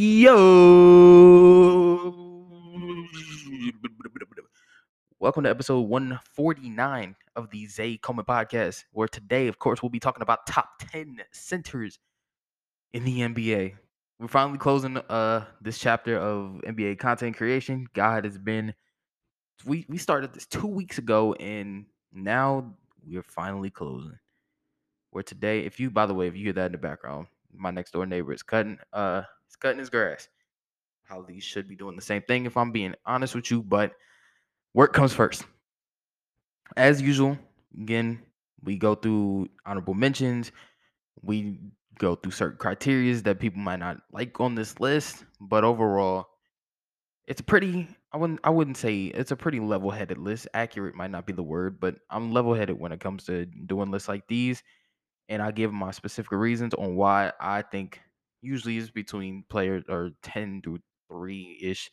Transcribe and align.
Yo! 0.00 0.54
Welcome 5.18 5.42
to 5.42 5.50
episode 5.50 5.80
149 5.88 7.16
of 7.34 7.50
the 7.50 7.66
Zay 7.66 7.96
Coleman 7.96 8.24
podcast, 8.24 8.84
where 8.92 9.08
today, 9.08 9.48
of 9.48 9.58
course, 9.58 9.82
we'll 9.82 9.90
be 9.90 9.98
talking 9.98 10.22
about 10.22 10.46
top 10.46 10.68
10 10.92 11.18
centers 11.32 11.98
in 12.92 13.02
the 13.02 13.22
NBA. 13.22 13.74
We're 14.20 14.28
finally 14.28 14.58
closing 14.58 14.98
uh 14.98 15.46
this 15.60 15.80
chapter 15.80 16.16
of 16.16 16.60
NBA 16.64 17.00
content 17.00 17.36
creation. 17.36 17.88
God 17.92 18.24
has 18.24 18.38
been 18.38 18.74
we 19.66 19.84
we 19.88 19.98
started 19.98 20.32
this 20.32 20.46
two 20.46 20.68
weeks 20.68 20.98
ago, 20.98 21.32
and 21.40 21.86
now 22.12 22.72
we're 23.04 23.24
finally 23.24 23.70
closing. 23.70 24.16
Where 25.10 25.24
today, 25.24 25.64
if 25.64 25.80
you 25.80 25.90
by 25.90 26.06
the 26.06 26.14
way, 26.14 26.28
if 26.28 26.36
you 26.36 26.44
hear 26.44 26.52
that 26.52 26.66
in 26.66 26.72
the 26.72 26.78
background, 26.78 27.26
my 27.52 27.72
next 27.72 27.90
door 27.90 28.06
neighbor 28.06 28.32
is 28.32 28.44
cutting 28.44 28.78
uh 28.92 29.22
he's 29.48 29.56
cutting 29.56 29.78
his 29.78 29.90
grass. 29.90 30.28
How 31.04 31.22
these 31.22 31.42
should 31.42 31.68
be 31.68 31.74
doing 31.74 31.96
the 31.96 32.02
same 32.02 32.22
thing 32.22 32.46
if 32.46 32.56
I'm 32.56 32.70
being 32.70 32.94
honest 33.06 33.34
with 33.34 33.50
you, 33.50 33.62
but 33.62 33.92
work 34.74 34.92
comes 34.92 35.12
first. 35.12 35.44
As 36.76 37.00
usual, 37.00 37.38
again, 37.80 38.20
we 38.62 38.76
go 38.76 38.94
through 38.94 39.48
honorable 39.64 39.94
mentions. 39.94 40.52
We 41.22 41.58
go 41.98 42.14
through 42.14 42.32
certain 42.32 42.58
criterias 42.58 43.22
that 43.24 43.40
people 43.40 43.60
might 43.60 43.78
not 43.78 43.98
like 44.12 44.38
on 44.38 44.54
this 44.54 44.78
list, 44.78 45.24
but 45.40 45.64
overall, 45.64 46.26
it's 47.26 47.40
pretty 47.40 47.88
I 48.12 48.18
wouldn't 48.18 48.40
I 48.44 48.50
wouldn't 48.50 48.76
say 48.76 49.06
it's 49.06 49.30
a 49.30 49.36
pretty 49.36 49.60
level-headed 49.60 50.18
list. 50.18 50.48
Accurate 50.54 50.94
might 50.94 51.10
not 51.10 51.26
be 51.26 51.32
the 51.32 51.42
word, 51.42 51.80
but 51.80 51.96
I'm 52.10 52.32
level-headed 52.32 52.78
when 52.78 52.92
it 52.92 53.00
comes 53.00 53.24
to 53.24 53.46
doing 53.46 53.90
lists 53.90 54.08
like 54.08 54.28
these 54.28 54.62
and 55.28 55.42
I 55.42 55.50
give 55.50 55.72
my 55.72 55.90
specific 55.90 56.32
reasons 56.32 56.74
on 56.74 56.96
why 56.96 57.32
I 57.40 57.62
think 57.62 58.00
usually 58.42 58.76
is 58.76 58.90
between 58.90 59.44
players 59.48 59.84
or 59.88 60.10
10 60.22 60.62
to 60.62 60.78
3 61.10 61.58
ish. 61.62 61.90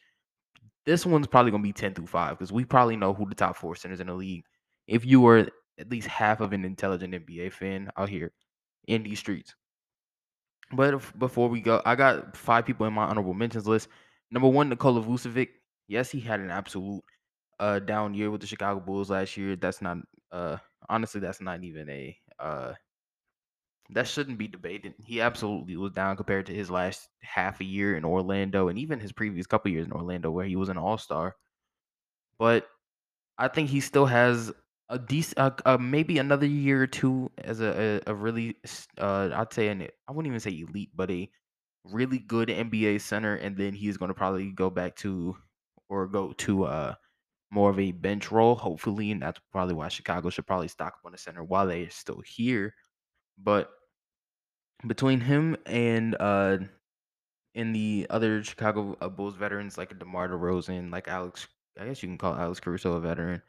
This 0.85 1.05
one's 1.05 1.27
probably 1.27 1.51
going 1.51 1.63
to 1.63 1.67
be 1.67 1.73
10 1.73 1.93
through 1.95 2.07
5 2.07 2.37
because 2.37 2.51
we 2.51 2.65
probably 2.65 2.95
know 2.95 3.13
who 3.13 3.27
the 3.27 3.35
top 3.35 3.55
four 3.55 3.75
centers 3.75 3.99
in 3.99 4.07
the 4.07 4.13
league. 4.13 4.45
If 4.87 5.05
you 5.05 5.21
were 5.21 5.49
at 5.79 5.89
least 5.89 6.07
half 6.07 6.41
of 6.41 6.53
an 6.53 6.63
intelligent 6.63 7.13
NBA 7.13 7.51
fan 7.51 7.89
out 7.97 8.09
here 8.09 8.31
in 8.87 9.03
these 9.03 9.19
streets. 9.19 9.55
But 10.71 10.93
if, 10.95 11.17
before 11.17 11.49
we 11.49 11.61
go, 11.61 11.81
I 11.85 11.95
got 11.95 12.35
five 12.35 12.65
people 12.65 12.85
in 12.85 12.93
my 12.93 13.03
honorable 13.03 13.33
mentions 13.33 13.67
list. 13.67 13.87
Number 14.31 14.47
one, 14.47 14.69
Nikola 14.69 15.01
Vucevic. 15.01 15.49
Yes, 15.87 16.09
he 16.09 16.19
had 16.19 16.39
an 16.39 16.49
absolute 16.49 17.03
uh 17.59 17.79
down 17.79 18.13
year 18.13 18.29
with 18.31 18.41
the 18.41 18.47
Chicago 18.47 18.79
Bulls 18.79 19.09
last 19.09 19.37
year. 19.37 19.55
That's 19.55 19.81
not 19.81 19.97
uh 20.31 20.57
honestly 20.89 21.21
that's 21.21 21.41
not 21.41 21.63
even 21.63 21.89
a 21.89 22.17
uh 22.39 22.73
that 23.91 24.07
shouldn't 24.07 24.37
be 24.37 24.47
debated. 24.47 24.95
He 25.05 25.21
absolutely 25.21 25.77
was 25.77 25.91
down 25.91 26.17
compared 26.17 26.47
to 26.47 26.53
his 26.53 26.71
last 26.71 27.07
half 27.21 27.61
a 27.61 27.65
year 27.65 27.95
in 27.95 28.05
Orlando 28.05 28.67
and 28.67 28.79
even 28.79 28.99
his 28.99 29.11
previous 29.11 29.45
couple 29.47 29.71
years 29.71 29.85
in 29.85 29.93
Orlando 29.93 30.31
where 30.31 30.45
he 30.45 30.55
was 30.55 30.69
an 30.69 30.77
all-star. 30.77 31.35
But 32.39 32.67
I 33.37 33.47
think 33.47 33.69
he 33.69 33.79
still 33.79 34.05
has 34.05 34.51
a 34.89 34.99
decent, 34.99 35.39
uh, 35.39 35.51
uh, 35.65 35.77
maybe 35.77 36.17
another 36.19 36.45
year 36.45 36.83
or 36.83 36.87
two 36.87 37.31
as 37.39 37.59
a 37.61 38.01
a, 38.07 38.11
a 38.11 38.15
really, 38.15 38.57
uh, 38.97 39.29
I'd 39.33 39.53
say 39.53 39.67
an 39.69 39.87
I 40.07 40.11
wouldn't 40.11 40.27
even 40.27 40.39
say 40.39 40.59
elite, 40.67 40.91
but 40.95 41.11
a 41.11 41.29
really 41.85 42.19
good 42.19 42.49
NBA 42.49 42.99
center, 42.99 43.35
and 43.35 43.57
then 43.57 43.73
he's 43.73 43.97
going 43.97 44.09
to 44.09 44.15
probably 44.15 44.51
go 44.51 44.69
back 44.69 44.95
to 44.97 45.35
or 45.89 46.07
go 46.07 46.33
to 46.33 46.65
uh 46.65 46.95
more 47.51 47.69
of 47.69 47.79
a 47.79 47.91
bench 47.91 48.31
role, 48.31 48.55
hopefully, 48.55 49.11
and 49.11 49.21
that's 49.21 49.39
probably 49.51 49.75
why 49.75 49.87
Chicago 49.87 50.29
should 50.29 50.47
probably 50.47 50.67
stock 50.67 50.93
up 50.95 51.05
on 51.05 51.11
the 51.13 51.17
center 51.17 51.43
while 51.43 51.67
they're 51.67 51.89
still 51.89 52.21
here. 52.25 52.73
But 53.37 53.69
between 54.87 55.19
him 55.19 55.57
and 55.65 56.15
uh 56.19 56.57
and 57.55 57.75
the 57.75 58.05
other 58.09 58.43
Chicago 58.43 58.97
uh, 59.01 59.09
Bulls 59.09 59.35
veterans 59.35 59.77
like 59.77 59.97
DeMar 59.97 60.29
DeRozan, 60.29 60.91
like 60.91 61.07
Alex, 61.07 61.47
I 61.79 61.85
guess 61.85 62.03
you 62.03 62.09
can 62.09 62.17
call 62.17 62.35
Alex 62.35 62.59
Caruso 62.59 62.93
a 62.93 62.99
veteran. 62.99 63.41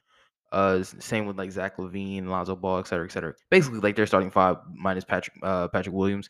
Uh, 0.53 0.83
same 0.85 1.27
with 1.27 1.37
like 1.37 1.51
Zach 1.51 1.77
LaVine, 1.77 2.29
Lonzo 2.29 2.55
Ball, 2.55 2.79
et 2.79 2.87
cetera, 2.87 3.05
et 3.05 3.13
cetera. 3.13 3.35
Basically, 3.51 3.81
like 3.81 3.97
they're 3.97 4.07
starting 4.07 4.31
five 4.31 4.59
minus 4.73 5.05
Patrick 5.05 5.37
uh, 5.43 5.69
Patrick 5.69 5.95
Williams. 5.95 6.29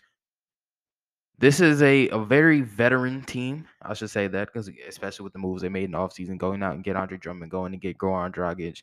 This 1.38 1.60
is 1.60 1.82
a, 1.82 2.08
a 2.08 2.18
very 2.18 2.62
veteran 2.62 3.22
team. 3.22 3.66
I 3.82 3.92
should 3.92 4.08
say 4.08 4.26
that 4.26 4.48
because 4.50 4.70
especially 4.88 5.24
with 5.24 5.34
the 5.34 5.38
moves 5.38 5.60
they 5.60 5.68
made 5.68 5.84
in 5.84 5.90
the 5.90 5.98
offseason, 5.98 6.38
going 6.38 6.62
out 6.62 6.74
and 6.74 6.82
get 6.82 6.96
Andre 6.96 7.18
Drummond, 7.18 7.50
going 7.50 7.72
to 7.72 7.78
get 7.78 7.98
Goran 7.98 8.34
Dragic. 8.34 8.82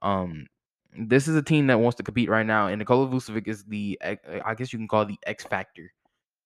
Um, 0.00 0.46
this 0.96 1.28
is 1.28 1.36
a 1.36 1.42
team 1.42 1.66
that 1.68 1.80
wants 1.80 1.96
to 1.96 2.02
compete 2.02 2.28
right 2.28 2.46
now, 2.46 2.66
and 2.66 2.78
Nikola 2.78 3.08
Vucevic 3.08 3.46
is 3.48 3.64
the 3.64 3.98
eh, 4.00 4.16
eh, 4.26 4.40
I 4.44 4.54
guess 4.54 4.72
you 4.72 4.78
can 4.78 4.88
call 4.88 5.04
the 5.06 5.18
X 5.24 5.44
factor 5.44 5.92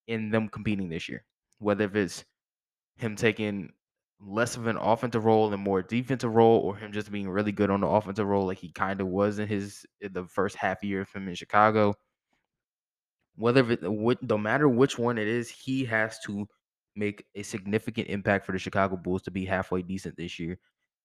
in 0.07 0.31
them 0.31 0.49
competing 0.49 0.89
this 0.89 1.09
year. 1.09 1.25
Whether 1.59 1.85
if 1.85 1.95
it's 1.97 2.25
him 2.97 3.17
taking 3.17 3.73
less 4.21 4.57
of 4.57 4.67
an 4.67 4.77
offensive 4.77 5.25
role 5.25 5.53
and 5.53 5.63
more 5.63 5.83
defensive 5.83 6.35
role, 6.35 6.61
or 6.61 6.77
him 6.77 6.93
just 6.93 7.11
being 7.11 7.29
really 7.29 7.53
good 7.53 7.71
on 7.71 7.81
the 7.81 7.87
offensive 7.87 8.27
role, 8.27 8.47
like 8.47 8.59
he 8.59 8.71
kind 8.71 9.01
of 9.01 9.09
was 9.09 9.39
in 9.39 9.49
his 9.49 9.87
in 10.01 10.13
the 10.13 10.25
first 10.27 10.57
half 10.57 10.83
year 10.83 11.03
of 11.03 11.13
him 11.13 11.29
in 11.29 11.35
Chicago. 11.35 11.95
Whether 13.37 13.73
it 13.73 13.83
no 13.83 14.39
matter 14.39 14.69
which 14.69 14.99
one 14.99 15.19
it 15.19 15.27
is, 15.27 15.49
he 15.49 15.85
has 15.87 16.19
to 16.27 16.47
make 16.97 17.25
a 17.35 17.43
significant 17.43 18.09
impact 18.09 18.47
for 18.47 18.53
the 18.53 18.59
Chicago 18.59 18.97
Bulls 18.97 19.23
to 19.23 19.31
be 19.31 19.45
halfway 19.45 19.83
decent 19.83 20.17
this 20.17 20.39
year. 20.39 20.59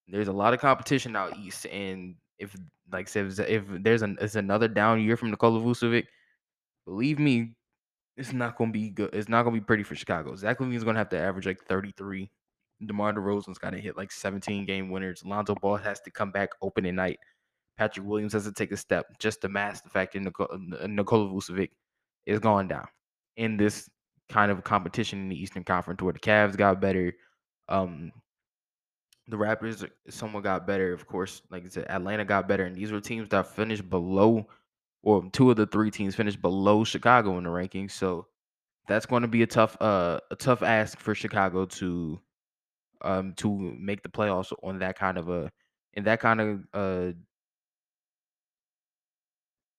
There's 0.08 0.28
a 0.28 0.34
lot 0.34 0.54
of 0.54 0.60
competition 0.60 1.16
out 1.16 1.38
east, 1.38 1.66
and 1.68 2.16
if 2.40 2.56
like 2.92 3.08
said, 3.08 3.40
if 3.40 3.64
there's 3.68 4.02
an 4.02 4.18
it's 4.22 4.36
another 4.36 4.68
down 4.68 5.02
year 5.02 5.18
from 5.18 5.32
Nikola 5.32 5.60
Vucevic, 5.62 6.06
believe 6.86 7.20
me, 7.20 7.54
it's 8.18 8.34
not 8.34 8.58
gonna 8.58 8.72
be 8.72 8.90
good. 8.90 9.10
It's 9.14 9.30
not 9.30 9.44
gonna 9.44 9.58
be 9.58 9.62
pretty 9.66 9.84
for 9.84 9.96
Chicago. 9.96 10.36
Zach 10.36 10.60
LaVine's 10.60 10.84
gonna 10.84 11.00
have 11.00 11.10
to 11.10 11.20
average 11.20 11.46
like 11.46 11.64
33. 11.68 12.30
DeMar 12.86 13.14
DeRozan's 13.14 13.58
got 13.58 13.72
to 13.72 13.78
hit 13.78 13.98
like 13.98 14.12
17 14.12 14.66
game 14.66 14.90
winners. 14.90 15.24
Lonzo 15.26 15.56
Ball 15.56 15.78
has 15.78 16.00
to 16.02 16.12
come 16.12 16.32
back 16.32 16.50
opening 16.62 16.96
night. 16.96 17.20
Patrick 17.78 18.06
Williams 18.06 18.34
has 18.34 18.46
to 18.46 18.52
take 18.54 18.72
a 18.72 18.78
step 18.78 19.06
just 19.20 19.42
to 19.42 19.50
mask 19.50 19.84
the 19.84 19.90
fact 19.90 20.14
that 20.14 20.22
Nikola, 20.22 20.58
Nikola 20.88 21.30
Vucevic 21.30 21.72
is 22.26 22.40
going 22.40 22.68
down 22.68 22.88
in 23.38 23.58
this 23.58 23.90
kind 24.30 24.52
of 24.52 24.64
competition 24.64 25.20
in 25.20 25.30
the 25.30 25.42
Eastern 25.42 25.64
Conference 25.64 26.02
where 26.02 26.14
the 26.14 26.20
Cavs 26.20 26.56
got 26.56 26.82
better. 26.82 27.14
Um, 27.68 28.12
the 29.30 29.38
Raptors 29.38 29.88
somewhat 30.10 30.44
got 30.44 30.68
better, 30.68 30.94
of 30.94 31.08
course. 31.08 31.42
Like 31.50 31.66
I 31.66 31.70
said, 31.70 31.86
Atlanta 31.90 32.26
got 32.26 32.48
better, 32.48 32.66
and 32.66 32.76
these 32.76 32.92
were 32.92 33.00
teams 33.00 33.30
that 33.30 33.48
finished 33.48 33.90
below, 33.90 34.48
or 35.04 35.30
two 35.32 35.52
of 35.52 35.58
the 35.58 35.66
three 35.68 35.92
teams 35.92 36.16
finished 36.16 36.42
below 36.42 36.84
Chicago 36.84 37.38
in 37.38 37.44
the 37.44 37.50
rankings. 37.50 37.92
So 37.92 38.28
that's 38.88 39.06
going 39.06 39.22
to 39.22 39.28
be 39.28 39.44
a 39.44 39.48
tough, 39.48 39.78
uh, 39.82 40.20
a 40.32 40.36
tough 40.36 40.64
ask 40.64 41.00
for 41.00 41.16
Chicago 41.16 41.66
to, 41.66 42.20
um, 43.02 43.34
to 43.38 43.58
make 43.80 44.04
the 44.04 44.10
playoffs 44.10 44.52
on 44.64 44.80
that 44.80 44.98
kind 44.98 45.18
of 45.18 45.30
a, 45.30 45.52
in 45.94 46.04
that 46.04 46.20
kind 46.20 46.42
of 46.42 46.68
uh 46.74 47.12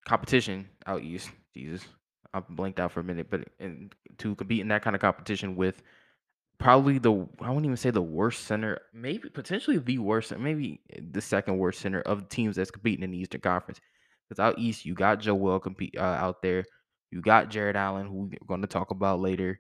competition 0.07 0.69
out 0.87 1.03
east. 1.03 1.31
Jesus, 1.55 1.85
I 2.33 2.41
blinked 2.41 2.81
out 2.81 2.93
for 2.93 3.01
a 3.01 3.05
minute, 3.05 3.29
but 3.31 3.49
and 3.59 3.95
to 4.19 4.35
compete 4.35 4.61
in 4.61 4.69
that 4.69 4.83
kind 4.83 4.97
of 4.97 5.03
competition 5.03 5.57
with 5.57 5.83
probably 6.61 6.99
the 6.99 7.11
I 7.41 7.49
wouldn't 7.49 7.65
even 7.65 7.77
say 7.77 7.91
the 7.91 8.03
worst 8.03 8.45
center, 8.45 8.79
maybe 8.95 9.29
potentially 9.31 9.79
the 9.79 9.99
worst, 9.99 10.37
maybe 10.39 10.81
the 11.11 11.21
second 11.21 11.59
worst 11.59 11.81
center 11.81 12.03
of 12.03 12.21
the 12.21 12.29
teams 12.29 12.55
that's 12.57 12.71
competing 12.71 13.03
in 13.03 13.11
the 13.11 13.19
Eastern 13.19 13.41
Conference. 13.41 13.81
Because 14.29 14.41
out 14.41 14.59
east, 14.59 14.85
you 14.85 14.95
got 14.95 15.19
Joel 15.19 15.41
will 15.41 15.59
compete 15.59 15.97
uh, 15.99 16.03
out 16.03 16.41
there, 16.43 16.65
you 17.11 17.21
got 17.21 17.51
Jarrett 17.51 17.75
Allen, 17.75 18.07
who 18.07 18.31
we're 18.31 18.47
going 18.47 18.61
to 18.61 18.69
talk 18.69 18.93
about 18.93 19.19
later. 19.19 19.59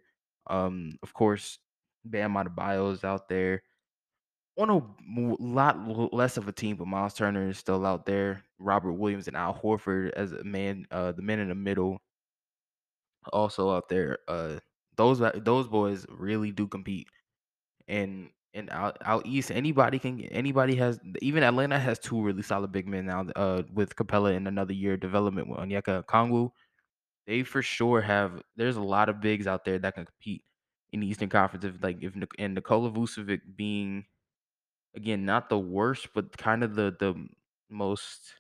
Um, 0.49 0.93
of 1.03 1.13
course, 1.13 1.59
Bam 2.05 2.35
Adebayo 2.35 2.93
is 2.93 3.03
out 3.03 3.29
there. 3.29 3.63
On 4.59 4.69
a 4.69 4.83
lot 5.43 6.13
less 6.13 6.37
of 6.37 6.47
a 6.47 6.53
team, 6.53 6.77
but 6.77 6.87
Miles 6.87 7.15
Turner 7.15 7.49
is 7.49 7.59
still 7.59 7.87
out 7.87 8.05
there. 8.05 8.45
Robert 8.59 8.93
Williams 8.93 9.27
and 9.27 9.37
Al 9.37 9.55
Horford 9.55 10.11
as 10.13 10.33
a 10.33 10.45
man, 10.45 10.87
uh, 10.91 11.13
the 11.13 11.23
men 11.23 11.39
in 11.39 11.49
the 11.49 11.55
middle, 11.55 11.99
also 13.33 13.75
out 13.75 13.89
there. 13.89 14.19
Uh, 14.29 14.57
those 15.01 15.21
those 15.45 15.67
boys 15.67 16.05
really 16.11 16.53
do 16.53 16.69
compete. 16.69 17.09
And 17.89 18.31
and 18.53 18.69
out 18.71 18.99
out 19.05 19.25
east, 19.27 19.51
anybody 19.51 19.99
can 19.99 20.21
anybody 20.27 20.77
has 20.77 21.01
even 21.23 21.43
Atlanta 21.43 21.79
has 21.79 21.99
two 21.99 22.23
really 22.23 22.43
solid 22.43 22.71
big 22.73 22.87
men 22.87 23.07
now. 23.07 23.27
Uh, 23.35 23.63
with 23.73 23.97
Capela 23.97 24.35
in 24.35 24.47
another 24.47 24.75
year 24.75 24.97
development 24.99 25.49
with 25.49 25.59
Onyeka 25.59 26.05
Okongwu, 26.05 26.51
they 27.27 27.43
for 27.45 27.63
sure 27.63 28.03
have. 28.03 28.43
There's 28.57 28.77
a 28.77 28.83
lot 28.83 29.09
of 29.09 29.21
bigs 29.21 29.47
out 29.47 29.65
there 29.65 29.79
that 29.79 29.95
can 29.95 30.05
compete 30.05 30.43
in 30.93 31.01
the 31.01 31.07
Eastern 31.07 31.31
Conference. 31.31 31.65
If 31.65 31.83
like 31.83 31.99
if 32.03 32.15
and 32.39 32.55
Nikola 32.55 32.91
Vucevic 32.91 33.41
being 33.57 34.05
again 34.95 35.25
not 35.25 35.49
the 35.49 35.59
worst, 35.59 36.09
but 36.15 36.37
kind 36.37 36.63
of 36.63 36.75
the 36.75 36.95
the 37.01 37.15
most. 37.71 38.35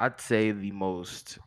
I'd 0.00 0.20
say 0.20 0.52
the 0.52 0.70
most 0.70 1.38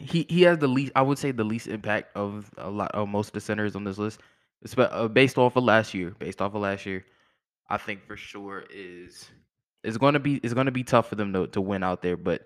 he 0.00 0.26
he 0.28 0.42
has 0.42 0.58
the 0.58 0.68
least 0.68 0.92
I 0.96 1.02
would 1.02 1.18
say 1.18 1.30
the 1.30 1.44
least 1.44 1.66
impact 1.66 2.16
of 2.16 2.50
a 2.56 2.70
lot 2.70 2.90
of 2.92 3.08
most 3.08 3.28
of 3.28 3.32
the 3.34 3.40
centers 3.40 3.76
on 3.76 3.84
this 3.84 3.98
list. 3.98 4.20
Uh, 4.76 5.08
based 5.08 5.38
off 5.38 5.56
of 5.56 5.64
last 5.64 5.94
year, 5.94 6.14
based 6.18 6.42
off 6.42 6.54
of 6.54 6.60
last 6.60 6.84
year, 6.84 7.04
I 7.68 7.78
think 7.78 8.06
for 8.06 8.16
sure 8.16 8.64
is 8.70 9.30
is 9.84 9.96
going 9.96 10.14
to 10.14 10.20
be 10.20 10.40
is 10.42 10.54
going 10.54 10.66
to 10.66 10.72
be 10.72 10.84
tough 10.84 11.08
for 11.08 11.14
them 11.14 11.32
to 11.32 11.46
to 11.48 11.60
win 11.60 11.82
out 11.82 12.02
there. 12.02 12.16
But 12.16 12.42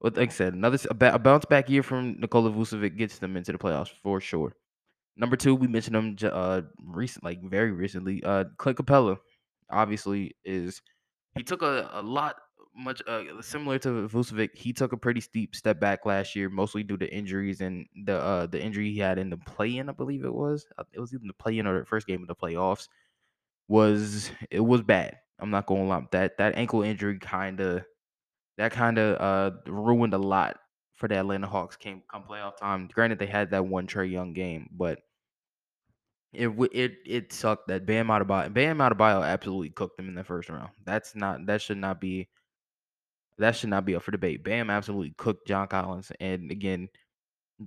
like 0.00 0.18
I 0.18 0.32
said, 0.32 0.54
another 0.54 0.78
a, 0.90 1.14
a 1.14 1.18
bounce 1.18 1.44
back 1.44 1.68
year 1.68 1.82
from 1.82 2.16
Nikola 2.18 2.50
Vucevic 2.50 2.96
gets 2.96 3.18
them 3.18 3.36
into 3.36 3.52
the 3.52 3.58
playoffs 3.58 3.90
for 4.02 4.20
sure. 4.20 4.54
Number 5.16 5.36
two, 5.36 5.54
we 5.54 5.68
mentioned 5.68 5.96
him 5.96 6.16
uh 6.30 6.62
recent, 6.84 7.24
like 7.24 7.42
very 7.42 7.70
recently. 7.70 8.22
Uh, 8.24 8.44
Clint 8.56 8.78
Capela, 8.78 9.18
obviously, 9.70 10.34
is 10.44 10.82
he 11.36 11.42
took 11.42 11.62
a, 11.62 11.88
a 11.92 12.02
lot 12.02 12.36
much 12.74 13.02
uh, 13.06 13.40
similar 13.40 13.78
to 13.80 14.08
Vucevic. 14.08 14.56
He 14.56 14.72
took 14.72 14.92
a 14.92 14.96
pretty 14.96 15.20
steep 15.20 15.54
step 15.54 15.80
back 15.80 16.06
last 16.06 16.34
year, 16.34 16.48
mostly 16.48 16.82
due 16.82 16.96
to 16.96 17.14
injuries 17.14 17.60
and 17.60 17.86
the 18.04 18.16
uh 18.18 18.46
the 18.46 18.60
injury 18.62 18.92
he 18.92 18.98
had 18.98 19.18
in 19.18 19.30
the 19.30 19.36
play-in. 19.36 19.88
I 19.88 19.92
believe 19.92 20.24
it 20.24 20.34
was. 20.34 20.66
Uh, 20.78 20.84
it 20.92 21.00
was 21.00 21.14
even 21.14 21.26
the 21.26 21.34
play-in 21.34 21.66
or 21.66 21.80
the 21.80 21.86
first 21.86 22.06
game 22.06 22.22
of 22.22 22.28
the 22.28 22.34
playoffs. 22.34 22.88
Was 23.68 24.30
it 24.50 24.60
was 24.60 24.82
bad. 24.82 25.18
I'm 25.38 25.50
not 25.50 25.66
going 25.66 25.82
to 25.82 25.88
lie. 25.88 26.06
That 26.12 26.38
that 26.38 26.56
ankle 26.56 26.82
injury 26.82 27.18
kind 27.18 27.60
of 27.60 27.84
that 28.58 28.72
kind 28.72 28.98
of 28.98 29.20
uh 29.20 29.56
ruined 29.70 30.14
a 30.14 30.18
lot 30.18 30.58
for 30.94 31.08
the 31.08 31.16
Atlanta 31.16 31.46
Hawks. 31.46 31.76
Came 31.76 32.02
come 32.10 32.24
playoff 32.24 32.56
time. 32.56 32.88
Granted, 32.92 33.18
they 33.18 33.26
had 33.26 33.50
that 33.50 33.66
one 33.66 33.86
Trae 33.86 34.10
Young 34.10 34.32
game, 34.32 34.68
but 34.72 35.00
it 36.32 36.48
it 36.72 36.92
it 37.06 37.32
sucked 37.32 37.68
that 37.68 37.86
Bam 37.86 38.08
Adebayo 38.08 38.52
Bam 38.52 38.78
Adebayo 38.78 39.26
absolutely 39.26 39.70
cooked 39.70 39.96
them 39.96 40.08
in 40.08 40.14
the 40.14 40.24
first 40.24 40.48
round. 40.48 40.70
That's 40.84 41.14
not 41.14 41.44
that 41.46 41.60
should 41.60 41.78
not 41.78 42.00
be 42.00 42.28
that 43.38 43.56
should 43.56 43.70
not 43.70 43.84
be 43.84 43.94
up 43.94 44.02
for 44.02 44.10
debate. 44.10 44.44
Bam 44.44 44.70
absolutely 44.70 45.14
cooked 45.16 45.46
John 45.46 45.68
Collins, 45.68 46.12
and 46.20 46.50
again, 46.50 46.88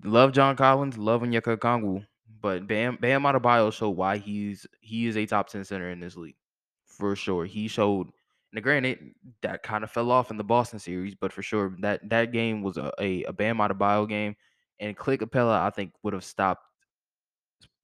love 0.03 0.31
John 0.31 0.55
Collins, 0.55 0.97
love 0.97 1.21
Onyeka 1.21 1.57
Okongwu, 1.57 2.05
but 2.41 2.67
Bam 2.67 2.97
Bam 3.01 3.23
Adebayo 3.23 3.71
showed 3.71 3.91
why 3.91 4.17
he's 4.17 4.65
he 4.81 5.07
is 5.07 5.17
a 5.17 5.25
top 5.25 5.49
ten 5.49 5.63
center 5.63 5.89
in 5.89 5.99
this 5.99 6.15
league 6.15 6.37
for 6.85 7.15
sure. 7.15 7.45
He 7.45 7.67
showed. 7.67 8.07
Now, 8.53 8.61
granted, 8.61 9.11
that 9.41 9.63
kind 9.63 9.83
of 9.83 9.91
fell 9.91 10.11
off 10.11 10.31
in 10.31 10.37
the 10.37 10.43
Boston 10.43 10.79
series, 10.79 11.13
but 11.13 11.33
for 11.33 11.41
sure 11.41 11.75
that 11.81 12.07
that 12.09 12.31
game 12.31 12.61
was 12.61 12.77
a 12.77 12.91
a, 12.99 13.23
a 13.23 13.33
Bam 13.33 13.57
Adebayo 13.57 14.07
game, 14.07 14.35
and 14.79 14.95
Clint 14.95 15.21
Capela 15.21 15.59
I 15.61 15.69
think 15.71 15.93
would 16.03 16.13
have 16.13 16.23
stopped 16.23 16.63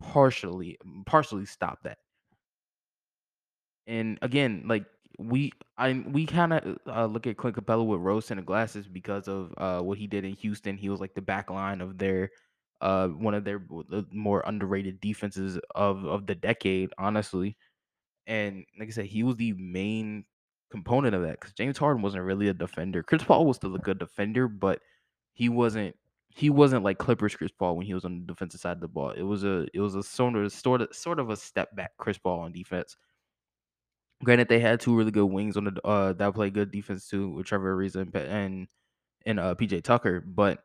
partially 0.01 0.78
partially 1.06 1.45
stopped 1.45 1.83
that. 1.83 1.98
And 3.88 4.18
again, 4.22 4.63
like 4.68 4.86
we 5.21 5.51
I 5.77 6.03
we 6.07 6.25
kind 6.25 6.53
of 6.53 6.77
uh, 6.88 7.06
look 7.06 7.27
at 7.27 7.38
Clint 7.38 7.56
Capela 7.56 7.85
with 7.85 8.01
rose 8.01 8.27
tinted 8.27 8.45
glasses 8.45 8.88
because 8.88 9.27
of 9.27 9.53
uh, 9.57 9.81
what 9.81 9.97
he 9.97 10.07
did 10.07 10.25
in 10.25 10.33
Houston. 10.33 10.77
He 10.77 10.89
was 10.89 11.00
like 11.00 11.13
the 11.13 11.21
back 11.21 11.50
line 11.50 11.81
of 11.81 11.97
their 11.97 12.31
uh, 12.81 13.07
one 13.09 13.33
of 13.33 13.44
their 13.44 13.62
more 14.12 14.44
underrated 14.45 15.00
defenses 15.01 15.59
of 15.75 16.06
of 16.06 16.25
the 16.27 16.35
decade, 16.35 16.91
honestly. 16.97 17.57
And 18.27 18.65
like 18.79 18.89
I 18.89 18.91
said, 18.91 19.06
he 19.06 19.23
was 19.23 19.35
the 19.35 19.53
main 19.53 20.25
component 20.71 21.15
of 21.15 21.21
that 21.23 21.39
because 21.39 21.53
James 21.53 21.77
Harden 21.77 22.01
wasn't 22.01 22.23
really 22.23 22.47
a 22.47 22.53
defender. 22.53 23.03
Chris 23.03 23.23
Paul 23.23 23.45
was 23.45 23.57
still 23.57 23.75
a 23.75 23.79
good 23.79 24.00
defender, 24.00 24.47
but 24.47 24.81
he 25.33 25.50
wasn't 25.50 25.95
he 26.29 26.50
wasn't 26.50 26.83
like 26.83 26.97
Clippers 26.97 27.35
Chris 27.35 27.51
Paul 27.51 27.75
when 27.77 27.85
he 27.85 27.94
was 27.94 28.06
on 28.06 28.21
the 28.21 28.33
defensive 28.33 28.62
side 28.62 28.77
of 28.77 28.81
the 28.81 28.88
ball. 28.88 29.12
It 29.12 29.23
was 29.23 29.44
a 29.44 29.68
it 29.73 29.79
was 29.79 29.95
a 29.95 30.03
sort 30.03 30.35
of 30.35 30.53
sort 30.95 31.19
of 31.19 31.29
a 31.29 31.35
step 31.35 31.75
back 31.75 31.91
Chris 31.97 32.18
Paul 32.18 32.39
on 32.39 32.51
defense. 32.51 32.95
Granted, 34.23 34.50
they 34.50 34.59
had 34.59 34.79
two 34.79 34.95
really 34.95 35.12
good 35.12 35.25
wings 35.25 35.57
on 35.57 35.65
the 35.65 35.81
uh 35.88 36.13
that 36.13 36.33
played 36.33 36.53
good 36.53 36.71
defense 36.71 37.07
too 37.07 37.29
with 37.29 37.47
Trevor 37.47 37.75
Ariza 37.75 38.15
and 38.15 38.68
and 39.25 39.39
uh 39.39 39.56
PJ 39.56 39.83
Tucker, 39.83 40.21
but 40.21 40.63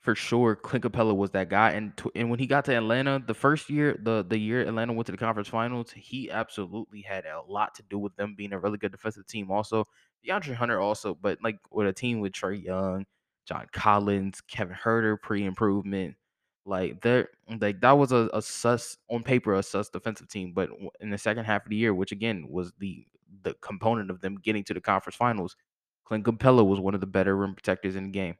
for 0.00 0.16
sure, 0.16 0.56
Clint 0.56 0.84
Capela 0.84 1.16
was 1.16 1.30
that 1.30 1.48
guy. 1.48 1.70
And 1.72 1.96
to, 1.98 2.10
and 2.16 2.28
when 2.28 2.40
he 2.40 2.46
got 2.46 2.64
to 2.66 2.76
Atlanta, 2.76 3.22
the 3.24 3.34
first 3.34 3.70
year, 3.70 3.96
the 4.02 4.24
the 4.28 4.38
year 4.38 4.62
Atlanta 4.62 4.92
went 4.92 5.06
to 5.06 5.12
the 5.12 5.18
conference 5.18 5.48
finals, 5.48 5.92
he 5.92 6.30
absolutely 6.30 7.02
had 7.02 7.24
a 7.24 7.40
lot 7.48 7.74
to 7.76 7.84
do 7.88 7.98
with 7.98 8.14
them 8.16 8.34
being 8.36 8.52
a 8.52 8.58
really 8.58 8.78
good 8.78 8.92
defensive 8.92 9.26
team. 9.26 9.50
Also, 9.50 9.86
DeAndre 10.26 10.54
Hunter 10.54 10.80
also, 10.80 11.14
but 11.14 11.38
like 11.42 11.58
with 11.70 11.86
a 11.86 11.92
team 11.92 12.20
with 12.20 12.32
Trae 12.32 12.62
Young, 12.62 13.06
John 13.46 13.66
Collins, 13.72 14.40
Kevin 14.42 14.76
Huerter, 14.76 15.20
pre-improvement, 15.22 16.16
like 16.64 17.00
there, 17.02 17.28
like 17.60 17.80
that 17.80 17.92
was 17.92 18.12
a, 18.12 18.30
a 18.32 18.42
sus 18.42 18.96
on 19.10 19.22
paper 19.22 19.54
a 19.54 19.62
sus 19.62 19.88
defensive 19.88 20.28
team. 20.28 20.52
But 20.52 20.70
in 21.00 21.10
the 21.10 21.18
second 21.18 21.44
half 21.44 21.64
of 21.64 21.70
the 21.70 21.76
year, 21.76 21.94
which 21.94 22.12
again 22.12 22.46
was 22.48 22.72
the 22.78 23.06
the 23.42 23.54
component 23.60 24.10
of 24.10 24.20
them 24.20 24.36
getting 24.36 24.62
to 24.64 24.74
the 24.74 24.80
conference 24.80 25.16
finals, 25.16 25.56
Clint 26.04 26.24
Capela 26.24 26.66
was 26.66 26.80
one 26.80 26.94
of 26.94 27.00
the 27.00 27.06
better 27.06 27.36
rim 27.36 27.54
protectors 27.54 27.96
in 27.96 28.04
the 28.04 28.10
game. 28.10 28.36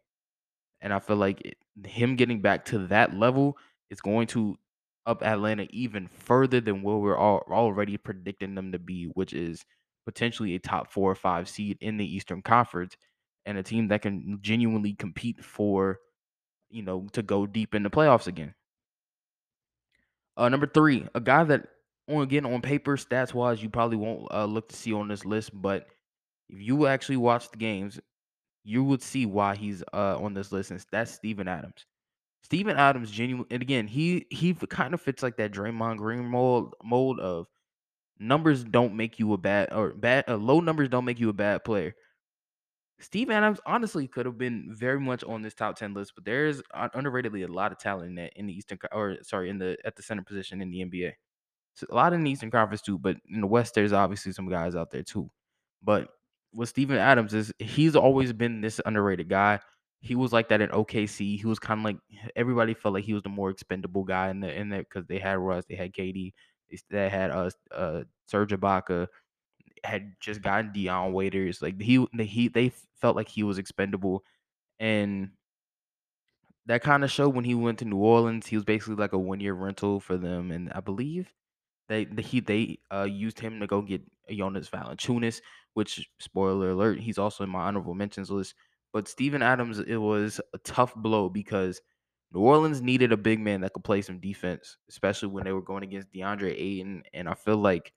And 0.80 0.92
I 0.92 0.98
feel 0.98 1.16
like 1.16 1.40
it, 1.40 1.56
him 1.86 2.16
getting 2.16 2.42
back 2.42 2.64
to 2.66 2.78
that 2.88 3.14
level 3.14 3.56
is 3.90 4.00
going 4.00 4.26
to 4.28 4.56
up 5.06 5.22
Atlanta 5.22 5.66
even 5.70 6.06
further 6.06 6.60
than 6.60 6.82
where 6.82 6.96
we're 6.96 7.16
all, 7.16 7.44
already 7.50 7.96
predicting 7.96 8.54
them 8.54 8.72
to 8.72 8.78
be, 8.78 9.06
which 9.14 9.32
is 9.32 9.64
potentially 10.04 10.54
a 10.54 10.58
top 10.58 10.92
four 10.92 11.10
or 11.10 11.14
five 11.14 11.48
seed 11.48 11.78
in 11.80 11.96
the 11.96 12.04
Eastern 12.16 12.42
Conference 12.42 12.96
and 13.46 13.58
a 13.58 13.62
team 13.62 13.88
that 13.88 14.02
can 14.02 14.38
genuinely 14.40 14.92
compete 14.94 15.44
for, 15.44 15.98
you 16.72 16.82
know, 16.82 17.06
to 17.12 17.22
go 17.22 17.46
deep 17.46 17.74
in 17.74 17.82
the 17.82 17.90
playoffs 17.90 18.26
again. 18.26 18.54
Uh, 20.36 20.48
number 20.48 20.66
three, 20.66 21.06
a 21.14 21.20
guy 21.20 21.44
that, 21.44 21.68
on 22.08 22.22
again 22.22 22.46
on 22.46 22.62
paper, 22.62 22.96
stats 22.96 23.34
wise, 23.34 23.62
you 23.62 23.68
probably 23.68 23.96
won't 23.96 24.26
uh, 24.32 24.46
look 24.46 24.68
to 24.70 24.76
see 24.76 24.92
on 24.92 25.06
this 25.08 25.24
list, 25.24 25.50
but 25.54 25.86
if 26.48 26.60
you 26.60 26.86
actually 26.86 27.18
watch 27.18 27.50
the 27.50 27.58
games, 27.58 28.00
you 28.64 28.82
would 28.84 29.02
see 29.02 29.26
why 29.26 29.54
he's 29.54 29.82
uh 29.92 30.16
on 30.18 30.34
this 30.34 30.52
list, 30.52 30.70
and 30.70 30.84
that's 30.90 31.12
Steven 31.12 31.48
Adams. 31.48 31.86
Steven 32.44 32.76
Adams 32.76 33.10
genuine 33.10 33.46
and 33.50 33.62
again, 33.62 33.86
he 33.86 34.26
he 34.30 34.54
kind 34.54 34.94
of 34.94 35.00
fits 35.00 35.22
like 35.22 35.36
that 35.36 35.52
Draymond 35.52 35.98
Green 35.98 36.24
mold 36.24 36.74
mold 36.82 37.20
of 37.20 37.46
numbers 38.18 38.64
don't 38.64 38.94
make 38.96 39.18
you 39.18 39.32
a 39.32 39.38
bad 39.38 39.72
or 39.72 39.90
bad 39.90 40.24
uh, 40.28 40.36
low 40.36 40.60
numbers 40.60 40.88
don't 40.88 41.04
make 41.04 41.20
you 41.20 41.28
a 41.28 41.34
bad 41.34 41.64
player. 41.64 41.94
Steve 43.02 43.30
Adams 43.30 43.60
honestly 43.66 44.06
could 44.06 44.26
have 44.26 44.38
been 44.38 44.68
very 44.74 45.00
much 45.00 45.24
on 45.24 45.42
this 45.42 45.54
top 45.54 45.76
10 45.76 45.94
list, 45.94 46.12
but 46.14 46.24
there's 46.24 46.62
underratedly 46.74 47.48
a 47.48 47.52
lot 47.52 47.72
of 47.72 47.78
talent 47.78 48.18
in 48.18 48.26
in 48.36 48.46
the 48.46 48.52
Eastern 48.54 48.78
or 48.92 49.16
sorry, 49.22 49.50
in 49.50 49.58
the 49.58 49.76
at 49.84 49.96
the 49.96 50.02
center 50.02 50.22
position 50.22 50.60
in 50.62 50.70
the 50.70 50.80
NBA. 50.84 51.12
So 51.74 51.86
a 51.90 51.94
lot 51.94 52.12
in 52.12 52.22
the 52.22 52.30
Eastern 52.30 52.50
Conference 52.50 52.82
too, 52.82 52.98
but 52.98 53.16
in 53.28 53.40
the 53.40 53.46
West, 53.46 53.74
there's 53.74 53.92
obviously 53.92 54.32
some 54.32 54.48
guys 54.48 54.76
out 54.76 54.90
there 54.90 55.02
too. 55.02 55.30
But 55.82 56.08
with 56.54 56.68
Steven 56.68 56.98
Adams 56.98 57.34
is 57.34 57.52
he's 57.58 57.96
always 57.96 58.32
been 58.32 58.60
this 58.60 58.80
underrated 58.84 59.28
guy. 59.28 59.60
He 60.00 60.14
was 60.14 60.32
like 60.32 60.48
that 60.48 60.60
in 60.60 60.70
OKC. 60.70 61.38
He 61.38 61.46
was 61.46 61.58
kind 61.58 61.80
of 61.80 61.84
like 61.84 61.96
everybody 62.36 62.74
felt 62.74 62.94
like 62.94 63.04
he 63.04 63.14
was 63.14 63.22
the 63.22 63.28
more 63.28 63.50
expendable 63.50 64.04
guy 64.04 64.30
in 64.30 64.40
the 64.40 64.52
in 64.52 64.68
there 64.68 64.82
because 64.82 65.06
they 65.06 65.18
had 65.18 65.38
Russ, 65.38 65.64
they 65.68 65.76
had 65.76 65.92
KD, 65.92 66.32
they 66.90 67.08
had 67.08 67.30
uh 67.30 67.50
uh 67.74 68.04
Serge 68.26 68.52
Ibaka, 68.52 69.08
had 69.84 70.14
just 70.20 70.42
gotten 70.42 70.72
Dion 70.72 71.12
Waiters. 71.12 71.62
Like 71.62 71.80
he 71.80 72.06
he 72.18 72.48
they 72.48 72.70
felt 73.00 73.16
like 73.16 73.28
he 73.28 73.42
was 73.42 73.58
expendable, 73.58 74.24
and 74.80 75.32
that 76.66 76.82
kind 76.82 77.02
of 77.04 77.10
showed 77.10 77.34
when 77.34 77.44
he 77.44 77.54
went 77.54 77.78
to 77.80 77.84
New 77.84 77.96
Orleans. 77.96 78.46
He 78.46 78.56
was 78.56 78.64
basically 78.64 78.94
like 78.96 79.12
a 79.12 79.18
one 79.18 79.40
year 79.40 79.54
rental 79.54 80.00
for 80.00 80.16
them, 80.16 80.50
and 80.50 80.72
I 80.72 80.80
believe 80.80 81.34
they 81.88 82.04
the, 82.06 82.22
he 82.22 82.40
they 82.40 82.80
uh 82.92 83.04
used 83.04 83.40
him 83.40 83.60
to 83.60 83.66
go 83.66 83.82
get 83.82 84.02
Jonas 84.30 84.70
Valanciunas, 84.70 85.40
which 85.74 86.08
spoiler 86.20 86.70
alert, 86.70 87.00
he's 87.00 87.18
also 87.18 87.44
in 87.44 87.50
my 87.50 87.62
honorable 87.62 87.94
mentions 87.94 88.30
list. 88.30 88.54
But 88.92 89.08
Steven 89.08 89.42
Adams, 89.42 89.80
it 89.80 89.96
was 89.96 90.40
a 90.54 90.58
tough 90.58 90.94
blow 90.96 91.28
because 91.30 91.80
New 92.32 92.40
Orleans 92.40 92.80
needed 92.82 93.12
a 93.12 93.16
big 93.16 93.40
man 93.40 93.62
that 93.62 93.72
could 93.74 93.84
play 93.84 94.02
some 94.02 94.20
defense, 94.20 94.78
especially 94.88 95.28
when 95.30 95.44
they 95.44 95.52
were 95.52 95.62
going 95.62 95.82
against 95.84 96.12
DeAndre 96.12 96.52
Ayton. 96.56 97.04
And 97.14 97.28
I 97.28 97.34
feel 97.34 97.56
like 97.58 97.92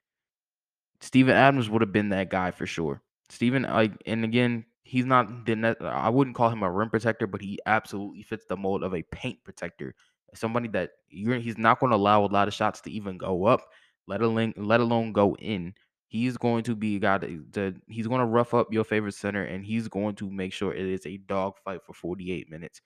Steven 1.01 1.35
Adams 1.35 1.69
would 1.69 1.81
have 1.81 1.91
been 1.91 2.09
that 2.09 2.29
guy 2.29 2.51
for 2.51 2.65
sure. 2.65 3.01
Steven, 3.29 3.63
like, 3.63 3.93
and 4.05 4.23
again, 4.23 4.65
he's 4.83 5.05
not 5.05 5.45
the 5.45 5.75
I 5.81 6.09
wouldn't 6.09 6.35
call 6.35 6.49
him 6.49 6.63
a 6.63 6.71
rim 6.71 6.89
protector, 6.89 7.27
but 7.27 7.41
he 7.41 7.59
absolutely 7.65 8.23
fits 8.23 8.45
the 8.47 8.55
mold 8.55 8.83
of 8.83 8.93
a 8.93 9.03
paint 9.03 9.43
protector. 9.43 9.95
Somebody 10.33 10.67
that 10.69 10.91
you're 11.09 11.37
he's 11.37 11.57
not 11.57 11.79
going 11.79 11.91
to 11.91 11.97
allow 11.97 12.23
a 12.23 12.27
lot 12.27 12.47
of 12.47 12.53
shots 12.53 12.81
to 12.81 12.91
even 12.91 13.17
go 13.17 13.45
up, 13.45 13.61
let 14.07 14.21
alone 14.21 14.53
let 14.57 14.79
alone 14.79 15.11
go 15.11 15.35
in. 15.37 15.73
He's 16.07 16.37
going 16.37 16.63
to 16.63 16.75
be 16.75 16.97
a 16.97 16.99
guy 16.99 17.17
that, 17.17 17.53
that 17.53 17.75
he's 17.87 18.07
going 18.07 18.19
to 18.19 18.25
rough 18.25 18.53
up 18.53 18.71
your 18.71 18.83
favorite 18.83 19.15
center, 19.15 19.43
and 19.43 19.65
he's 19.65 19.87
going 19.87 20.15
to 20.15 20.29
make 20.29 20.53
sure 20.53 20.73
it 20.73 20.85
is 20.85 21.05
a 21.05 21.17
dogfight 21.17 21.81
for 21.83 21.93
48 21.93 22.49
minutes 22.49 22.79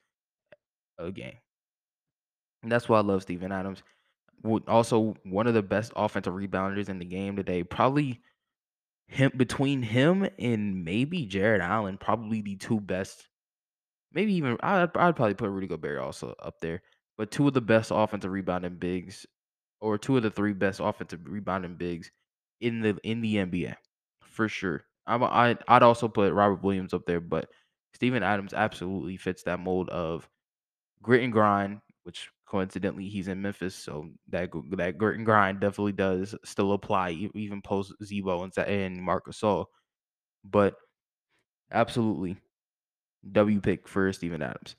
a 0.98 1.12
game. 1.12 1.36
And 2.62 2.72
that's 2.72 2.88
why 2.88 2.98
I 2.98 3.02
love 3.02 3.22
Steven 3.22 3.52
Adams. 3.52 3.82
Also, 4.44 5.14
one 5.24 5.46
of 5.46 5.54
the 5.54 5.62
best 5.62 5.92
offensive 5.96 6.34
rebounders 6.34 6.88
in 6.88 6.98
the 6.98 7.04
game 7.04 7.36
today. 7.36 7.62
Probably 7.62 8.20
him 9.06 9.32
between 9.36 9.82
him 9.82 10.28
and 10.38 10.84
maybe 10.84 11.26
Jarrett 11.26 11.60
Allen, 11.60 11.98
probably 11.98 12.40
the 12.40 12.56
two 12.56 12.80
best. 12.80 13.28
Maybe 14.12 14.34
even 14.34 14.56
I'd, 14.60 14.96
I'd 14.96 15.16
probably 15.16 15.34
put 15.34 15.50
Rudy 15.50 15.66
Gobert 15.66 16.00
also 16.00 16.34
up 16.40 16.60
there, 16.60 16.82
but 17.18 17.30
two 17.30 17.48
of 17.48 17.54
the 17.54 17.60
best 17.60 17.90
offensive 17.94 18.30
rebounding 18.30 18.76
bigs, 18.76 19.26
or 19.80 19.98
two 19.98 20.16
of 20.16 20.22
the 20.22 20.30
three 20.30 20.52
best 20.52 20.80
offensive 20.80 21.20
rebounding 21.24 21.76
bigs 21.76 22.10
in 22.60 22.80
the 22.80 22.98
in 23.04 23.20
the 23.20 23.36
NBA 23.36 23.74
for 24.22 24.48
sure. 24.48 24.84
I'd, 25.06 25.58
I'd 25.66 25.82
also 25.82 26.08
put 26.08 26.32
Robert 26.32 26.62
Williams 26.62 26.94
up 26.94 27.04
there, 27.06 27.20
but 27.20 27.48
Steven 27.94 28.22
Adams 28.22 28.54
absolutely 28.54 29.16
fits 29.16 29.42
that 29.42 29.58
mold 29.58 29.88
of 29.88 30.28
grit 31.02 31.24
and 31.24 31.32
grind, 31.32 31.80
which 32.04 32.30
coincidentally 32.50 33.08
he's 33.08 33.28
in 33.28 33.40
Memphis, 33.40 33.74
so 33.74 34.08
that 34.28 34.50
that 34.72 34.98
grit 34.98 35.16
and 35.16 35.24
grind 35.24 35.60
definitely 35.60 35.92
does 35.92 36.34
still 36.44 36.72
apply 36.72 37.10
even 37.34 37.62
post 37.62 37.94
Z-Bo 38.02 38.42
and 38.42 38.58
and 38.58 39.02
Marc 39.02 39.26
Gasol. 39.26 39.66
But 40.44 40.74
absolutely, 41.70 42.38
W 43.32 43.60
pick 43.60 43.86
for 43.86 44.12
Steven 44.12 44.42
Adams. 44.42 44.76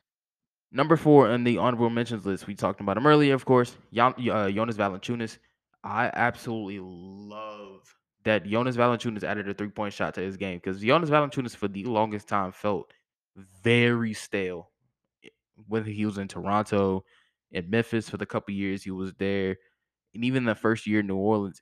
Number 0.72 0.96
four 0.96 1.30
on 1.30 1.44
the 1.44 1.58
honorable 1.58 1.90
mentions 1.90 2.26
list, 2.26 2.48
we 2.48 2.56
talked 2.56 2.82
about 2.82 2.98
him 2.98 3.08
earlier, 3.08 3.34
of 3.34 3.46
course. 3.46 3.76
Jan, 3.94 4.14
uh, 4.30 4.50
Jonas 4.50 4.78
Valanciunas. 4.78 5.38
I 5.84 6.12
absolutely 6.14 6.80
love 6.82 7.82
that 8.24 8.46
Jonas 8.46 8.78
Valanciunas 8.78 9.24
added 9.24 9.50
a 9.50 9.54
three 9.54 9.70
point 9.70 9.94
shot 9.94 10.14
to 10.16 10.22
his 10.22 10.38
game 10.38 10.58
because 10.58 10.82
Jonas 10.82 11.10
Valanciunas 11.10 11.56
for 11.56 11.68
the 11.68 11.84
longest 11.86 12.28
time 12.28 12.52
felt 12.52 12.92
very 13.64 14.14
stale. 14.14 14.70
Whether 15.68 15.92
he 15.92 16.06
was 16.06 16.18
in 16.18 16.28
Toronto, 16.28 17.04
in 17.52 17.70
Memphis 17.70 18.10
for 18.10 18.18
the 18.18 18.26
couple 18.26 18.54
years 18.54 18.84
he 18.84 18.92
was 18.92 19.14
there, 19.16 19.58
and 20.14 20.26
even 20.26 20.46
the 20.46 20.56
first 20.56 20.88
year 20.88 21.00
in 21.02 21.08
New 21.08 21.18
Orleans, 21.18 21.62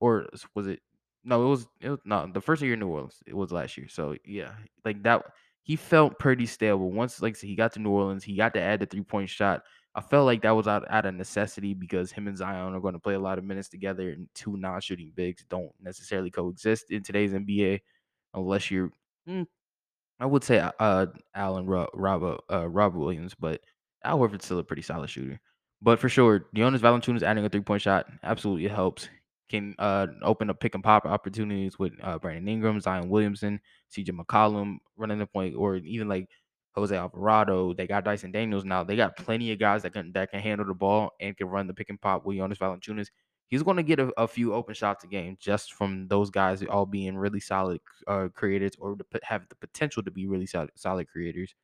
or 0.00 0.26
was 0.54 0.66
it? 0.66 0.80
No, 1.24 1.44
it 1.44 1.48
was. 1.48 1.66
It 1.80 1.90
was 1.90 1.98
no 2.04 2.28
the 2.32 2.40
first 2.40 2.62
year 2.62 2.74
in 2.74 2.80
New 2.80 2.88
Orleans. 2.88 3.22
It 3.26 3.34
was 3.36 3.52
last 3.52 3.76
year. 3.76 3.88
So 3.88 4.16
yeah, 4.24 4.52
like 4.84 5.02
that. 5.04 5.24
He 5.62 5.76
felt 5.76 6.18
pretty 6.18 6.46
stable 6.46 6.90
once 6.90 7.20
like 7.20 7.36
he 7.38 7.54
got 7.54 7.72
to 7.74 7.80
New 7.80 7.90
Orleans, 7.90 8.24
he 8.24 8.34
got 8.34 8.54
to 8.54 8.60
add 8.60 8.80
the 8.80 8.86
three 8.86 9.02
point 9.02 9.28
shot. 9.28 9.62
I 9.94 10.00
felt 10.00 10.24
like 10.26 10.42
that 10.42 10.52
was 10.52 10.68
out, 10.68 10.84
out 10.88 11.04
of 11.06 11.14
necessity 11.14 11.74
because 11.74 12.12
him 12.12 12.28
and 12.28 12.36
Zion 12.36 12.74
are 12.74 12.80
going 12.80 12.94
to 12.94 13.00
play 13.00 13.14
a 13.14 13.20
lot 13.20 13.38
of 13.38 13.44
minutes 13.44 13.68
together, 13.68 14.10
and 14.10 14.28
two 14.34 14.56
non 14.56 14.80
shooting 14.80 15.12
bigs 15.14 15.44
don't 15.50 15.70
necessarily 15.80 16.30
coexist 16.30 16.90
in 16.90 17.02
today's 17.02 17.32
NBA 17.32 17.80
unless 18.34 18.70
you're 18.70 18.90
mm, 19.28 19.46
I 20.20 20.26
would 20.26 20.44
say 20.44 20.58
uh 20.78 21.06
Allen 21.34 21.66
Rob 21.66 21.88
Rob 21.94 22.40
uh 22.50 22.68
Rob 22.68 22.94
Williams, 22.94 23.34
but 23.34 23.60
Al 24.04 24.18
Horford's 24.18 24.44
still 24.44 24.58
a 24.58 24.64
pretty 24.64 24.82
solid 24.82 25.10
shooter. 25.10 25.40
But 25.82 25.98
for 25.98 26.08
sure, 26.08 26.46
Jonas 26.54 26.82
Valanciunas 26.82 27.22
adding 27.22 27.44
a 27.44 27.48
three 27.48 27.60
point 27.60 27.82
shot 27.82 28.06
absolutely 28.22 28.68
helps. 28.68 29.08
Can 29.48 29.74
uh 29.78 30.06
open 30.22 30.48
up 30.48 30.60
pick 30.60 30.74
and 30.74 30.84
pop 30.84 31.06
opportunities 31.06 31.78
with 31.78 31.92
uh 32.02 32.18
Brandon 32.18 32.46
Ingram, 32.46 32.80
Zion 32.80 33.08
Williamson, 33.08 33.60
CJ 33.92 34.10
McCollum 34.10 34.78
running 34.96 35.18
the 35.18 35.26
point, 35.26 35.56
or 35.56 35.76
even 35.76 36.08
like 36.08 36.28
Jose 36.76 36.94
Alvarado. 36.96 37.74
They 37.74 37.88
got 37.88 38.04
Dyson 38.04 38.30
Daniels 38.30 38.64
now. 38.64 38.84
They 38.84 38.94
got 38.94 39.16
plenty 39.16 39.50
of 39.50 39.58
guys 39.58 39.82
that 39.82 39.92
can 39.92 40.12
that 40.12 40.30
can 40.30 40.40
handle 40.40 40.66
the 40.66 40.74
ball 40.74 41.10
and 41.20 41.36
can 41.36 41.48
run 41.48 41.66
the 41.66 41.74
pick 41.74 41.90
and 41.90 42.00
pop 42.00 42.24
with 42.24 42.36
Jonas 42.36 42.58
Valanciunas 42.58 43.08
he's 43.50 43.62
going 43.62 43.76
to 43.76 43.82
get 43.82 44.00
a, 44.00 44.10
a, 44.16 44.26
few 44.26 44.54
open 44.54 44.74
shots 44.74 45.04
a 45.04 45.06
game 45.06 45.36
just 45.38 45.74
from 45.74 46.06
those 46.08 46.30
guys 46.30 46.62
all 46.62 46.86
being 46.86 47.16
really 47.16 47.40
solid 47.40 47.80
uh, 48.06 48.28
creators 48.34 48.72
or 48.78 48.96
to 48.96 49.04
have 49.24 49.46
the 49.48 49.56
potential 49.56 50.02
to 50.02 50.10
be 50.10 50.26
really 50.26 50.46
solid, 50.46 50.70
solid 50.76 51.08
creators. 51.08 51.54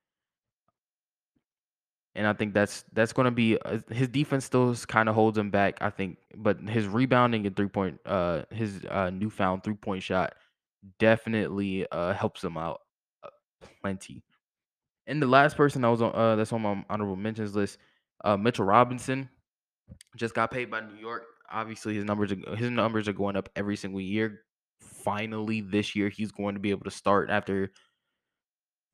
And 2.16 2.26
I 2.26 2.32
think 2.32 2.54
that's 2.54 2.84
that's 2.92 3.12
going 3.12 3.26
to 3.26 3.30
be 3.30 3.58
uh, 3.58 3.78
his 3.90 4.08
defense 4.08 4.44
still 4.44 4.74
kind 4.88 5.08
of 5.08 5.14
holds 5.14 5.38
him 5.38 5.50
back. 5.50 5.78
I 5.80 5.90
think, 5.90 6.18
but 6.34 6.58
his 6.60 6.88
rebounding 6.88 7.46
and 7.46 7.54
three 7.54 7.68
point, 7.68 8.00
uh, 8.06 8.42
his 8.50 8.84
uh, 8.90 9.10
newfound 9.10 9.62
three 9.62 9.74
point 9.74 10.02
shot 10.02 10.34
definitely 10.98 11.86
uh, 11.92 12.14
helps 12.14 12.42
him 12.42 12.56
out 12.56 12.80
uh, 13.22 13.28
plenty. 13.80 14.24
And 15.06 15.22
the 15.22 15.26
last 15.26 15.56
person 15.56 15.82
that 15.82 15.88
was 15.88 16.02
on 16.02 16.12
uh, 16.14 16.36
that's 16.36 16.52
on 16.52 16.62
my 16.62 16.84
honorable 16.90 17.16
mentions 17.16 17.54
list, 17.54 17.78
uh, 18.24 18.36
Mitchell 18.36 18.64
Robinson, 18.64 19.28
just 20.16 20.34
got 20.34 20.50
paid 20.50 20.70
by 20.70 20.80
New 20.80 20.96
York 20.96 21.24
obviously 21.50 21.94
his 21.94 22.04
numbers 22.04 22.32
are 22.32 22.56
his 22.56 22.70
numbers 22.70 23.08
are 23.08 23.12
going 23.12 23.36
up 23.36 23.48
every 23.56 23.76
single 23.76 24.00
year. 24.00 24.42
Finally, 24.80 25.62
this 25.62 25.94
year 25.94 26.08
he's 26.08 26.32
going 26.32 26.54
to 26.54 26.60
be 26.60 26.70
able 26.70 26.84
to 26.84 26.90
start 26.90 27.30
after 27.30 27.70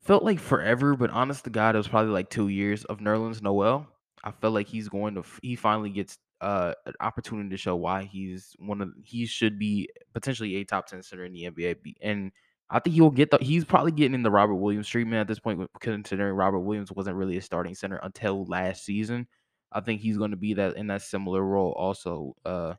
felt 0.03 0.23
like 0.23 0.39
forever, 0.39 0.95
but 0.95 1.09
honest 1.09 1.45
to 1.45 1.49
God, 1.49 1.75
it 1.75 1.79
was 1.79 1.87
probably 1.87 2.11
like 2.11 2.29
two 2.29 2.49
years 2.49 2.83
of 2.85 2.99
Nerlens 2.99 3.41
Noel. 3.41 3.87
I 4.23 4.31
felt 4.31 4.53
like 4.53 4.67
he's 4.67 4.89
going 4.89 5.15
to 5.15 5.23
he 5.41 5.55
finally 5.55 5.89
gets 5.89 6.17
uh, 6.41 6.73
an 6.85 6.93
opportunity 6.99 7.49
to 7.49 7.57
show 7.57 7.75
why 7.75 8.03
he's 8.03 8.55
one 8.59 8.81
of 8.81 8.91
he 9.03 9.25
should 9.25 9.57
be 9.57 9.89
potentially 10.13 10.55
a 10.57 10.65
top 10.65 10.87
ten 10.87 11.03
center 11.03 11.25
in 11.25 11.33
the 11.33 11.49
NBA. 11.49 11.95
And 12.01 12.31
I 12.69 12.79
think 12.79 12.95
he'll 12.95 13.11
get 13.11 13.31
the 13.31 13.37
he's 13.41 13.65
probably 13.65 13.91
getting 13.91 14.15
in 14.15 14.23
the 14.23 14.31
Robert 14.31 14.55
Williams 14.55 14.87
treatment 14.87 15.19
at 15.19 15.27
this 15.27 15.39
point, 15.39 15.69
considering 15.79 16.35
Robert 16.35 16.59
Williams 16.59 16.91
wasn't 16.91 17.17
really 17.17 17.37
a 17.37 17.41
starting 17.41 17.75
center 17.75 17.99
until 18.03 18.45
last 18.45 18.83
season. 18.85 19.27
I 19.71 19.81
think 19.81 20.01
he's 20.01 20.17
going 20.17 20.31
to 20.31 20.37
be 20.37 20.53
that 20.55 20.75
in 20.77 20.87
that 20.87 21.01
similar 21.01 21.41
role 21.43 21.73
also, 21.73 22.35
uh, 22.45 22.75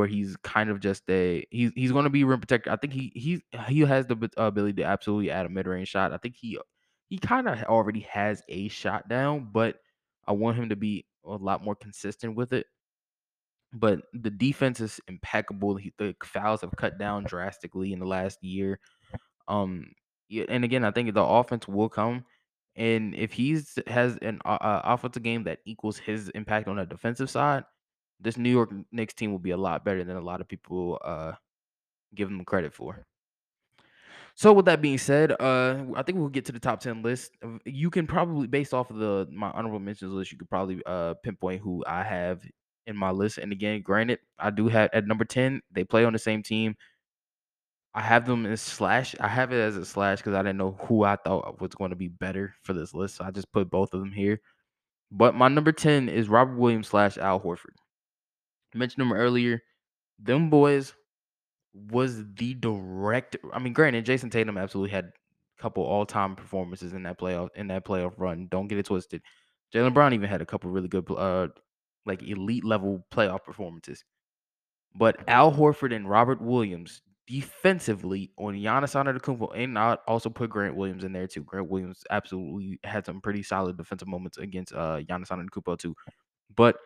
where 0.00 0.08
he's 0.08 0.34
kind 0.38 0.70
of 0.70 0.80
just 0.80 1.02
a 1.10 1.46
he's 1.50 1.72
he's 1.74 1.92
going 1.92 2.04
to 2.04 2.10
be 2.10 2.24
rim 2.24 2.40
protector. 2.40 2.70
I 2.70 2.76
think 2.76 2.94
he 2.94 3.12
he 3.14 3.42
he 3.68 3.80
has 3.80 4.06
the 4.06 4.30
ability 4.38 4.82
to 4.82 4.84
absolutely 4.84 5.30
add 5.30 5.44
a 5.44 5.50
mid 5.50 5.66
range 5.66 5.88
shot. 5.88 6.14
I 6.14 6.16
think 6.16 6.36
he 6.36 6.58
he 7.10 7.18
kind 7.18 7.46
of 7.46 7.62
already 7.64 8.00
has 8.10 8.42
a 8.48 8.68
shot 8.68 9.10
down, 9.10 9.50
but 9.52 9.76
I 10.26 10.32
want 10.32 10.56
him 10.56 10.70
to 10.70 10.76
be 10.76 11.04
a 11.26 11.32
lot 11.32 11.62
more 11.62 11.74
consistent 11.74 12.34
with 12.34 12.54
it. 12.54 12.64
But 13.74 14.00
the 14.14 14.30
defense 14.30 14.80
is 14.80 15.00
impeccable. 15.06 15.76
He, 15.76 15.92
the 15.98 16.16
fouls 16.24 16.62
have 16.62 16.74
cut 16.76 16.98
down 16.98 17.24
drastically 17.24 17.92
in 17.92 17.98
the 17.98 18.06
last 18.06 18.42
year. 18.42 18.80
Um, 19.48 19.92
and 20.48 20.64
again, 20.64 20.82
I 20.82 20.92
think 20.92 21.12
the 21.12 21.22
offense 21.22 21.68
will 21.68 21.90
come. 21.90 22.24
And 22.74 23.14
if 23.14 23.32
he's 23.34 23.78
has 23.86 24.16
an 24.22 24.40
uh, 24.46 24.56
uh, 24.62 24.80
offensive 24.84 25.22
game 25.22 25.44
that 25.44 25.58
equals 25.66 25.98
his 25.98 26.30
impact 26.30 26.68
on 26.68 26.76
the 26.76 26.86
defensive 26.86 27.28
side, 27.28 27.64
this 28.20 28.36
New 28.36 28.50
York 28.50 28.70
Knicks 28.92 29.14
team 29.14 29.32
will 29.32 29.38
be 29.38 29.50
a 29.50 29.56
lot 29.56 29.84
better 29.84 30.04
than 30.04 30.16
a 30.16 30.20
lot 30.20 30.40
of 30.40 30.48
people 30.48 30.98
uh, 31.04 31.32
give 32.14 32.28
them 32.28 32.44
credit 32.44 32.72
for. 32.72 33.04
So 34.34 34.52
with 34.52 34.66
that 34.66 34.80
being 34.80 34.98
said, 34.98 35.32
uh, 35.32 35.84
I 35.94 36.02
think 36.02 36.18
we'll 36.18 36.28
get 36.28 36.46
to 36.46 36.52
the 36.52 36.60
top 36.60 36.80
ten 36.80 37.02
list. 37.02 37.32
You 37.64 37.90
can 37.90 38.06
probably, 38.06 38.46
based 38.46 38.72
off 38.72 38.90
of 38.90 38.96
the 38.96 39.28
my 39.30 39.50
honorable 39.50 39.80
mentions 39.80 40.12
list, 40.12 40.32
you 40.32 40.38
could 40.38 40.48
probably 40.48 40.80
uh, 40.86 41.14
pinpoint 41.22 41.62
who 41.62 41.84
I 41.86 42.02
have 42.02 42.42
in 42.86 42.96
my 42.96 43.10
list. 43.10 43.38
And 43.38 43.52
again, 43.52 43.82
granted, 43.82 44.20
I 44.38 44.50
do 44.50 44.68
have 44.68 44.90
at 44.92 45.06
number 45.06 45.24
ten. 45.24 45.60
They 45.70 45.84
play 45.84 46.04
on 46.04 46.12
the 46.12 46.18
same 46.18 46.42
team. 46.42 46.76
I 47.92 48.02
have 48.02 48.24
them 48.24 48.46
as 48.46 48.60
slash. 48.60 49.16
I 49.18 49.28
have 49.28 49.52
it 49.52 49.60
as 49.60 49.76
a 49.76 49.84
slash 49.84 50.18
because 50.18 50.34
I 50.34 50.42
didn't 50.42 50.58
know 50.58 50.78
who 50.82 51.02
I 51.02 51.16
thought 51.16 51.60
was 51.60 51.74
going 51.74 51.90
to 51.90 51.96
be 51.96 52.08
better 52.08 52.54
for 52.62 52.72
this 52.72 52.94
list. 52.94 53.16
So 53.16 53.24
I 53.24 53.32
just 53.32 53.52
put 53.52 53.70
both 53.70 53.92
of 53.94 54.00
them 54.00 54.12
here. 54.12 54.40
But 55.10 55.34
my 55.34 55.48
number 55.48 55.72
10 55.72 56.08
is 56.08 56.28
Robert 56.28 56.56
Williams 56.56 56.88
slash 56.88 57.18
Al 57.18 57.40
Horford. 57.40 57.74
Mentioned 58.74 59.00
them 59.00 59.12
earlier. 59.12 59.62
Them 60.18 60.50
boys 60.50 60.94
was 61.74 62.24
the 62.34 62.54
direct. 62.54 63.36
I 63.52 63.58
mean, 63.58 63.72
granted, 63.72 64.04
Jayson 64.04 64.30
Tatum 64.30 64.58
absolutely 64.58 64.90
had 64.90 65.06
a 65.06 65.62
couple 65.62 65.84
all 65.84 66.06
time 66.06 66.36
performances 66.36 66.92
in 66.92 67.02
that 67.04 67.18
playoff 67.18 67.48
in 67.54 67.68
that 67.68 67.84
playoff 67.84 68.14
run. 68.16 68.48
Don't 68.50 68.68
get 68.68 68.78
it 68.78 68.86
twisted. 68.86 69.22
Jaylen 69.74 69.94
Brown 69.94 70.14
even 70.14 70.28
had 70.28 70.42
a 70.42 70.46
couple 70.46 70.70
really 70.70 70.88
good, 70.88 71.08
uh, 71.10 71.48
like 72.06 72.22
elite 72.22 72.64
level 72.64 73.06
playoff 73.12 73.44
performances. 73.44 74.04
But 74.94 75.18
Al 75.28 75.52
Horford 75.52 75.94
and 75.94 76.08
Robert 76.08 76.40
Williams 76.40 77.02
defensively 77.26 78.32
on 78.36 78.54
Giannis 78.54 78.94
Antetokounmpo, 78.94 79.52
and 79.56 79.78
I 79.78 79.96
also 80.08 80.28
put 80.28 80.50
Grant 80.50 80.74
Williams 80.74 81.04
in 81.04 81.12
there 81.12 81.28
too. 81.28 81.44
Grant 81.44 81.68
Williams 81.68 82.02
absolutely 82.10 82.80
had 82.82 83.06
some 83.06 83.20
pretty 83.20 83.44
solid 83.44 83.76
defensive 83.76 84.08
moments 84.08 84.38
against 84.38 84.72
uh 84.72 84.98
Giannis 85.08 85.28
Antetokounmpo 85.28 85.78
too. 85.78 85.94
But 86.56 86.76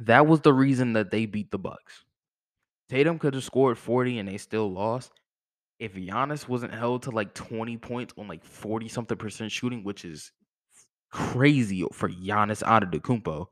that 0.00 0.26
was 0.26 0.40
the 0.40 0.52
reason 0.52 0.94
that 0.94 1.10
they 1.10 1.26
beat 1.26 1.50
the 1.50 1.58
Bucks. 1.58 2.04
Tatum 2.88 3.18
could 3.18 3.34
have 3.34 3.44
scored 3.44 3.78
40 3.78 4.18
and 4.18 4.28
they 4.28 4.36
still 4.36 4.70
lost. 4.70 5.12
If 5.78 5.94
Giannis 5.94 6.48
wasn't 6.48 6.74
held 6.74 7.04
to 7.04 7.10
like 7.10 7.34
20 7.34 7.76
points 7.78 8.14
on 8.18 8.28
like 8.28 8.44
40 8.44 8.88
something 8.88 9.16
percent 9.16 9.52
shooting, 9.52 9.84
which 9.84 10.04
is 10.04 10.32
crazy 11.10 11.84
for 11.92 12.08
Giannis 12.08 12.62
Antetokounmpo, 12.62 13.46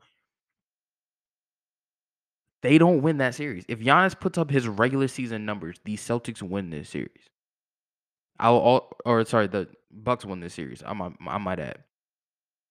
they 2.63 2.77
don't 2.79 3.03
win 3.03 3.19
that 3.19 3.35
series. 3.35 3.65
If 3.69 3.81
Giannis 3.81 4.19
puts 4.19 4.37
up 4.37 4.51
his 4.51 4.67
regular 4.67 5.09
season 5.09 5.47
numbers, 5.47 5.79
the 5.85 5.97
Celtics 5.97 6.43
win 6.43 6.71
this 6.71 6.91
series. 6.91 7.29
I'll 8.41 8.91
or 9.05 9.25
sorry, 9.25 9.47
the 9.47 9.69
Bucks 9.91 10.25
win 10.25 10.41
this 10.41 10.55
series. 10.55 10.83
I 10.85 10.93
might 10.93 11.13
I 11.27 11.39
might 11.39 11.61
add. 11.61 11.85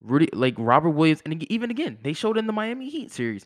Rudy 0.01 0.29
like 0.33 0.55
Robert 0.57 0.91
Williams, 0.91 1.21
and 1.25 1.43
even 1.51 1.71
again, 1.71 1.97
they 2.03 2.13
showed 2.13 2.37
in 2.37 2.47
the 2.47 2.53
Miami 2.53 2.89
Heat 2.89 3.11
series. 3.11 3.45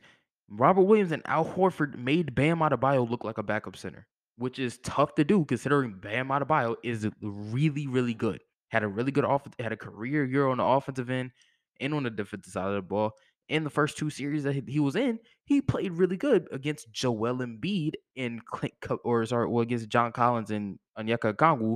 Robert 0.52 0.84
Williams 0.84 1.12
and 1.12 1.24
Al 1.26 1.46
Horford 1.46 1.98
made 1.98 2.36
Bam 2.36 2.60
Adebayo 2.60 3.10
look 3.10 3.24
like 3.24 3.38
a 3.38 3.44
backup 3.44 3.78
center, 3.78 4.06
which 4.38 4.60
is 4.60 4.80
tough 4.84 5.16
to 5.16 5.24
do 5.24 5.46
considering 5.46 5.94
Bam 5.94 6.28
Adebayo 6.28 6.76
is 6.84 7.08
really, 7.22 7.88
really 7.88 8.14
good. 8.14 8.42
Had 8.70 8.84
a 8.84 8.88
really 8.88 9.12
good 9.12 9.26
offense, 9.26 9.56
had 9.60 9.72
a 9.72 9.78
career 9.78 10.26
year 10.26 10.48
on 10.48 10.58
the 10.58 10.64
offensive 10.64 11.10
end 11.10 11.32
and 11.80 11.94
on 11.94 12.04
the 12.04 12.10
defensive 12.10 12.52
side 12.52 12.68
of 12.68 12.74
the 12.74 12.82
ball 12.82 13.14
in 13.52 13.66
the 13.66 13.70
first 13.70 13.98
two 13.98 14.10
series 14.10 14.44
that 14.44 14.56
he 14.68 14.80
was 14.80 14.96
in, 14.96 15.20
he 15.44 15.62
played 15.62 15.92
really 15.92 16.16
good 16.16 16.48
against 16.54 16.90
Joel 16.92 17.40
Embiid 17.40 17.96
and 18.16 18.44
Clint, 18.46 18.74
or 19.04 19.26
sorry, 19.26 19.48
well, 19.48 19.62
against 19.62 19.90
John 19.90 20.14
Collins 20.14 20.52
and 20.52 20.80
Onyeka 20.98 21.34
Okongwu. 21.34 21.76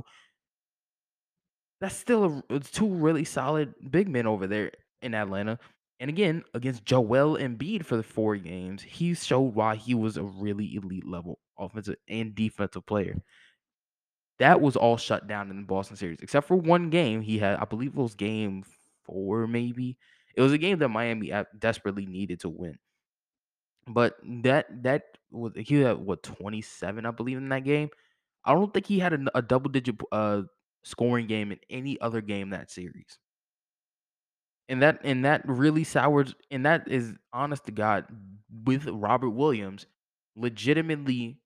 That's 1.82 1.94
still 1.94 2.42
a, 2.48 2.60
two 2.60 2.88
really 2.88 3.24
solid 3.24 3.74
big 3.90 4.08
men 4.08 4.26
over 4.26 4.46
there 4.46 4.72
in 5.02 5.14
Atlanta. 5.14 5.58
And 6.00 6.10
again, 6.10 6.44
against 6.54 6.84
Joel 6.84 7.38
Embiid 7.38 7.84
for 7.84 7.96
the 7.96 8.02
four 8.02 8.36
games, 8.36 8.82
he 8.82 9.14
showed 9.14 9.54
why 9.54 9.76
he 9.76 9.94
was 9.94 10.16
a 10.16 10.22
really 10.24 10.74
elite 10.74 11.06
level 11.06 11.38
offensive 11.58 11.96
and 12.08 12.34
defensive 12.34 12.84
player. 12.86 13.22
That 14.38 14.60
was 14.60 14.76
all 14.76 14.96
shut 14.98 15.26
down 15.26 15.50
in 15.50 15.56
the 15.56 15.66
Boston 15.66 15.96
series, 15.96 16.20
except 16.20 16.46
for 16.46 16.56
one 16.56 16.90
game 16.90 17.22
he 17.22 17.38
had. 17.38 17.58
I 17.58 17.64
believe 17.64 17.90
it 17.90 17.96
was 17.96 18.14
game 18.14 18.64
four, 19.04 19.46
maybe 19.46 19.98
it 20.34 20.42
was 20.42 20.52
a 20.52 20.58
game 20.58 20.78
that 20.80 20.88
Miami 20.90 21.32
desperately 21.58 22.04
needed 22.06 22.40
to 22.40 22.48
win. 22.50 22.78
But 23.86 24.16
that 24.42 24.66
that 24.82 25.18
was 25.30 25.52
he 25.56 25.76
had 25.80 25.98
what 25.98 26.22
27, 26.22 27.06
I 27.06 27.10
believe, 27.12 27.36
in 27.38 27.48
that 27.50 27.64
game. 27.64 27.88
I 28.44 28.54
don't 28.54 28.72
think 28.74 28.86
he 28.86 28.98
had 28.98 29.14
a, 29.14 29.38
a 29.38 29.42
double 29.42 29.70
digit 29.70 29.96
uh 30.12 30.42
scoring 30.84 31.26
game 31.26 31.52
in 31.52 31.60
any 31.70 32.00
other 32.00 32.20
game 32.20 32.50
that 32.50 32.70
series. 32.70 33.18
And 34.68 34.82
that 34.82 35.00
and 35.04 35.24
that 35.24 35.42
really 35.48 35.84
sours 35.84 36.34
and 36.50 36.66
that 36.66 36.88
is 36.88 37.14
honest 37.32 37.66
to 37.66 37.72
God 37.72 38.06
with 38.64 38.86
Robert 38.86 39.30
Williams 39.30 39.86
legitimately 40.34 41.38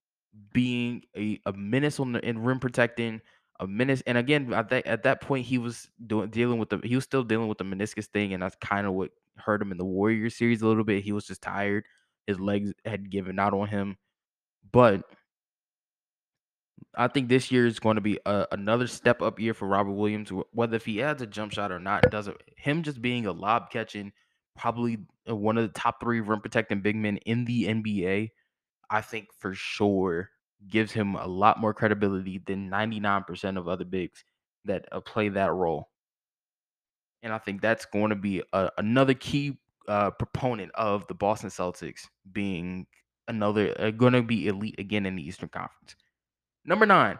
being 0.52 1.02
a, 1.16 1.38
a 1.46 1.52
menace 1.52 2.00
on 2.00 2.12
the 2.12 2.26
in 2.26 2.38
rim 2.38 2.60
protecting, 2.60 3.20
a 3.58 3.66
menace. 3.66 4.02
And 4.06 4.16
again, 4.16 4.54
I 4.54 4.62
think 4.62 4.86
at 4.86 5.02
that 5.02 5.20
point 5.20 5.46
he 5.46 5.58
was 5.58 5.90
doing 6.06 6.30
dealing 6.30 6.58
with 6.58 6.70
the 6.70 6.80
he 6.82 6.94
was 6.94 7.04
still 7.04 7.22
dealing 7.24 7.48
with 7.48 7.58
the 7.58 7.64
meniscus 7.64 8.06
thing, 8.06 8.32
and 8.32 8.42
that's 8.42 8.56
kind 8.56 8.86
of 8.86 8.94
what 8.94 9.10
hurt 9.36 9.60
him 9.60 9.72
in 9.72 9.78
the 9.78 9.84
Warrior 9.84 10.30
series 10.30 10.62
a 10.62 10.66
little 10.66 10.84
bit. 10.84 11.04
He 11.04 11.12
was 11.12 11.26
just 11.26 11.42
tired. 11.42 11.84
His 12.26 12.40
legs 12.40 12.72
had 12.86 13.10
given 13.10 13.38
out 13.38 13.54
on 13.54 13.68
him. 13.68 13.96
But 14.72 15.04
I 16.94 17.08
think 17.08 17.28
this 17.28 17.50
year 17.50 17.66
is 17.66 17.78
going 17.78 17.96
to 17.96 18.00
be 18.00 18.18
a, 18.26 18.46
another 18.52 18.86
step 18.86 19.22
up 19.22 19.38
year 19.38 19.54
for 19.54 19.68
Robert 19.68 19.92
Williams. 19.92 20.30
Whether 20.52 20.76
if 20.76 20.86
he 20.86 21.02
adds 21.02 21.22
a 21.22 21.26
jump 21.26 21.52
shot 21.52 21.72
or 21.72 21.78
not, 21.78 22.10
doesn't 22.10 22.36
him 22.56 22.82
just 22.82 23.00
being 23.00 23.26
a 23.26 23.32
lob 23.32 23.70
catching, 23.70 24.12
probably 24.56 24.98
uh, 25.28 25.36
one 25.36 25.58
of 25.58 25.62
the 25.62 25.78
top 25.78 26.00
three 26.00 26.20
rim 26.20 26.40
protecting 26.40 26.80
big 26.80 26.96
men 26.96 27.18
in 27.18 27.44
the 27.44 27.66
NBA. 27.66 28.30
I 28.90 29.00
think 29.00 29.28
for 29.38 29.54
sure 29.54 30.30
gives 30.68 30.92
him 30.92 31.14
a 31.14 31.26
lot 31.26 31.60
more 31.60 31.72
credibility 31.72 32.42
than 32.44 32.68
99% 32.68 33.56
of 33.56 33.68
other 33.68 33.84
bigs 33.84 34.24
that 34.64 34.86
uh, 34.92 35.00
play 35.00 35.28
that 35.30 35.52
role. 35.52 35.88
And 37.22 37.32
I 37.32 37.38
think 37.38 37.60
that's 37.60 37.84
going 37.86 38.10
to 38.10 38.16
be 38.16 38.42
a, 38.52 38.70
another 38.78 39.14
key 39.14 39.58
uh, 39.88 40.10
proponent 40.10 40.72
of 40.74 41.06
the 41.06 41.14
Boston 41.14 41.50
Celtics 41.50 42.06
being 42.32 42.86
another 43.28 43.74
uh, 43.78 43.90
going 43.90 44.12
to 44.12 44.22
be 44.22 44.48
elite 44.48 44.78
again 44.78 45.06
in 45.06 45.16
the 45.16 45.26
Eastern 45.26 45.48
Conference. 45.48 45.96
Number 46.64 46.86
nine, 46.86 47.18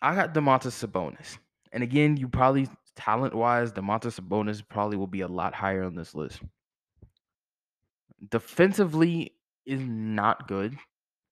I 0.00 0.14
got 0.14 0.34
Domantas 0.34 0.86
Sabonis. 0.86 1.38
And 1.72 1.82
again, 1.82 2.16
you 2.16 2.28
probably 2.28 2.68
talent 2.94 3.34
wise, 3.34 3.72
Domantas 3.72 4.20
Sabonis 4.20 4.62
probably 4.66 4.96
will 4.96 5.06
be 5.06 5.22
a 5.22 5.28
lot 5.28 5.54
higher 5.54 5.82
on 5.82 5.94
this 5.94 6.14
list. 6.14 6.40
Defensively 8.30 9.32
is 9.66 9.80
not 9.80 10.48
good. 10.48 10.76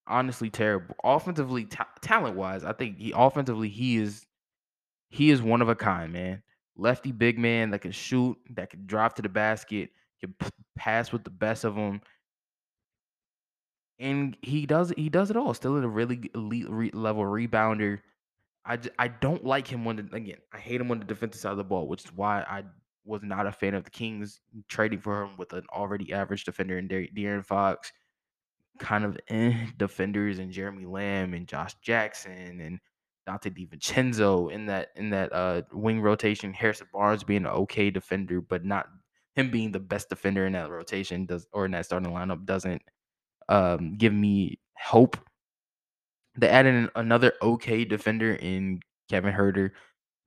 Honestly, 0.07 0.51
terrible. 0.51 0.97
Offensively, 1.05 1.65
ta- 1.65 1.89
talent 2.01 2.37
wise, 2.37 2.65
I 2.65 2.73
think 2.73 2.99
he 2.99 3.13
offensively 3.15 3.69
he 3.69 3.99
is 3.99 4.27
he 5.09 5.31
is 5.31 5.41
one 5.41 5.63
of 5.63 5.69
a 5.69 5.77
kind, 5.77 6.13
man. 6.13 6.43
Lefty 6.77 7.13
big 7.13 7.39
man 7.39 7.71
that 7.71 7.81
can 7.81 7.93
shoot, 7.93 8.37
that 8.55 8.71
can 8.71 8.87
drive 8.87 9.15
to 9.15 9.23
the 9.23 9.29
basket, 9.29 9.91
can 10.21 10.35
p- 10.39 10.49
pass 10.77 11.13
with 11.13 11.23
the 11.23 11.31
best 11.31 11.65
of 11.65 11.75
them, 11.75 12.01
and 13.99 14.37
he 14.43 14.67
does 14.67 14.93
he 14.97 15.09
does 15.09 15.31
it 15.31 15.37
all. 15.37 15.55
Still 15.55 15.77
a 15.77 15.87
really 15.87 16.31
elite 16.35 16.69
re- 16.69 16.91
level 16.93 17.25
rebounder. 17.25 18.01
I, 18.65 18.77
j- 18.77 18.91
I 18.99 19.09
don't 19.09 19.45
like 19.45 19.67
him 19.67 19.87
on 19.89 19.97
the 19.97 20.09
again. 20.15 20.39
I 20.53 20.59
hate 20.59 20.81
him 20.81 20.91
on 20.91 20.99
the 21.01 21.05
defensive 21.05 21.41
side 21.41 21.53
of 21.53 21.59
the 21.59 21.65
ball, 21.65 21.89
which 21.89 22.05
is 22.05 22.13
why 22.13 22.43
I 22.43 22.65
was 23.05 23.23
not 23.23 23.47
a 23.47 23.53
fan 23.53 23.75
of 23.75 23.85
the 23.85 23.91
Kings 23.91 24.41
trading 24.69 25.01
for 25.01 25.25
him 25.25 25.37
with 25.37 25.53
an 25.53 25.65
already 25.73 26.13
average 26.13 26.45
defender 26.45 26.79
in 26.79 26.89
De- 26.89 27.09
De'Aaron 27.09 27.45
Fox, 27.45 27.93
kind 28.79 29.05
of 29.05 29.19
eh, 29.29 29.67
defenders 29.79 30.39
and 30.39 30.53
Jeremy 30.53 30.87
Lamb 30.87 31.35
and 31.35 31.47
Josh 31.49 31.75
Jackson 31.83 32.61
and 32.61 32.81
Donte 33.29 33.57
DiVincenzo 33.57 34.51
in 34.53 34.67
that 34.67 34.89
in 34.97 35.11
that 35.11 35.33
uh 35.33 35.63
wing 35.73 36.01
rotation. 36.01 36.53
Harrison 36.53 36.89
Barnes 36.93 37.25
being 37.25 37.45
an 37.47 37.53
okay 37.53 37.91
defender, 37.91 38.41
but 38.41 38.65
not 38.65 38.89
him 39.37 39.51
being 39.51 39.73
the 39.73 39.81
best 39.81 40.09
defender 40.09 40.47
in 40.47 40.53
that 40.55 40.71
rotation 40.71 41.27
does 41.27 41.47
or 41.53 41.65
in 41.67 41.73
that 41.73 41.87
starting 41.87 42.13
lineup 42.13 42.45
doesn't 42.45 42.83
um 43.49 43.97
give 43.97 44.13
me 44.13 44.59
hope. 44.79 45.17
They 46.37 46.49
added 46.49 46.75
an, 46.75 46.91
another 46.95 47.33
okay 47.43 47.85
defender 47.85 48.35
in 48.35 48.81
Kevin 49.11 49.35
Huerter. 49.35 49.71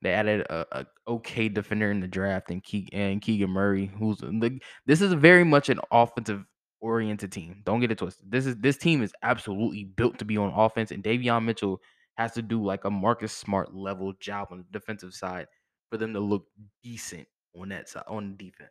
They 0.02 0.14
added 0.14 0.42
a, 0.42 0.66
a 0.72 0.86
okay 1.08 1.50
defender 1.50 1.90
in 1.90 2.00
the 2.00 2.08
draft 2.08 2.52
and, 2.52 2.64
Ke- 2.64 2.94
and 2.94 3.22
Keegan 3.22 3.50
Murray, 3.50 3.92
who's 3.98 4.18
the, 4.20 4.60
this 4.86 5.02
is 5.02 5.14
very 5.14 5.44
much 5.44 5.70
an 5.70 5.80
offensive 5.92 6.44
oriented 6.82 7.32
team. 7.32 7.62
Don't 7.66 7.80
get 7.80 7.92
it 7.92 7.98
twisted. 7.98 8.32
This 8.32 8.46
is 8.46 8.56
this 8.58 8.78
team 8.78 9.02
is 9.02 9.14
absolutely 9.24 9.86
built 9.86 10.20
to 10.20 10.26
be 10.26 10.38
on 10.38 10.54
offense, 10.54 10.92
and 10.92 11.04
Davion 11.04 11.44
Mitchell 11.46 11.82
has 12.18 12.34
to 12.34 12.42
do 12.42 12.64
like 12.64 12.86
a 12.86 12.92
Marcus 12.92 13.34
Smart 13.34 13.74
level 13.74 14.14
job 14.20 14.50
on 14.52 14.60
the 14.60 14.80
defensive 14.80 15.14
side 15.14 15.48
for 15.90 15.98
them 15.98 16.14
to 16.14 16.20
look 16.20 16.46
decent 16.84 17.28
on 17.60 17.70
that 17.70 17.90
side 17.90 18.04
on 18.08 18.36
defense. 18.38 18.70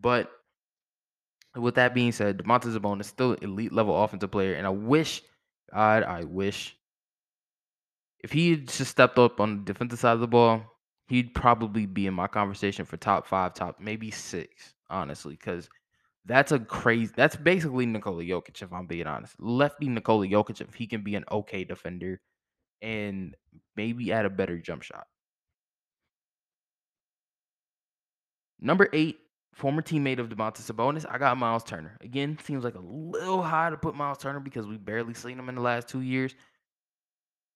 But 0.00 0.30
with 1.56 1.76
that 1.76 1.94
being 1.94 2.12
said, 2.12 2.38
Domantas 2.38 2.76
Sabonis 2.76 3.02
is 3.02 3.06
still 3.06 3.32
elite 3.34 3.72
level 3.72 4.02
offensive 4.02 4.30
player, 4.30 4.54
and 4.54 4.66
I 4.66 4.70
wish, 4.70 5.22
God, 5.72 6.02
I 6.02 6.24
wish 6.24 6.76
if 8.20 8.32
he 8.32 8.50
had 8.50 8.68
just 8.68 8.90
stepped 8.90 9.18
up 9.18 9.38
on 9.38 9.58
the 9.58 9.72
defensive 9.72 9.98
side 9.98 10.14
of 10.14 10.20
the 10.20 10.26
ball, 10.26 10.62
he'd 11.08 11.34
probably 11.34 11.86
be 11.86 12.06
in 12.06 12.14
my 12.14 12.26
conversation 12.26 12.86
for 12.86 12.96
top 12.96 13.26
five, 13.26 13.54
top 13.54 13.78
maybe 13.78 14.10
six, 14.10 14.74
honestly, 14.88 15.34
because 15.34 15.68
that's 16.24 16.50
a 16.50 16.58
crazy. 16.58 17.12
That's 17.14 17.36
basically 17.36 17.84
Nikola 17.84 18.22
Jokic, 18.22 18.62
if 18.62 18.72
I'm 18.72 18.86
being 18.86 19.06
honest. 19.06 19.34
Lefty 19.38 19.88
Nikola 19.88 20.26
Jokic, 20.26 20.62
if 20.62 20.72
he 20.74 20.86
can 20.86 21.02
be 21.02 21.16
an 21.16 21.24
okay 21.30 21.64
defender 21.64 22.20
and 22.80 23.36
maybe 23.76 24.10
add 24.12 24.24
a 24.24 24.30
better 24.30 24.58
jump 24.58 24.82
shot. 24.82 25.06
Number 28.58 28.88
eight, 28.94 29.18
former 29.54 29.82
teammate 29.82 30.18
of 30.18 30.28
Domantas 30.28 30.70
Sabonis, 30.70 31.06
I 31.08 31.18
got 31.18 31.38
Miles 31.38 31.64
Turner. 31.64 31.96
Again, 32.00 32.38
seems 32.44 32.64
like 32.64 32.74
a 32.74 32.80
little 32.80 33.42
high 33.42 33.70
to 33.70 33.76
put 33.76 33.94
Miles 33.94 34.18
Turner 34.18 34.40
because 34.40 34.66
we 34.66 34.76
barely 34.76 35.14
seen 35.14 35.38
him 35.38 35.48
in 35.48 35.54
the 35.54 35.60
last 35.60 35.88
two 35.88 36.00
years. 36.00 36.34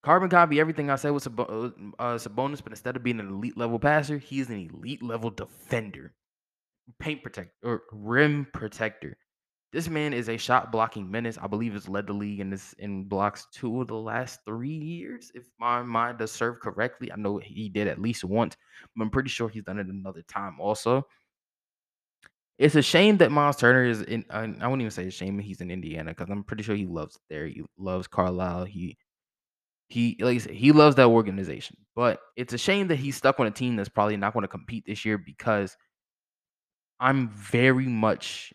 Carbon 0.05 0.31
copy 0.31 0.61
everything 0.61 0.91
I 0.91 0.97
said 0.97 1.11
with 1.11 1.25
Sab- 1.25 1.41
uh, 1.41 1.71
uh, 1.99 2.19
Sabonis, 2.19 2.63
but 2.63 2.73
instead 2.73 2.97
of 2.97 3.03
being 3.03 3.21
an 3.21 3.29
elite 3.29 3.59
level 3.59 3.79
passer, 3.79 4.19
he 4.19 4.39
is 4.41 4.49
an 4.49 4.71
elite 4.73 5.03
level 5.03 5.31
defender, 5.31 6.15
paint 7.01 7.23
protector, 7.23 7.53
or 7.63 7.83
rim 7.93 8.47
protector. 8.53 9.17
This 9.73 9.89
man 9.89 10.15
is 10.15 10.31
a 10.31 10.39
shot 10.39 10.73
blocking 10.73 11.11
menace. 11.11 11.37
I 11.37 11.47
believe 11.47 11.75
has 11.75 11.89
led 11.91 12.07
the 12.07 12.15
league 12.15 12.41
in 12.41 12.49
this 12.49 12.73
in 12.79 13.05
blocks 13.05 13.49
two 13.53 13.83
of 13.83 13.89
the 13.89 13.97
last 13.97 14.41
three 14.47 14.71
years, 14.71 15.31
if 15.35 15.51
my 15.59 15.83
mind 15.83 16.19
does 16.19 16.33
serve 16.33 16.61
correctly. 16.61 17.13
I 17.13 17.17
know 17.17 17.37
he 17.37 17.69
did 17.69 17.87
at 17.87 18.01
least 18.01 18.25
once, 18.25 18.57
but 18.97 19.03
I'm 19.03 19.11
pretty 19.11 19.29
sure 19.29 19.49
he's 19.49 19.65
done 19.65 19.79
it 19.79 19.89
another 19.89 20.23
time 20.23 20.59
also. 20.59 21.07
It's 22.59 22.75
a 22.75 22.83
shame 22.83 23.19
that 23.19 23.31
Miles 23.31 23.57
Turner 23.57 23.85
is 23.85 24.03
in. 24.03 24.25
I 24.31 24.43
wouldn't 24.43 24.83
even 24.83 24.91
say 24.91 25.07
a 25.07 25.11
shame 25.11 25.39
he's 25.39 25.61
in 25.61 25.71
Indiana 25.71 26.11
because 26.11 26.29
I'm 26.29 26.43
pretty 26.43 26.65
sure 26.65 26.75
he 26.75 26.87
loves 26.87 27.19
there. 27.31 27.47
He 27.47 27.63
loves 27.79 28.09
Carlisle. 28.09 28.65
He 28.65 28.99
he 29.89 30.17
like 30.21 30.37
I 30.37 30.39
said, 30.39 30.53
he 30.53 30.73
loves 30.73 30.97
that 30.97 31.07
organization. 31.07 31.77
But 31.95 32.21
it's 32.37 32.53
a 32.53 32.59
shame 32.59 32.89
that 32.89 32.97
he's 32.97 33.17
stuck 33.17 33.41
on 33.41 33.47
a 33.47 33.51
team 33.51 33.77
that's 33.77 33.89
probably 33.89 34.17
not 34.17 34.33
going 34.33 34.43
to 34.43 34.49
compete 34.49 34.85
this 34.87 35.05
year 35.05 35.19
because 35.19 35.77
I'm 37.01 37.29
very 37.31 37.87
much 37.87 38.53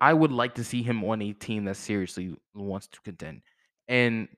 I 0.00 0.12
would 0.12 0.32
like 0.32 0.54
to 0.56 0.64
see 0.64 0.82
him 0.82 1.04
on 1.04 1.22
a 1.22 1.32
team 1.32 1.64
that 1.66 1.76
seriously 1.76 2.34
wants 2.54 2.88
to 2.88 3.00
contend. 3.02 3.42
And 3.88 4.28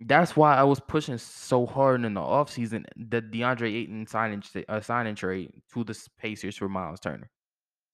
that's 0.00 0.36
why 0.36 0.56
I 0.56 0.64
was 0.64 0.80
pushing 0.80 1.18
so 1.18 1.66
hard 1.66 2.04
in 2.04 2.14
the 2.14 2.20
offseason 2.20 2.84
the 2.96 3.22
DeAndre 3.22 3.74
Ayton 3.74 4.06
signing 4.06 4.42
uh, 4.68 4.80
signing 4.80 5.14
trade 5.14 5.52
to 5.74 5.84
the 5.84 5.98
Pacers 6.18 6.56
for 6.56 6.68
Miles 6.68 7.00
Turner. 7.00 7.30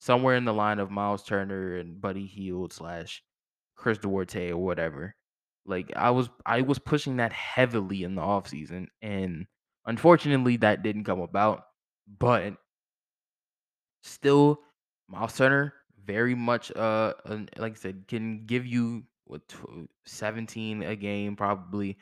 Somewhere 0.01 0.37
in 0.37 0.45
the 0.45 0.55
line 0.55 0.79
of 0.79 0.91
Miles 0.91 1.25
Turner 1.25 1.77
and 1.77 2.01
Buddy 2.01 2.27
Hield 2.27 2.73
slash 2.73 3.23
Chris 3.75 3.99
Duarte 3.99 4.51
or 4.51 4.59
whatever. 4.59 5.15
Like 5.67 5.93
I 5.97 6.11
was 6.11 6.29
I 6.47 6.63
was 6.63 6.79
pushing 6.79 7.17
that 7.17 7.33
heavily 7.33 8.03
in 8.03 8.15
the 8.15 8.23
offseason 8.23 8.87
and 9.03 9.47
unfortunately 9.87 10.57
that 10.59 10.83
didn't 10.83 11.05
come 11.05 11.21
about. 11.21 11.65
But 12.19 12.55
still 14.03 14.61
Miles 15.09 15.37
Turner 15.37 15.75
very 16.05 16.35
much 16.35 16.75
uh 16.75 17.13
like 17.57 17.73
I 17.73 17.75
said 17.75 18.05
can 18.09 18.47
give 18.47 18.67
you 18.67 19.05
what 19.27 19.43
17 20.07 20.83
a 20.83 20.97
game 20.97 21.37
probably 21.37 21.99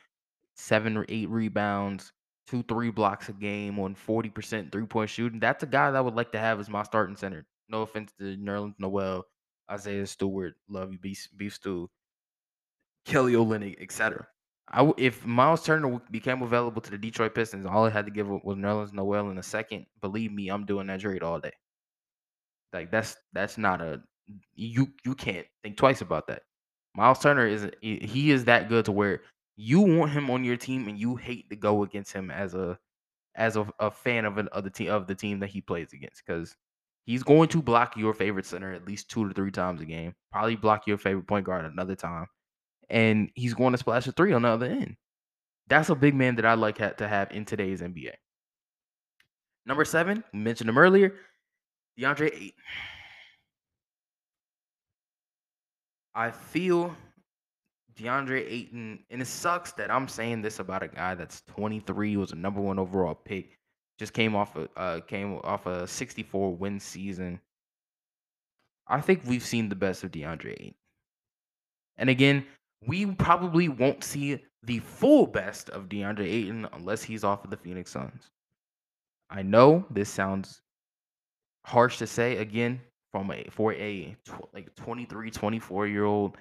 7 0.55 0.97
or 0.97 1.05
8 1.09 1.29
rebounds, 1.29 2.13
2 2.49 2.63
3 2.63 2.91
blocks 2.91 3.29
a 3.29 3.33
game 3.33 3.79
on 3.79 3.95
40% 3.95 4.73
three-point 4.73 5.11
shooting. 5.11 5.41
That's 5.41 5.63
a 5.63 5.67
guy 5.67 5.91
that 5.91 5.99
I 5.99 6.01
would 6.01 6.15
like 6.15 6.33
to 6.33 6.39
have 6.39 6.61
as 6.61 6.69
my 6.71 6.83
starting 6.83 7.17
center. 7.17 7.47
No 7.69 7.83
offense 7.83 8.13
to 8.19 8.37
Nerlens 8.37 8.75
Noel, 8.79 9.25
Isaiah 9.71 10.07
Stewart, 10.07 10.55
love 10.69 10.93
you 10.93 10.99
beef, 10.99 11.29
beef 11.37 11.55
stew. 11.55 11.91
Kelly 13.05 13.35
Olynyk, 13.35 13.81
etc. 13.81 14.27
I 14.69 14.79
w- 14.79 14.95
if 14.99 15.25
Miles 15.25 15.65
Turner 15.65 16.01
became 16.11 16.43
available 16.43 16.83
to 16.83 16.91
the 16.91 16.99
Detroit 16.99 17.35
Pistons, 17.35 17.67
all 17.67 17.85
I 17.85 17.91
had 17.91 18.05
to 18.07 18.11
give 18.13 18.29
was 18.29 18.57
Nerlens 18.57 18.93
Noel 18.93 19.31
in 19.31 19.39
a 19.39 19.43
second. 19.43 19.87
Believe 20.01 20.33
me, 20.33 20.49
I'm 20.49 20.67
doing 20.67 20.89
that 20.89 21.01
trade 21.01 21.23
all 21.23 21.41
day. 21.41 21.53
Like 22.73 22.91
that's 22.91 23.17
that's 23.33 23.59
not 23.59 23.81
a 23.81 24.03
you 24.55 24.89
you 25.05 25.15
can't 25.15 25.47
think 25.63 25.77
twice 25.77 26.01
about 26.01 26.27
that. 26.29 26.43
Miles 26.95 27.21
Turner 27.21 27.47
is 27.47 27.71
he 27.81 28.31
is 28.31 28.45
that 28.47 28.69
good 28.69 28.85
to 28.87 28.93
where 28.93 29.23
you 29.57 29.81
want 29.81 30.13
him 30.13 30.31
on 30.31 30.45
your 30.45 30.57
team 30.57 30.89
and 30.89 30.99
you 30.99 31.17
hate 31.17 31.49
to 31.51 31.57
go 31.57 31.83
against 31.85 32.13
him 32.13 32.31
as 32.31 32.55
a 32.55 32.79
as 33.37 33.57
a, 33.57 33.69
a 33.81 33.91
fan 33.91 34.25
of 34.25 34.39
an 34.39 34.49
of 34.49 34.65
the 34.65 34.71
team 34.71 34.91
of 34.91 35.07
the 35.07 35.15
team 35.15 35.41
that 35.41 35.51
he 35.51 35.61
plays 35.61 35.93
against 35.93 36.23
because 36.27 36.57
he's 37.07 37.23
going 37.23 37.49
to 37.49 37.63
block 37.63 37.97
your 37.97 38.13
favorite 38.13 38.45
center 38.45 38.73
at 38.73 38.87
least 38.87 39.09
two 39.09 39.27
to 39.27 39.35
three 39.35 39.51
times 39.51 39.81
a 39.81 39.87
game. 39.87 40.15
Probably 40.31 40.57
block 40.57 40.87
your 40.87 40.99
favorite 40.99 41.27
point 41.27 41.47
guard 41.47 41.65
another 41.65 41.95
time, 41.95 42.27
and 42.91 43.31
he's 43.35 43.55
going 43.55 43.73
to 43.73 43.79
splash 43.79 44.07
a 44.07 44.13
three 44.13 44.33
on 44.33 44.43
the 44.43 44.49
other 44.49 44.67
end. 44.67 44.97
That's 45.69 45.89
a 45.89 45.95
big 45.95 46.15
man 46.15 46.37
that 46.37 46.45
I 46.45 46.55
like 46.55 46.77
to 46.99 47.09
have 47.09 47.33
in 47.33 47.45
today's 47.45 47.81
NBA. 47.81 48.13
Number 49.65 49.85
seven, 49.85 50.23
mentioned 50.33 50.69
him 50.69 50.79
earlier, 50.79 51.15
DeAndre 51.99 52.27
Ayton. 52.27 52.53
I 56.15 56.31
feel 56.31 56.95
DeAndre 57.97 58.47
Ayton, 58.49 59.01
and 59.11 59.23
it 59.23 59.27
sucks 59.27 59.73
that 59.73 59.91
I'm 59.91 60.07
saying 60.07 60.43
this 60.43 60.61
about 60.61 60.83
a 60.83 60.89
guy 60.89 61.15
that's 61.15 61.43
23, 61.49 62.17
was 62.17 62.33
a 62.33 62.37
number 62.37 62.61
one 62.61 62.79
overall 62.79 63.15
pick, 63.15 63.56
just 63.99 64.13
came 64.13 64.37
off 64.37 64.57
a 64.57 64.69
uh, 64.77 65.01
came 65.01 65.39
off 65.45 65.67
a 65.67 65.87
64 65.87 66.55
win 66.55 66.81
season. 66.81 67.41
I 68.89 69.01
think 69.01 69.23
we've 69.25 69.45
seen 69.45 69.69
the 69.69 69.75
best 69.75 70.05
of 70.05 70.13
DeAndre 70.13 70.53
Ayton. 70.53 70.75
And 71.97 72.11
again, 72.11 72.45
we 72.87 73.07
probably 73.07 73.69
won't 73.69 74.05
see 74.05 74.41
the 74.63 74.79
full 74.81 75.27
best 75.27 75.71
of 75.71 75.89
DeAndre 75.89 76.27
Ayton 76.27 76.69
unless 76.73 77.03
he's 77.03 77.25
off 77.25 77.45
of 77.45 77.51
the 77.51 77.57
Phoenix 77.57 77.91
Suns. 77.91 78.31
I 79.31 79.43
know 79.43 79.85
this 79.91 80.09
sounds 80.09 80.61
harsh 81.65 81.99
to 81.99 82.07
say 82.07 82.37
again 82.37 82.81
from 83.11 83.31
a 83.33 83.45
for 83.51 83.73
a 83.73 84.17
tw- 84.25 84.55
like 84.55 84.75
23, 84.77 85.31
24 85.31 85.87
year 85.89 86.05
old 86.05 86.37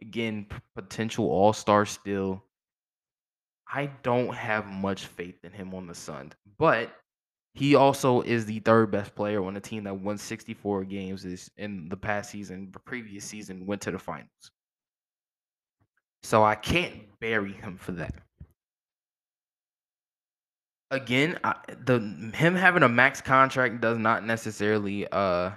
again 0.00 0.46
p- 0.48 0.56
potential 0.74 1.26
all-star 1.26 1.84
still. 1.84 2.42
I 3.72 3.86
don't 4.02 4.34
have 4.34 4.66
much 4.66 5.06
faith 5.06 5.44
in 5.44 5.52
him 5.52 5.74
on 5.74 5.86
the 5.86 5.94
Suns, 5.94 6.32
but 6.58 6.90
he 7.54 7.74
also 7.74 8.22
is 8.22 8.46
the 8.46 8.60
third 8.60 8.90
best 8.90 9.14
player 9.14 9.42
on 9.44 9.56
a 9.56 9.60
team 9.60 9.84
that 9.84 9.94
won 9.94 10.18
64 10.18 10.84
games 10.84 11.50
in 11.56 11.88
the 11.88 11.96
past 11.96 12.30
season, 12.30 12.70
the 12.72 12.78
previous 12.80 13.24
season 13.24 13.66
went 13.66 13.82
to 13.82 13.90
the 13.90 13.98
finals. 13.98 14.50
So 16.22 16.42
I 16.42 16.54
can't 16.54 16.94
bury 17.20 17.52
him 17.52 17.76
for 17.76 17.92
that. 17.92 18.14
Again, 20.90 21.38
I, 21.44 21.54
the 21.84 22.00
him 22.34 22.56
having 22.56 22.82
a 22.82 22.88
max 22.88 23.20
contract 23.20 23.80
does 23.80 23.96
not 23.96 24.26
necessarily 24.26 25.06
uh 25.12 25.52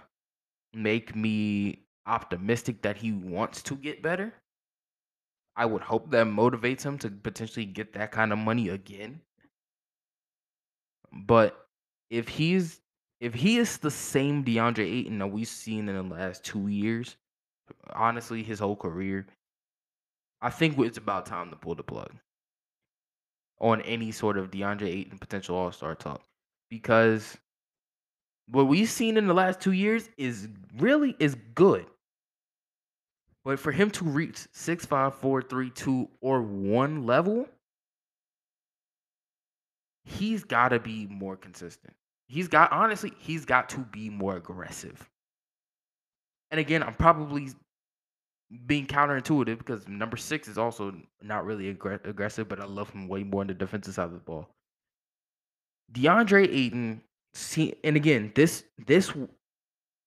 make 0.74 1.16
me 1.16 1.86
optimistic 2.06 2.82
that 2.84 2.98
he 2.98 3.12
wants 3.12 3.64
to 3.64 3.76
get 3.76 4.04
better. 4.04 4.34
I 5.56 5.66
would 5.66 5.82
hope 5.82 6.10
that 6.12 6.26
motivates 6.28 6.84
him 6.84 6.98
to 7.00 7.10
potentially 7.10 7.66
get 7.66 7.94
that 7.94 8.12
kind 8.12 8.34
of 8.34 8.40
money 8.40 8.70
again. 8.70 9.22
But 11.12 11.68
if 12.10 12.28
he's 12.28 12.82
if 13.20 13.34
he 13.34 13.58
is 13.58 13.78
the 13.78 13.92
same 13.92 14.44
DeAndre 14.44 14.80
Ayton 14.80 15.20
that 15.20 15.28
we've 15.28 15.48
seen 15.48 15.88
in 15.88 15.96
the 15.96 16.16
last 16.16 16.44
two 16.44 16.68
years, 16.68 17.16
honestly, 17.94 18.44
his 18.44 18.60
whole 18.60 18.76
career, 18.76 19.28
I 20.42 20.50
think 20.50 20.78
it's 20.80 20.98
about 20.98 21.26
time 21.26 21.50
to 21.52 21.56
pull 21.56 21.76
the 21.76 21.84
plug 21.84 22.12
on 23.60 23.82
any 23.82 24.12
sort 24.12 24.38
of 24.38 24.52
DeAndre 24.52 24.88
Ayton 24.88 25.18
potential 25.20 25.56
All 25.56 25.72
Star 25.72 25.96
talk 25.96 26.22
because 26.70 27.38
what 28.50 28.68
we've 28.68 28.90
seen 28.90 29.16
in 29.16 29.28
the 29.28 29.34
last 29.34 29.62
two 29.62 29.72
years 29.72 30.10
is 30.18 30.50
really 30.78 31.16
is 31.20 31.36
good. 31.56 31.86
But 33.46 33.60
for 33.60 33.72
him 33.72 33.92
to 33.92 34.06
reach 34.06 34.48
six 34.52 34.86
five 34.86 35.16
four 35.16 35.42
three 35.42 35.70
two 35.70 36.10
or 36.22 36.42
one 36.42 37.06
level, 37.06 37.48
he's 40.06 40.44
got 40.44 40.70
to 40.70 40.80
be 40.80 41.08
more 41.08 41.36
consistent. 41.36 41.94
He's 42.28 42.48
got 42.48 42.72
honestly, 42.72 43.12
he's 43.20 43.46
got 43.46 43.70
to 43.70 43.80
be 43.80 44.10
more 44.10 44.38
aggressive. 44.38 45.10
And 46.52 46.60
again, 46.60 46.84
I'm 46.84 46.94
probably 46.94 47.50
being 48.66 48.86
counterintuitive 48.86 49.58
because 49.58 49.88
number 49.88 50.18
six 50.18 50.48
is 50.48 50.58
also 50.58 50.96
not 51.22 51.46
really 51.46 51.74
aggr- 51.74 52.06
aggressive, 52.08 52.48
but 52.48 52.60
I 52.60 52.66
love 52.66 52.90
him 52.92 53.08
way 53.08 53.24
more 53.24 53.42
on 53.42 53.48
the 53.48 53.54
defensive 53.54 53.96
side 53.96 54.06
of 54.06 54.14
the 54.14 54.20
ball. 54.20 54.50
DeAndre 55.92 56.48
Ayton, 56.48 57.02
see, 57.34 57.76
and 57.84 57.96
again, 57.96 58.32
this 58.36 58.64
this 58.86 59.12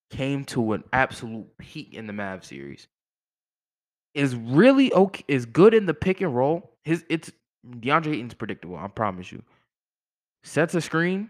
came 0.09 0.45
to 0.45 0.73
an 0.73 0.83
absolute 0.93 1.47
peak 1.57 1.93
in 1.93 2.07
the 2.07 2.13
Mav 2.13 2.45
series. 2.45 2.87
Is 4.13 4.35
really 4.35 4.91
okay, 4.93 5.23
is 5.27 5.45
good 5.45 5.73
in 5.73 5.85
the 5.85 5.93
pick 5.93 6.21
and 6.21 6.35
roll. 6.35 6.71
His 6.83 7.05
it's 7.09 7.31
DeAndre 7.67 8.15
Ayton's 8.15 8.33
predictable, 8.33 8.77
I 8.77 8.87
promise 8.87 9.31
you. 9.31 9.43
Sets 10.43 10.73
a 10.75 10.81
screen, 10.81 11.29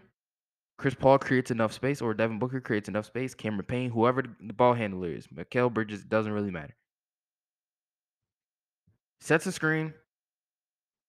Chris 0.78 0.94
Paul 0.94 1.18
creates 1.18 1.50
enough 1.50 1.72
space, 1.72 2.00
or 2.00 2.14
Devin 2.14 2.38
Booker 2.38 2.60
creates 2.60 2.88
enough 2.88 3.04
space. 3.06 3.34
Cameron 3.34 3.64
Payne, 3.66 3.90
whoever 3.90 4.22
the 4.22 4.52
ball 4.52 4.74
handler 4.74 5.10
is, 5.10 5.26
Mikal 5.26 5.72
Bridges 5.72 6.04
doesn't 6.04 6.32
really 6.32 6.52
matter. 6.52 6.74
Sets 9.20 9.46
a 9.46 9.52
screen. 9.52 9.92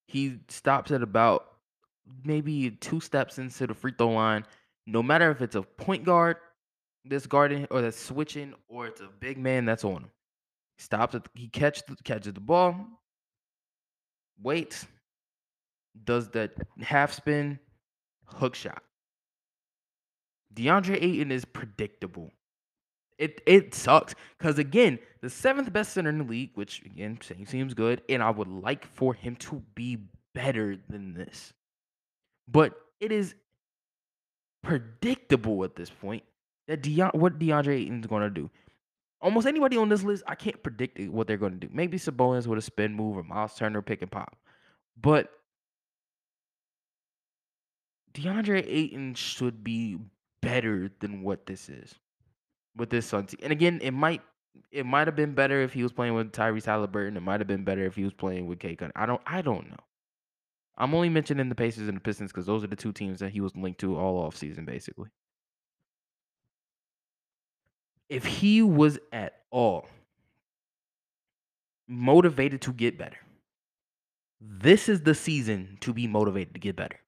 He 0.08 0.40
stops 0.48 0.90
at 0.90 1.04
about 1.04 1.46
maybe 2.26 2.72
two 2.72 3.00
steps 3.00 3.38
into 3.38 3.68
the 3.68 3.76
free 3.76 3.94
throw 3.96 4.10
line. 4.10 4.44
No 4.88 5.04
matter 5.04 5.30
if 5.30 5.42
it's 5.42 5.56
a 5.56 5.62
point 5.62 6.04
guard 6.04 6.38
that's 7.06 7.28
guarding 7.28 7.68
or 7.70 7.82
that's 7.82 8.00
switching, 8.00 8.56
or 8.68 8.88
it's 8.88 9.02
a 9.02 9.10
big 9.20 9.38
man 9.38 9.66
that's 9.66 9.86
on 9.86 9.98
him. 9.98 10.12
Stops 10.80 11.14
at 11.14 11.28
he 11.36 11.50
catches 11.50 11.84
catches 12.06 12.34
the 12.34 12.40
ball, 12.40 12.88
waits, 14.42 14.88
does 16.06 16.30
that 16.30 16.54
half 16.82 17.12
spin, 17.12 17.60
hook 18.26 18.56
shot. 18.56 18.82
DeAndre 20.54 20.96
Ayton 21.04 21.34
is 21.34 21.44
predictable. 21.44 22.32
It 23.18 23.42
it 23.46 23.74
sucks 23.74 24.16
because 24.38 24.58
again, 24.58 25.00
the 25.22 25.30
seventh 25.30 25.72
best 25.74 25.92
center 25.92 26.10
in 26.10 26.20
the 26.20 26.24
league, 26.24 26.52
which 26.56 26.82
again 26.86 27.20
seems 27.46 27.74
good, 27.74 28.02
and 28.08 28.24
I 28.24 28.30
would 28.30 28.48
like 28.48 28.88
for 28.88 29.14
him 29.14 29.36
to 29.38 29.62
be 29.76 29.98
better 30.34 30.78
than 30.90 31.14
this, 31.14 31.52
but 32.48 32.74
it 33.02 33.12
is 33.12 33.36
predictable 34.64 35.66
at 35.66 35.76
this 35.76 35.90
point 35.90 36.24
that 36.70 36.82
Deon, 36.82 37.14
what 37.16 37.38
DeAndre 37.38 37.82
Ayton 37.82 38.00
is 38.00 38.08
going 38.08 38.24
to 38.24 38.30
do. 38.30 38.50
Almost 39.22 39.48
anybody 39.48 39.76
on 39.78 39.90
this 39.90 40.04
list, 40.04 40.24
I 40.28 40.36
can't 40.36 40.62
predict 40.64 41.00
what 41.10 41.28
they're 41.28 41.38
going 41.38 41.60
to 41.60 41.68
do. 41.68 41.70
Maybe 41.74 41.98
Sabonis 41.98 42.48
with 42.48 42.60
a 42.60 42.62
spin 42.62 42.94
move 42.94 43.18
or 43.18 43.24
Miles 43.24 43.56
Turner 43.56 43.82
pick 43.82 44.02
and 44.02 44.10
pop, 44.10 44.38
but 45.00 45.30
DeAndre 48.14 48.66
Ayton 48.66 49.14
should 49.16 49.64
be 49.64 49.98
better 50.42 50.90
than 51.00 51.22
what 51.22 51.46
this 51.46 51.70
is 51.70 51.96
with 52.76 52.90
this 52.90 53.06
Suns. 53.06 53.36
And 53.42 53.52
again, 53.52 53.80
it 53.82 53.92
might 53.92 54.22
it 54.72 54.86
might 54.86 55.08
have 55.08 55.16
been 55.16 55.34
better 55.34 55.62
if 55.62 55.74
he 55.74 55.84
was 55.84 55.92
playing 55.92 56.16
with 56.16 56.32
Tyrese 56.32 56.66
Haliburton. 56.66 57.16
It 57.18 57.22
might 57.22 57.40
have 57.40 57.48
been 57.48 57.64
better 57.64 57.86
if 57.86 57.96
he 57.96 58.04
was 58.04 58.14
playing 58.14 58.48
with 58.48 58.60
K. 58.60 58.76
Gun. 58.76 58.92
I 58.96 59.06
don't 59.06 59.22
I 59.26 59.42
don't 59.42 59.70
know. 59.70 59.78
I'm 60.78 60.94
only 60.96 61.10
mentioning 61.10 61.50
the 61.50 61.56
Pacers 61.56 61.90
and 61.90 61.98
the 61.98 62.02
Pistons 62.02 62.32
because 62.32 62.46
those 62.46 62.64
are 62.64 62.68
the 62.68 62.76
two 62.76 62.94
teams 62.94 63.20
that 63.20 63.32
he 63.32 63.42
was 63.42 63.56
linked 63.56 63.82
to 63.82 63.98
all 63.98 64.18
off 64.18 64.38
season, 64.38 64.64
basically. 64.64 65.10
If 68.10 68.26
he 68.26 68.62
was 68.62 69.00
at 69.12 69.42
all 69.52 69.88
motivated 71.88 72.62
to 72.62 72.74
get 72.74 72.98
better, 72.98 73.20
this 74.42 74.90
is 74.90 75.02
the 75.02 75.16
season 75.16 75.78
to 75.82 75.94
be 75.94 76.08
motivated 76.08 76.54
to 76.54 76.60
get 76.60 76.76
better. 76.76 77.00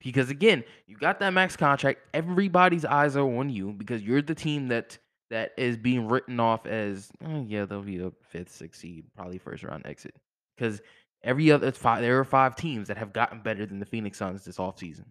Because 0.00 0.30
again, 0.30 0.64
you 0.86 0.96
got 0.96 1.20
that 1.20 1.32
max 1.32 1.56
contract. 1.56 2.00
Everybody's 2.12 2.84
eyes 2.84 3.16
are 3.16 3.20
on 3.38 3.48
you 3.48 3.72
because 3.72 4.02
you're 4.02 4.22
the 4.22 4.34
team 4.34 4.68
that 4.68 4.98
that 5.30 5.52
is 5.56 5.78
being 5.78 6.08
written 6.08 6.40
off 6.40 6.66
as 6.66 7.10
oh, 7.24 7.46
yeah, 7.48 7.64
they'll 7.64 7.82
be 7.82 8.00
a 8.00 8.12
fifth, 8.28 8.52
sixth 8.52 8.80
seed, 8.80 9.06
probably 9.16 9.38
first 9.38 9.62
round 9.62 9.86
exit. 9.86 10.14
Because 10.56 10.82
every 11.22 11.50
other 11.50 11.72
five, 11.72 12.02
there 12.02 12.18
are 12.18 12.24
five 12.24 12.56
teams 12.56 12.88
that 12.88 12.98
have 12.98 13.12
gotten 13.12 13.40
better 13.40 13.64
than 13.64 13.78
the 13.78 13.86
Phoenix 13.86 14.18
Suns 14.18 14.44
this 14.44 14.58
offseason. 14.58 15.06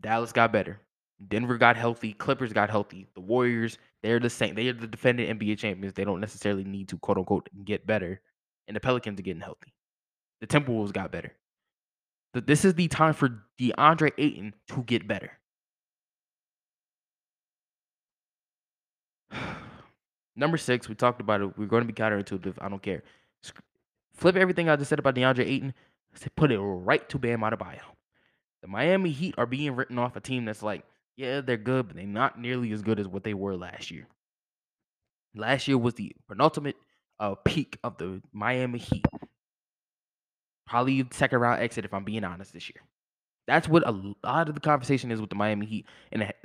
Dallas 0.00 0.32
got 0.32 0.52
better. 0.52 0.80
Denver 1.28 1.56
got 1.58 1.76
healthy. 1.76 2.12
Clippers 2.12 2.52
got 2.52 2.70
healthy. 2.70 3.06
The 3.14 3.20
Warriors, 3.20 3.78
they're 4.02 4.20
the 4.20 4.30
same. 4.30 4.54
They 4.54 4.68
are 4.68 4.74
the 4.74 4.86
defending 4.86 5.38
NBA 5.38 5.58
champions. 5.58 5.94
They 5.94 6.04
don't 6.04 6.20
necessarily 6.20 6.64
need 6.64 6.88
to 6.88 6.98
quote 6.98 7.18
unquote 7.18 7.48
get 7.64 7.86
better. 7.86 8.20
And 8.68 8.76
the 8.76 8.80
Pelicans 8.80 9.18
are 9.18 9.22
getting 9.22 9.42
healthy. 9.42 9.72
The 10.40 10.46
Timberwolves 10.46 10.92
got 10.92 11.12
better 11.12 11.32
this 12.40 12.64
is 12.64 12.74
the 12.74 12.88
time 12.88 13.14
for 13.14 13.42
DeAndre 13.58 14.12
Ayton 14.18 14.54
to 14.68 14.82
get 14.82 15.06
better. 15.08 15.32
Number 20.36 20.56
six, 20.56 20.88
we 20.88 20.94
talked 20.94 21.20
about 21.20 21.40
it. 21.40 21.56
We're 21.56 21.66
going 21.66 21.86
to 21.86 21.92
be 21.92 21.94
counterintuitive. 21.94 22.56
I 22.60 22.68
don't 22.68 22.82
care. 22.82 23.02
Flip 24.14 24.36
everything 24.36 24.68
I 24.68 24.76
just 24.76 24.88
said 24.88 24.98
about 24.98 25.14
DeAndre 25.14 25.46
Ayton. 25.46 25.74
Put 26.34 26.50
it 26.52 26.58
right 26.58 27.08
to 27.08 27.18
Bam 27.18 27.40
Adebayo. 27.40 27.80
The 28.62 28.68
Miami 28.68 29.10
Heat 29.10 29.34
are 29.38 29.46
being 29.46 29.76
written 29.76 29.98
off 29.98 30.16
a 30.16 30.20
team 30.20 30.44
that's 30.46 30.62
like, 30.62 30.84
yeah, 31.16 31.40
they're 31.40 31.56
good, 31.56 31.88
but 31.88 31.96
they're 31.96 32.06
not 32.06 32.40
nearly 32.40 32.72
as 32.72 32.82
good 32.82 33.00
as 33.00 33.08
what 33.08 33.24
they 33.24 33.34
were 33.34 33.56
last 33.56 33.90
year. 33.90 34.06
Last 35.34 35.68
year 35.68 35.78
was 35.78 35.94
the 35.94 36.12
penultimate 36.28 36.76
uh, 37.20 37.34
peak 37.44 37.78
of 37.82 37.98
the 37.98 38.22
Miami 38.32 38.78
Heat. 38.78 39.06
Probably 40.66 41.06
second 41.12 41.38
round 41.38 41.62
exit 41.62 41.84
if 41.84 41.94
I'm 41.94 42.04
being 42.04 42.24
honest 42.24 42.52
this 42.52 42.68
year. 42.68 42.82
That's 43.46 43.68
what 43.68 43.86
a 43.86 43.92
lot 44.24 44.48
of 44.48 44.54
the 44.54 44.60
conversation 44.60 45.12
is 45.12 45.20
with 45.20 45.30
the 45.30 45.36
Miami 45.36 45.66
Heat, 45.66 45.86
and 46.12 46.22
it 46.22 46.36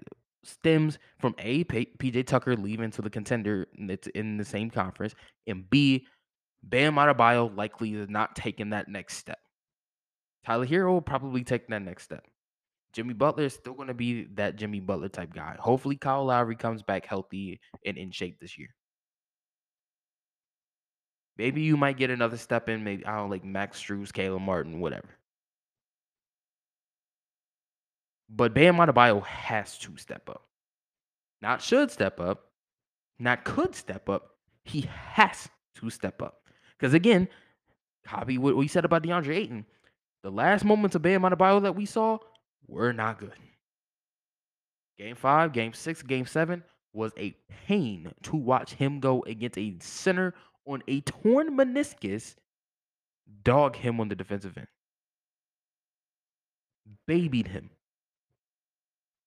stems 0.44 1.00
from 1.20 1.36
a 1.40 1.64
PJ 1.66 2.28
Tucker 2.28 2.56
leaving 2.56 2.92
to 2.92 3.02
the 3.02 3.10
contender 3.10 3.68
that's 3.88 4.08
in 4.10 4.38
the 4.38 4.46
same 4.46 4.70
conference, 4.70 5.16
and 5.48 5.70
B 5.70 6.06
Bam 6.64 6.96
Adebayo 6.96 7.56
likely 7.56 7.94
is 7.94 8.10
not 8.10 8.36
taking 8.36 8.70
that 8.70 8.88
next 8.88 9.18
step. 9.18 9.40
Tyler 10.46 10.66
Herro 10.66 10.94
will 10.94 11.02
probably 11.02 11.44
take 11.44 11.68
that 11.68 11.82
next 11.82 12.04
step. 12.04 12.24
Jimmy 12.94 13.14
Butler 13.14 13.46
is 13.46 13.54
still 13.54 13.74
going 13.74 13.88
to 13.88 13.94
be 13.94 14.26
that 14.36 14.58
Jimmy 14.58 14.80
Butler 14.80 15.10
type 15.10 15.34
guy. 15.34 15.56
Hopefully, 15.60 15.96
Kyle 15.96 16.26
Lowry 16.26 16.56
comes 16.56 16.84
back 16.84 17.06
healthy 17.06 17.60
and 17.86 17.98
in 17.98 18.12
shape 18.12 18.40
this 18.40 18.58
year. 18.58 18.70
Maybe 21.38 21.62
you 21.62 21.78
might 21.78 21.98
get 21.98 22.10
another 22.10 22.38
step 22.38 22.68
in. 22.70 22.84
Maybe 22.84 23.06
I 23.06 23.18
don't 23.18 23.30
like 23.30 23.46
Max 23.46 23.82
Strus, 23.82 24.12
Caleb 24.12 24.42
Martin, 24.42 24.80
whatever. 24.80 25.08
But 28.30 28.54
Bam 28.54 28.76
Adebayo 28.76 29.26
has 29.26 29.78
to 29.80 29.98
step 29.98 30.30
up. 30.30 30.44
Not 31.42 31.62
should 31.62 31.92
step 31.92 32.20
up. 32.20 32.46
Not 33.20 33.44
could 33.44 33.76
step 33.76 34.10
up. 34.10 34.36
He 34.64 34.88
has 35.14 35.50
to 35.76 35.90
step 35.90 36.22
up. 36.22 36.42
Because 36.78 36.94
again, 36.94 37.28
copy 38.06 38.38
what 38.38 38.56
we 38.56 38.68
said 38.68 38.86
about 38.86 39.04
DeAndre 39.04 39.36
Ayton. 39.36 39.66
The 40.24 40.32
last 40.32 40.64
moments 40.64 40.96
of 40.96 41.02
Bam 41.02 41.22
Adebayo 41.22 41.62
that 41.64 41.76
we 41.76 41.86
saw 41.86 42.20
were 42.72 42.94
not 42.94 43.20
good. 43.20 43.34
Game 44.98 45.16
five, 45.16 45.52
game 45.52 45.74
six, 45.74 46.02
game 46.02 46.26
seven 46.26 46.64
was 46.94 47.12
a 47.18 47.36
pain 47.68 48.12
to 48.24 48.36
watch 48.36 48.74
him 48.74 49.00
go 49.00 49.24
against 49.28 49.58
a 49.58 49.76
center 49.80 50.34
on 50.66 50.84
a 50.88 51.02
torn 51.02 51.58
meniscus, 51.58 52.36
dog 53.44 53.76
him 53.76 54.00
on 54.00 54.10
the 54.10 54.16
defensive 54.16 54.58
end. 54.58 54.68
Babied 57.08 57.48
him. 57.48 57.72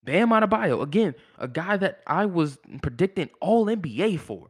Bam 0.03 0.31
Adebayo, 0.31 0.83
again, 0.83 1.15
a 1.39 1.49
guy 1.49 1.77
that 1.79 2.01
I 2.07 2.27
was 2.27 2.59
predicting 2.83 3.31
all 3.41 3.67
NBA 3.67 4.21
for. 4.21 4.49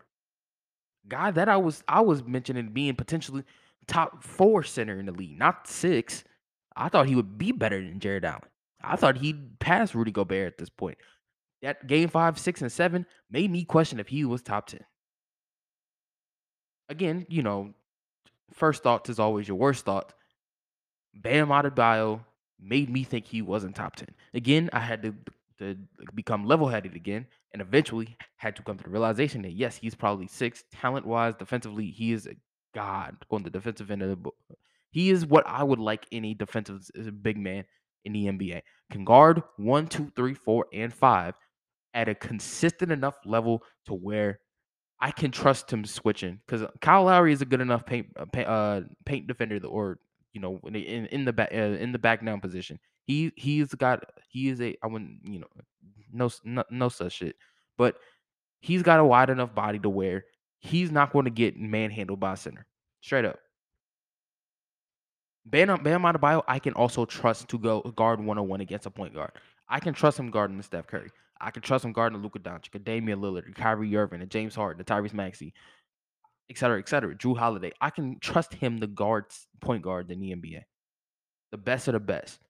Guy 1.07 1.31
that 1.31 1.49
I 1.49 1.57
was 1.57 1.85
I 1.87 2.01
was 2.01 2.25
mentioning 2.25 2.69
being 2.69 2.97
potentially 2.97 3.45
top 3.87 4.25
four 4.25 4.63
center 4.63 4.99
in 4.99 5.07
the 5.07 5.13
league, 5.13 5.39
not 5.39 5.69
six. 5.69 6.25
I 6.77 6.89
thought 6.89 7.07
he 7.07 7.15
would 7.15 7.39
be 7.39 7.53
better 7.53 7.81
than 7.81 8.01
Jarrett 8.01 8.25
Allen. 8.25 8.43
I 8.87 8.97
thought 8.97 9.18
he'd 9.18 9.59
pass 9.59 9.94
Rudy 9.94 10.11
Gobert 10.11 10.47
at 10.47 10.59
this 10.59 10.70
point. 10.70 10.99
That 11.62 11.87
game 11.87 12.09
five, 12.09 12.38
six, 12.38 12.61
and 12.62 12.70
seven 12.70 13.07
made 13.31 13.51
me 13.51 13.64
question 13.64 13.99
if 13.99 14.09
he 14.09 14.25
was 14.25 14.42
top 14.42 14.66
10. 14.66 14.81
Again, 16.88 17.27
you 17.29 17.42
know, 17.42 17.73
first 18.53 18.83
thoughts 18.83 19.09
is 19.09 19.18
always 19.18 19.49
your 19.49 19.57
worst 19.57 19.85
thought. 19.85 20.12
Bam 21.14 21.49
Adebayo 21.49 22.20
made 22.61 22.90
me 22.90 23.05
think 23.05 23.27
he 23.27 23.40
wasn't 23.40 23.77
top 23.77 23.97
10. 23.97 24.09
Again, 24.35 24.68
I 24.73 24.81
had 24.81 25.03
to, 25.03 25.14
to 25.59 25.77
become 26.14 26.44
level 26.44 26.68
headed 26.68 26.94
again 26.94 27.27
and 27.53 27.62
eventually 27.62 28.16
had 28.37 28.57
to 28.57 28.62
come 28.62 28.77
to 28.77 28.85
the 28.85 28.90
realization 28.90 29.42
that 29.42 29.53
yes, 29.53 29.77
he's 29.77 29.94
probably 29.94 30.27
six 30.27 30.64
talent 30.73 31.07
wise, 31.07 31.35
defensively, 31.35 31.87
he 31.87 32.12
is 32.12 32.27
a 32.27 32.35
god 32.75 33.16
on 33.31 33.42
the 33.42 33.51
defensive 33.51 33.90
end 33.90 34.03
of 34.03 34.11
the 34.11 34.16
book. 34.16 34.35
He 34.90 35.11
is 35.11 35.25
what 35.25 35.47
I 35.47 35.62
would 35.62 35.79
like 35.79 36.07
any 36.12 36.35
defensive 36.35 36.90
big 37.23 37.38
man 37.38 37.64
in 38.05 38.12
the 38.12 38.27
NBA. 38.27 38.62
Can 38.90 39.05
guard 39.05 39.43
one, 39.57 39.87
two, 39.87 40.12
three, 40.17 40.35
four, 40.35 40.67
and 40.73 40.93
five 40.93 41.35
at 41.95 42.09
a 42.09 42.14
consistent 42.14 42.93
enough 42.93 43.17
level 43.25 43.62
to 43.87 43.95
where 43.95 44.40
I 45.01 45.11
can 45.11 45.31
trust 45.31 45.73
him 45.73 45.85
switching 45.85 46.40
because 46.47 46.67
Kyle 46.81 47.05
Lowry 47.05 47.33
is 47.33 47.43
a 47.43 47.47
good 47.47 47.61
enough 47.61 47.85
paint 47.85 48.07
uh, 48.17 48.27
paint, 48.33 48.49
uh, 48.49 48.81
defender, 49.27 49.59
or 49.67 49.99
you 50.33 50.40
know, 50.40 50.61
in 50.67 51.07
in 51.07 51.25
the 51.25 51.33
back 51.33 51.51
uh, 51.53 51.57
in 51.57 51.93
the 51.93 51.99
back 51.99 52.25
down 52.25 52.40
position. 52.40 52.79
He 53.05 53.33
he's 53.37 53.75
got 53.75 54.05
he 54.29 54.49
is 54.49 54.61
a 54.61 54.75
I 54.83 54.87
wouldn't 54.87 55.19
you 55.25 55.40
know 55.40 55.47
no 56.12 56.31
no, 56.45 56.64
no 56.71 56.88
such 56.88 57.12
shit, 57.12 57.37
but 57.77 57.97
he's 58.61 58.83
got 58.83 59.01
a 59.01 59.05
wide 59.05 59.31
enough 59.31 59.55
body 59.55 59.79
to 59.81 59.90
where 59.90 60.25
he's 60.61 60.90
not 60.90 61.12
going 61.12 61.27
to 61.27 61.31
get 61.31 61.59
manhandled 61.59 62.21
by 62.21 62.35
center. 62.35 62.67
Straight 63.03 63.27
up. 63.27 63.38
Bam, 65.47 65.83
Bam 65.83 66.03
Adebayo, 66.03 66.43
I 66.49 66.59
can 66.59 66.73
also 66.75 67.05
trust 67.05 67.49
to 67.49 67.59
go 67.59 67.83
guard 67.83 68.21
one 68.21 68.39
on 68.39 68.49
one 68.49 68.61
against 68.61 68.87
a 68.87 68.91
point 68.91 69.15
guard. 69.15 69.33
I 69.69 69.81
can 69.81 69.95
trust 69.95 70.19
him 70.19 70.31
guarding 70.31 70.61
Steph 70.63 70.87
Curry. 70.87 71.11
I 71.41 71.51
can 71.51 71.63
trust 71.63 71.85
him 71.85 71.93
guarding 71.93 72.23
Luka 72.23 72.39
Doncic, 72.39 72.83
Damian 72.85 73.21
Lillard, 73.21 73.55
Kyrie 73.55 73.97
Irving, 73.97 74.23
and 74.23 74.31
James 74.31 74.55
Harden, 74.55 74.85
Tyrese 74.85 75.13
Maxey, 75.13 75.53
et 76.51 76.57
cetera, 76.57 76.79
et 76.79 76.89
cetera. 76.89 77.15
Jrue 77.15 77.37
Holiday. 77.37 77.73
I 77.81 77.91
can 77.91 78.19
trust 78.21 78.55
him 78.55 78.79
the 78.79 78.87
guard 78.87 79.27
point 79.61 79.83
guard 79.83 80.11
in 80.11 80.21
the 80.21 80.35
NBA. 80.35 80.63
The 81.51 81.59
best 81.59 81.89
of 81.89 81.95
the 81.95 82.01
best. 82.01 82.41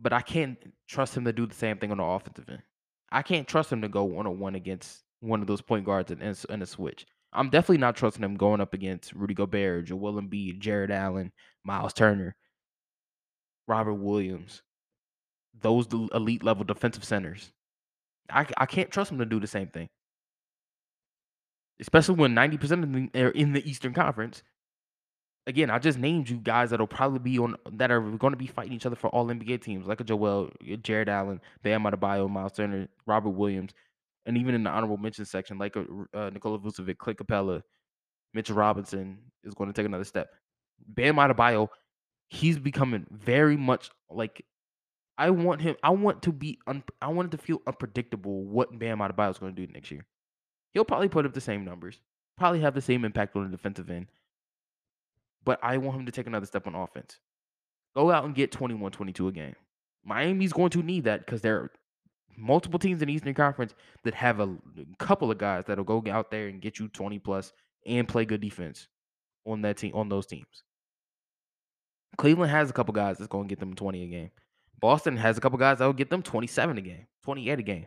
But 0.00 0.12
I 0.12 0.20
can't 0.20 0.58
trust 0.88 1.16
him 1.16 1.24
to 1.24 1.32
do 1.32 1.46
the 1.46 1.54
same 1.54 1.78
thing 1.78 1.90
on 1.90 1.98
the 1.98 2.04
offensive 2.04 2.48
end. 2.48 2.62
I 3.10 3.22
can't 3.22 3.46
trust 3.46 3.72
him 3.72 3.82
to 3.82 3.88
go 3.88 4.04
one 4.04 4.26
on 4.26 4.38
one 4.38 4.54
against 4.54 5.04
one 5.20 5.40
of 5.40 5.46
those 5.46 5.62
point 5.62 5.86
guards 5.86 6.10
in, 6.10 6.20
in 6.20 6.62
a 6.62 6.66
switch. 6.66 7.06
I'm 7.32 7.50
definitely 7.50 7.78
not 7.78 7.96
trusting 7.96 8.22
him 8.22 8.36
going 8.36 8.60
up 8.60 8.74
against 8.74 9.12
Rudy 9.12 9.34
Gobert, 9.34 9.86
Joel 9.86 10.20
Embiid, 10.20 10.58
Jarrett 10.58 10.90
Allen, 10.90 11.32
Miles 11.66 11.92
Turner, 11.92 12.36
Robert 13.66 13.94
Williams, 13.94 14.62
those 15.60 15.86
elite 15.92 16.42
level 16.42 16.64
defensive 16.64 17.04
centers. 17.04 17.52
I, 18.30 18.46
I 18.56 18.66
can't 18.66 18.90
trust 18.90 19.10
them 19.10 19.18
to 19.18 19.26
do 19.26 19.40
the 19.40 19.46
same 19.46 19.68
thing. 19.68 19.88
Especially 21.80 22.14
when 22.14 22.34
90% 22.34 22.62
of 22.62 22.68
them 22.68 23.10
are 23.14 23.28
in 23.28 23.52
the 23.52 23.68
Eastern 23.68 23.92
Conference. 23.92 24.42
Again, 25.46 25.70
I 25.70 25.78
just 25.78 25.98
named 25.98 26.28
you 26.28 26.38
guys 26.38 26.70
that'll 26.70 26.88
probably 26.88 27.20
be 27.20 27.38
on 27.38 27.54
that 27.72 27.92
are 27.92 28.00
going 28.00 28.32
to 28.32 28.38
be 28.38 28.48
fighting 28.48 28.72
each 28.72 28.86
other 28.86 28.96
for 28.96 29.08
all 29.10 29.26
NBA 29.26 29.62
teams, 29.62 29.86
like 29.86 30.00
a 30.00 30.04
Joel, 30.04 30.50
Jarrett 30.82 31.08
Allen, 31.08 31.40
Bam 31.62 31.84
Adebayo, 31.84 32.28
Miles 32.28 32.54
Turner, 32.54 32.88
Robert 33.06 33.30
Williams, 33.30 33.70
and 34.24 34.36
even 34.36 34.56
in 34.56 34.64
the 34.64 34.70
honorable 34.70 34.96
mention 34.96 35.24
section, 35.24 35.56
like 35.56 35.76
a, 35.76 35.84
uh, 36.14 36.30
Nikola 36.30 36.58
Vucevic, 36.58 36.98
Clint 36.98 37.20
Capela, 37.20 37.62
Mitchell 38.34 38.56
Robinson 38.56 39.18
is 39.44 39.54
going 39.54 39.70
to 39.70 39.72
take 39.72 39.86
another 39.86 40.04
step. 40.04 40.30
Bam 40.86 41.16
Adebayo, 41.16 41.68
he's 42.28 42.58
becoming 42.58 43.06
very 43.10 43.56
much 43.56 43.90
like 44.10 44.44
I 45.18 45.30
want 45.30 45.62
him. 45.62 45.76
I 45.82 45.90
want 45.90 46.22
to 46.22 46.32
be. 46.32 46.58
Un, 46.66 46.82
I 47.00 47.08
want 47.08 47.32
it 47.32 47.36
to 47.36 47.42
feel 47.42 47.62
unpredictable 47.66 48.44
what 48.44 48.78
Bam 48.78 48.98
Adebayo 48.98 49.30
is 49.30 49.38
going 49.38 49.54
to 49.54 49.66
do 49.66 49.72
next 49.72 49.90
year. 49.90 50.04
He'll 50.72 50.84
probably 50.84 51.08
put 51.08 51.24
up 51.24 51.32
the 51.32 51.40
same 51.40 51.64
numbers, 51.64 52.00
probably 52.36 52.60
have 52.60 52.74
the 52.74 52.82
same 52.82 53.04
impact 53.04 53.34
on 53.34 53.44
the 53.44 53.56
defensive 53.56 53.88
end. 53.88 54.06
But 55.44 55.58
I 55.62 55.78
want 55.78 56.00
him 56.00 56.06
to 56.06 56.12
take 56.12 56.26
another 56.26 56.46
step 56.46 56.66
on 56.66 56.74
offense. 56.74 57.18
Go 57.94 58.10
out 58.10 58.24
and 58.24 58.34
get 58.34 58.52
21, 58.52 58.92
22 58.92 59.28
a 59.28 59.32
game. 59.32 59.56
Miami's 60.04 60.52
going 60.52 60.70
to 60.70 60.82
need 60.82 61.04
that 61.04 61.24
because 61.24 61.40
there 61.40 61.56
are 61.56 61.70
multiple 62.36 62.78
teams 62.78 63.00
in 63.00 63.08
the 63.08 63.14
Eastern 63.14 63.32
Conference 63.32 63.74
that 64.04 64.14
have 64.14 64.40
a 64.40 64.54
couple 64.98 65.30
of 65.30 65.38
guys 65.38 65.64
that'll 65.66 65.84
go 65.84 66.02
out 66.10 66.30
there 66.30 66.48
and 66.48 66.60
get 66.60 66.78
you 66.78 66.88
20 66.88 67.18
plus 67.20 67.52
and 67.86 68.06
play 68.06 68.24
good 68.24 68.40
defense 68.40 68.88
on 69.46 69.62
that 69.62 69.78
team 69.78 69.94
on 69.94 70.08
those 70.08 70.26
teams. 70.26 70.62
Cleveland 72.16 72.50
has 72.50 72.70
a 72.70 72.72
couple 72.72 72.94
guys 72.94 73.18
that's 73.18 73.28
going 73.28 73.44
to 73.44 73.48
get 73.48 73.60
them 73.60 73.74
20 73.74 74.02
a 74.02 74.06
game. 74.06 74.30
Boston 74.80 75.16
has 75.16 75.38
a 75.38 75.40
couple 75.40 75.58
guys 75.58 75.78
that 75.78 75.86
will 75.86 75.92
get 75.92 76.10
them 76.10 76.22
27 76.22 76.78
a 76.78 76.80
game, 76.80 77.06
28 77.24 77.58
a 77.58 77.62
game. 77.62 77.86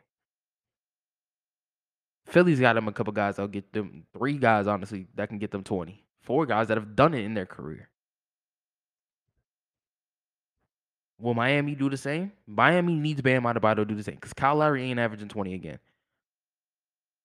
Philly's 2.26 2.60
got 2.60 2.74
them 2.74 2.88
a 2.88 2.92
couple 2.92 3.14
guys 3.14 3.36
that'll 3.36 3.48
get 3.48 3.74
them 3.74 4.06
three 4.14 4.38
guys, 4.38 4.68
honestly, 4.68 5.08
that 5.16 5.30
can 5.30 5.40
get 5.40 5.52
them 5.52 5.64
20. 5.64 6.04
Four 6.22 6.46
guys 6.46 6.68
that 6.68 6.78
have 6.78 6.96
done 6.96 7.14
it 7.14 7.24
in 7.24 7.34
their 7.34 7.46
career. 7.46 7.90
Will 11.20 11.34
Miami 11.34 11.76
do 11.76 11.90
the 11.90 11.98
same? 11.98 12.32
Miami 12.48 12.94
needs 12.94 13.22
Bam 13.22 13.44
Adebayo 13.44 13.78
to 13.78 13.86
do 13.86 13.96
the 13.96 14.04
same 14.04 14.16
because 14.16 14.34
Kyle 14.34 14.56
Lowry 14.56 14.84
ain't 14.84 15.00
averaging 15.00 15.28
20 15.28 15.54
again. 15.54 15.80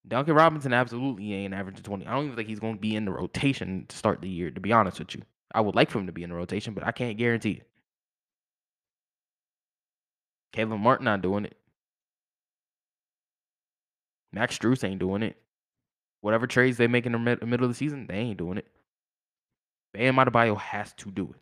Duncan 0.06 0.34
Robinson 0.34 0.72
absolutely 0.72 1.32
ain't 1.32 1.54
averaging 1.54 1.82
20. 1.82 2.06
I 2.06 2.12
don't 2.12 2.24
even 2.24 2.36
think 2.36 2.48
he's 2.48 2.60
going 2.60 2.74
to 2.74 2.80
be 2.80 2.94
in 2.94 3.04
the 3.06 3.12
rotation 3.12 3.86
to 3.88 3.96
start 3.96 4.20
the 4.20 4.28
year, 4.28 4.50
to 4.50 4.60
be 4.60 4.72
honest 4.72 4.98
with 4.98 5.14
you. 5.14 5.22
I 5.54 5.60
would 5.60 5.74
like 5.74 5.90
for 5.90 5.98
him 5.98 6.06
to 6.06 6.12
be 6.12 6.22
in 6.22 6.30
the 6.30 6.36
rotation, 6.36 6.74
but 6.74 6.84
I 6.84 6.92
can't 6.92 7.16
guarantee 7.16 7.52
it. 7.52 7.68
Caleb 10.52 10.80
Martin 10.80 11.06
not 11.06 11.22
doing 11.22 11.46
it. 11.46 11.56
Max 14.32 14.58
Strus 14.58 14.84
ain't 14.84 15.00
doing 15.00 15.22
it. 15.22 15.36
Whatever 16.20 16.46
trades 16.46 16.76
they 16.76 16.86
make 16.86 17.06
in 17.06 17.12
the 17.12 17.18
middle 17.18 17.64
of 17.64 17.70
the 17.70 17.74
season, 17.74 18.06
they 18.06 18.16
ain't 18.16 18.38
doing 18.38 18.58
it. 18.58 18.66
Bam 19.92 20.16
Adebayo 20.16 20.58
has 20.58 20.92
to 20.94 21.10
do 21.10 21.34
it 21.34 21.40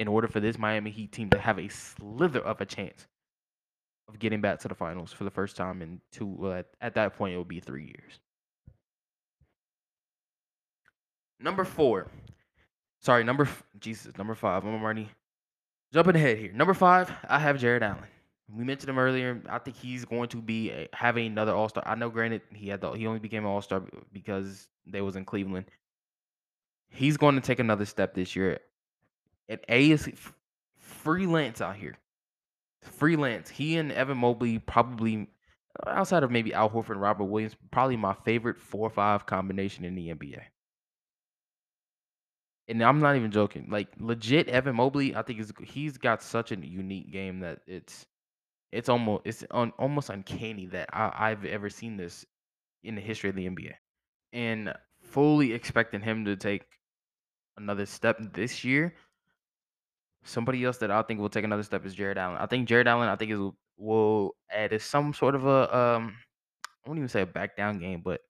in 0.00 0.06
order 0.06 0.28
for 0.28 0.38
this 0.40 0.58
Miami 0.58 0.90
Heat 0.90 1.12
team 1.12 1.30
to 1.30 1.38
have 1.38 1.58
a 1.58 1.68
slither 1.68 2.40
of 2.40 2.60
a 2.60 2.66
chance 2.66 3.06
of 4.08 4.18
getting 4.18 4.40
back 4.40 4.60
to 4.60 4.68
the 4.68 4.74
finals 4.74 5.12
for 5.12 5.24
the 5.24 5.30
first 5.30 5.56
time 5.56 5.82
in 5.82 6.00
two. 6.12 6.26
Well, 6.26 6.52
at, 6.52 6.66
at 6.80 6.94
that 6.94 7.16
point, 7.16 7.34
it 7.34 7.38
would 7.38 7.48
be 7.48 7.60
three 7.60 7.84
years. 7.84 8.20
Number 11.40 11.64
four. 11.64 12.08
Sorry, 13.00 13.24
number 13.24 13.48
Jesus, 13.78 14.16
number 14.16 14.34
five. 14.34 14.64
I'm 14.64 14.82
already 14.82 15.10
Jumping 15.92 16.16
ahead 16.16 16.38
here. 16.38 16.52
Number 16.52 16.74
five, 16.74 17.10
I 17.28 17.38
have 17.38 17.58
Jarrett 17.58 17.82
Allen. 17.82 18.02
We 18.54 18.64
mentioned 18.64 18.90
him 18.90 18.98
earlier. 18.98 19.40
I 19.48 19.58
think 19.58 19.76
he's 19.76 20.04
going 20.04 20.28
to 20.28 20.42
be 20.42 20.70
a, 20.70 20.88
having 20.92 21.26
another 21.26 21.54
All 21.54 21.68
Star. 21.68 21.82
I 21.86 21.94
know, 21.94 22.10
granted, 22.10 22.42
he 22.54 22.68
had 22.68 22.80
the, 22.80 22.92
he 22.92 23.06
only 23.06 23.18
became 23.18 23.44
an 23.44 23.50
All 23.50 23.62
Star 23.62 23.82
because 24.12 24.68
they 24.86 25.00
was 25.00 25.16
in 25.16 25.24
Cleveland. 25.24 25.66
He's 26.88 27.16
going 27.16 27.34
to 27.34 27.40
take 27.40 27.58
another 27.60 27.84
step 27.84 28.14
this 28.14 28.36
year. 28.36 28.58
And 29.48 29.60
A 29.68 29.90
is 29.90 30.08
freelance 30.78 31.60
out 31.60 31.76
here. 31.76 31.96
Freelance. 32.86 33.48
He 33.48 33.76
and 33.76 33.92
Evan 33.92 34.18
Mobley 34.18 34.58
probably 34.58 35.28
uh, 35.86 35.90
outside 35.90 36.22
of 36.22 36.30
maybe 36.30 36.54
Al 36.54 36.70
Horford 36.70 36.90
and 36.90 37.00
Robert 37.00 37.24
Williams, 37.24 37.56
probably 37.70 37.96
my 37.96 38.14
favorite 38.24 38.58
four 38.58 38.86
or 38.86 38.90
five 38.90 39.26
combination 39.26 39.84
in 39.84 39.94
the 39.94 40.08
NBA. 40.08 40.40
And 42.68 42.82
I'm 42.82 42.98
not 42.98 43.16
even 43.16 43.30
joking. 43.30 43.68
Like 43.70 43.88
legit, 43.98 44.48
Evan 44.48 44.76
Mobley, 44.76 45.14
I 45.14 45.22
think 45.22 45.40
is 45.40 45.52
he's 45.62 45.98
got 45.98 46.22
such 46.22 46.50
a 46.50 46.56
unique 46.56 47.12
game 47.12 47.40
that 47.40 47.60
it's 47.66 48.06
it's 48.72 48.88
almost 48.88 49.22
it's 49.24 49.44
un, 49.52 49.72
almost 49.78 50.10
uncanny 50.10 50.66
that 50.66 50.88
I, 50.92 51.12
I've 51.16 51.44
ever 51.44 51.70
seen 51.70 51.96
this 51.96 52.26
in 52.82 52.94
the 52.94 53.00
history 53.00 53.30
of 53.30 53.36
the 53.36 53.48
NBA. 53.48 53.72
And 54.32 54.74
fully 55.00 55.52
expecting 55.52 56.00
him 56.00 56.24
to 56.24 56.36
take 56.36 56.64
another 57.56 57.86
step 57.86 58.18
this 58.32 58.64
year. 58.64 58.94
Somebody 60.26 60.64
else 60.64 60.78
that 60.78 60.90
I 60.90 61.02
think 61.02 61.20
will 61.20 61.28
take 61.28 61.44
another 61.44 61.62
step 61.62 61.86
is 61.86 61.94
Jarrett 61.94 62.18
Allen. 62.18 62.36
I 62.38 62.46
think 62.46 62.68
Jarrett 62.68 62.86
Allen, 62.86 63.08
I 63.08 63.16
think 63.16 63.32
is 63.32 63.40
will 63.78 64.34
add 64.50 64.80
some 64.80 65.12
sort 65.12 65.34
of 65.34 65.46
a 65.46 65.76
um 65.76 66.16
I 66.64 66.88
won't 66.88 66.98
even 66.98 67.08
say 67.08 67.22
a 67.22 67.26
back 67.26 67.56
down 67.56 67.78
game, 67.78 68.00
but 68.04 68.20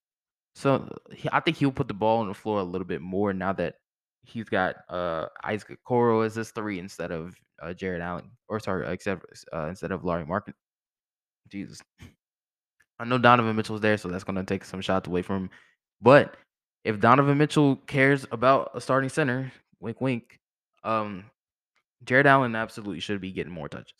so 0.54 0.88
I 1.32 1.40
think 1.40 1.56
he'll 1.56 1.72
put 1.72 1.88
the 1.88 1.94
ball 1.94 2.20
on 2.20 2.28
the 2.28 2.34
floor 2.34 2.60
a 2.60 2.64
little 2.64 2.86
bit 2.86 3.00
more 3.00 3.32
now 3.32 3.52
that 3.54 3.74
he's 4.24 4.48
got 4.48 4.76
uh 4.88 5.26
Isaac 5.44 5.78
Okoro 5.88 6.24
as 6.24 6.34
his 6.34 6.50
three 6.50 6.78
instead 6.78 7.12
of 7.12 7.34
uh, 7.62 7.72
Jarrett 7.72 8.02
Allen, 8.02 8.30
or 8.48 8.60
sorry, 8.60 8.86
except 8.88 9.24
uh, 9.52 9.66
instead 9.66 9.92
of 9.92 10.04
Lauri 10.04 10.24
Markkanen. 10.24 10.54
Jesus, 11.48 11.80
I 12.98 13.04
know 13.04 13.18
Donovan 13.18 13.56
Mitchell's 13.56 13.80
there, 13.80 13.96
so 13.96 14.08
that's 14.08 14.24
to 14.24 14.44
take 14.44 14.64
some 14.64 14.80
shots 14.80 15.06
away 15.06 15.22
from 15.22 15.44
him. 15.44 15.50
But 16.00 16.36
if 16.84 17.00
Donovan 17.00 17.38
Mitchell 17.38 17.76
cares 17.86 18.26
about 18.30 18.72
a 18.74 18.80
starting 18.80 19.10
center, 19.10 19.52
wink, 19.80 20.00
wink, 20.00 20.38
um, 20.84 21.24
Jarrett 22.04 22.26
Allen 22.26 22.54
absolutely 22.54 23.00
should 23.00 23.20
be 23.20 23.32
getting 23.32 23.52
more 23.52 23.68
touches. 23.68 23.94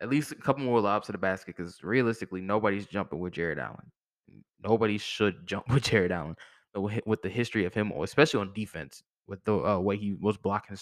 At 0.00 0.08
least 0.08 0.32
a 0.32 0.36
couple 0.36 0.64
more 0.64 0.80
lobs 0.80 1.06
to 1.06 1.12
the 1.12 1.18
basket 1.18 1.56
because 1.56 1.82
realistically, 1.82 2.40
nobody's 2.40 2.86
jumping 2.86 3.18
with 3.18 3.34
Jarrett 3.34 3.58
Allen. 3.58 3.90
Nobody 4.62 4.98
should 4.98 5.46
jump 5.46 5.68
with 5.68 5.84
Jarrett 5.84 6.12
Allen 6.12 6.36
with 6.74 7.22
the 7.22 7.28
history 7.28 7.64
of 7.64 7.74
him, 7.74 7.90
especially 7.90 8.40
on 8.40 8.52
defense, 8.52 9.02
with 9.26 9.42
the 9.44 9.54
uh, 9.54 9.78
way 9.78 9.96
he 9.96 10.14
was 10.14 10.36
blocking. 10.36 10.76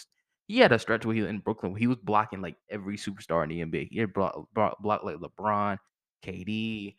He 0.46 0.58
had 0.58 0.72
a 0.72 0.78
stretch 0.78 1.04
where 1.04 1.14
he 1.14 1.24
in 1.24 1.38
Brooklyn 1.40 1.74
he 1.76 1.86
was 1.86 1.98
blocking 1.98 2.40
like 2.40 2.56
every 2.70 2.96
superstar 2.96 3.42
in 3.42 3.48
the 3.48 3.64
NBA. 3.64 3.88
He 3.90 3.98
had 3.98 4.12
blocked, 4.12 4.38
blocked 4.54 5.04
like 5.04 5.16
LeBron, 5.16 5.78
KD, 6.24 6.96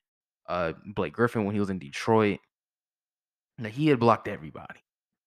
uh, 0.47 0.73
Blake 0.95 1.13
Griffin 1.13 1.45
when 1.45 1.55
he 1.55 1.59
was 1.59 1.69
in 1.69 1.79
Detroit. 1.79 2.39
Like 3.59 3.73
he 3.73 3.87
had 3.87 3.99
blocked 3.99 4.27
everybody. 4.27 4.79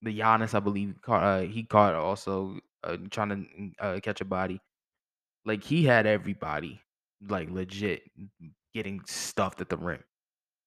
The 0.02 0.18
Giannis, 0.18 0.54
I 0.54 0.60
believe, 0.60 0.96
caught. 1.02 1.22
Uh, 1.22 1.40
he 1.42 1.62
caught 1.62 1.94
also 1.94 2.58
uh, 2.84 2.96
trying 3.10 3.28
to 3.28 3.36
mm, 3.36 3.72
uh, 3.78 4.00
catch 4.00 4.20
a 4.20 4.24
body. 4.24 4.60
Like 5.44 5.62
he 5.62 5.84
had 5.84 6.06
everybody 6.06 6.80
like 7.28 7.50
legit 7.50 8.02
getting 8.74 9.00
stuffed 9.06 9.60
at 9.60 9.68
the 9.68 9.76
rim. 9.76 10.02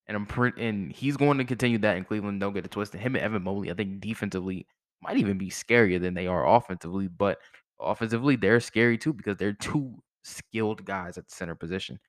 And 0.07 0.15
I'm 0.15 0.53
and 0.57 0.91
he's 0.91 1.17
going 1.17 1.39
to 1.39 1.45
continue 1.45 1.79
that 1.79 1.97
in 1.97 2.05
Cleveland. 2.05 2.39
Don't 2.39 2.53
get 2.53 2.65
it 2.65 2.71
twisted. 2.71 3.01
Him 3.01 3.15
and 3.15 3.23
Evan 3.23 3.43
Mobley, 3.43 3.71
I 3.71 3.73
think 3.73 4.01
defensively 4.01 4.67
might 5.01 5.17
even 5.17 5.37
be 5.37 5.49
scarier 5.49 5.99
than 5.99 6.13
they 6.13 6.27
are 6.27 6.47
offensively. 6.47 7.07
But 7.07 7.39
offensively, 7.79 8.35
they're 8.35 8.59
scary 8.59 8.97
too 8.97 9.13
because 9.13 9.37
they're 9.37 9.53
two 9.53 9.95
skilled 10.23 10.85
guys 10.85 11.17
at 11.17 11.27
the 11.27 11.35
center 11.35 11.55
position. 11.55 11.99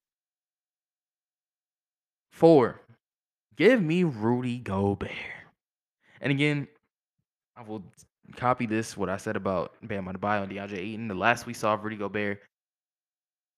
Four, 2.31 2.83
give 3.57 3.83
me 3.83 4.05
Rudy 4.05 4.59
Gobert. 4.59 5.11
And 6.21 6.31
again, 6.31 6.69
I 7.57 7.63
will 7.63 7.83
copy 8.37 8.67
this 8.67 8.97
what 8.97 9.09
I 9.09 9.17
said 9.17 9.37
about 9.37 9.73
Bam 9.83 10.07
Adebayo 10.07 10.43
and 10.43 10.53
DeAndre 10.53 10.79
Ayton. 10.79 11.09
The 11.09 11.15
last 11.15 11.47
we 11.47 11.55
saw 11.55 11.75
of 11.75 11.85
Rudy 11.85 11.97
Gobert 11.97 12.41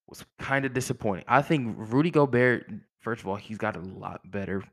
was 0.07 0.23
kind 0.39 0.65
of 0.65 0.73
disappointing. 0.73 1.25
I 1.27 1.41
think 1.41 1.75
Rudy 1.77 2.11
Gobert, 2.11 2.71
first 3.01 3.21
of 3.21 3.27
all, 3.27 3.35
he's 3.35 3.57
got 3.57 3.75
a 3.75 3.81
lot 3.81 4.21
better 4.31 4.63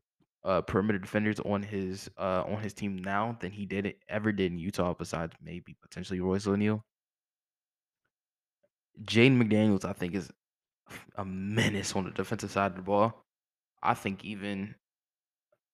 uh, 0.44 0.60
perimeter 0.62 0.98
defenders 0.98 1.40
on 1.40 1.62
his 1.62 2.08
uh, 2.16 2.44
on 2.46 2.62
his 2.62 2.72
team 2.72 2.98
now 2.98 3.36
than 3.40 3.50
he 3.50 3.66
did 3.66 3.94
ever 4.08 4.30
did 4.30 4.52
in 4.52 4.58
Utah, 4.58 4.94
besides 4.94 5.34
maybe 5.42 5.76
potentially 5.82 6.20
Royce 6.20 6.46
O'Neale. 6.46 6.84
Jaden 9.02 9.42
McDaniels, 9.42 9.84
I 9.84 9.92
think, 9.92 10.14
is 10.14 10.30
a 11.16 11.24
menace 11.24 11.94
on 11.96 12.04
the 12.04 12.10
defensive 12.12 12.50
side 12.50 12.70
of 12.70 12.76
the 12.76 12.82
ball. 12.82 13.24
I 13.82 13.94
think 13.94 14.24
even 14.24 14.74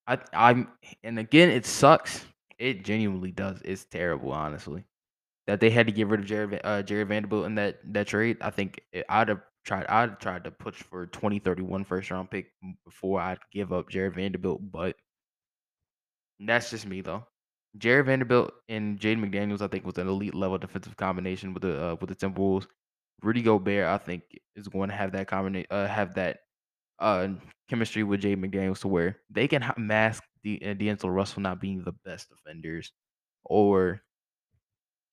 I 0.06 0.18
I'm 0.32 0.68
and 1.04 1.18
again 1.18 1.50
it 1.50 1.66
sucks. 1.66 2.24
It 2.62 2.82
genuinely 2.84 3.30
does. 3.30 3.60
It's 3.62 3.84
terrible, 3.84 4.32
honestly. 4.32 4.84
That 5.46 5.60
they 5.60 5.70
had 5.70 5.86
to 5.88 5.92
get 5.92 6.08
rid 6.08 6.20
of 6.20 6.26
Jarred 6.26 6.60
uh, 6.64 6.82
Jarred 6.82 7.08
Vanderbilt 7.08 7.46
in 7.46 7.56
that 7.56 7.80
that 7.94 8.08
trade. 8.08 8.38
I 8.42 8.50
think 8.50 8.80
it, 8.92 9.06
I'd 9.08 9.28
have 9.28 9.42
tried 9.64 9.86
I'd 9.86 10.10
have 10.10 10.20
tried 10.20 10.44
to 10.44 10.52
push 10.52 10.82
for 10.82 11.06
2031 11.06 11.84
first 11.84 12.10
round 12.10 12.30
pick 12.30 12.52
before 12.84 13.20
I'd 13.20 13.40
give 13.52 13.72
up 13.72 13.90
Jarred 13.90 14.14
Vanderbilt, 14.16 14.60
but 14.72 14.96
that's 16.40 16.70
just 16.70 16.86
me 16.86 17.00
though. 17.00 17.24
Jarred 17.78 18.06
Vanderbilt 18.06 18.52
and 18.68 18.98
Jaden 19.00 19.24
McDaniels, 19.24 19.62
I 19.62 19.68
think, 19.68 19.86
was 19.86 19.96
an 19.98 20.08
elite 20.08 20.34
level 20.34 20.58
defensive 20.58 20.96
combination 20.96 21.54
with 21.54 21.62
the 21.62 21.82
uh, 21.92 21.96
with 22.00 22.10
the 22.10 22.16
Timberwolves. 22.16 22.66
Rudy 23.22 23.42
Gobert, 23.42 23.86
I 23.86 23.98
think, 23.98 24.24
is 24.56 24.68
going 24.68 24.90
to 24.90 24.96
have 24.96 25.12
that 25.12 25.28
combination, 25.28 25.68
uh, 25.70 25.86
have 25.86 26.14
that 26.14 26.40
uh, 27.00 27.28
chemistry 27.68 28.04
with 28.04 28.22
Jaden 28.22 28.44
McDaniels 28.44 28.80
to 28.80 28.88
where 28.88 29.18
they 29.30 29.48
can 29.48 29.64
mask 29.78 30.24
uh, 30.44 30.74
D'Angelo 30.74 31.12
Russell 31.12 31.42
not 31.42 31.60
being 31.60 31.82
the 31.84 31.92
best 32.04 32.28
defenders, 32.28 32.92
or 33.44 34.02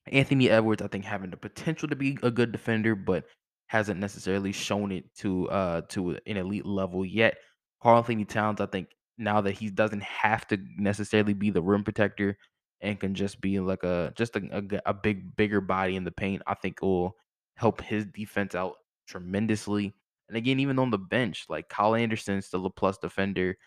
Anthony 0.08 0.50
Edwards, 0.50 0.82
I 0.82 0.88
think, 0.88 1.06
having 1.06 1.30
the 1.30 1.38
potential 1.38 1.88
to 1.89 1.96
be 1.96 2.18
a 2.24 2.32
good 2.32 2.52
defender, 2.52 2.96
but 2.96 3.26
hasn't 3.68 4.00
necessarily 4.00 4.52
shown 4.52 4.92
it 4.92 5.13
to 5.15 5.48
uh 5.50 5.82
to 5.89 6.18
an 6.26 6.38
elite 6.38 6.65
level 6.65 7.06
yet. 7.06 7.38
Karl-Anthony 7.84 8.26
Towns, 8.26 8.60
I 8.60 8.65
think, 8.65 8.89
now 9.18 9.42
that 9.42 9.52
he 9.54 9.70
doesn't 9.70 10.04
have 10.04 10.48
to 10.48 10.58
necessarily 10.78 11.34
be 11.34 11.50
the 11.52 11.62
rim 11.62 11.84
protector 11.84 12.38
and 12.82 13.00
can 13.00 13.13
just 13.13 13.42
be 13.42 13.60
like 13.60 13.84
a 13.84 14.13
just 14.18 14.36
a, 14.36 14.42
a, 14.52 14.89
a 14.89 14.94
big 14.94 15.36
bigger 15.36 15.62
body 15.62 15.96
in 15.96 16.04
the 16.04 16.12
paint, 16.12 16.42
I 16.48 16.56
think 16.56 16.82
will 16.82 17.15
help 17.56 17.82
his 17.82 18.06
defense 18.06 18.56
out 18.56 18.76
tremendously. 19.08 19.94
And 20.28 20.38
again, 20.38 20.60
even 20.60 20.80
on 20.80 20.92
the 20.92 20.98
bench, 20.98 21.46
like 21.50 21.70
Kyle 21.70 21.96
Anderson, 21.96 22.42
still 22.42 22.65
a 22.65 22.70
plus 22.70 22.98
defender. 22.98 23.58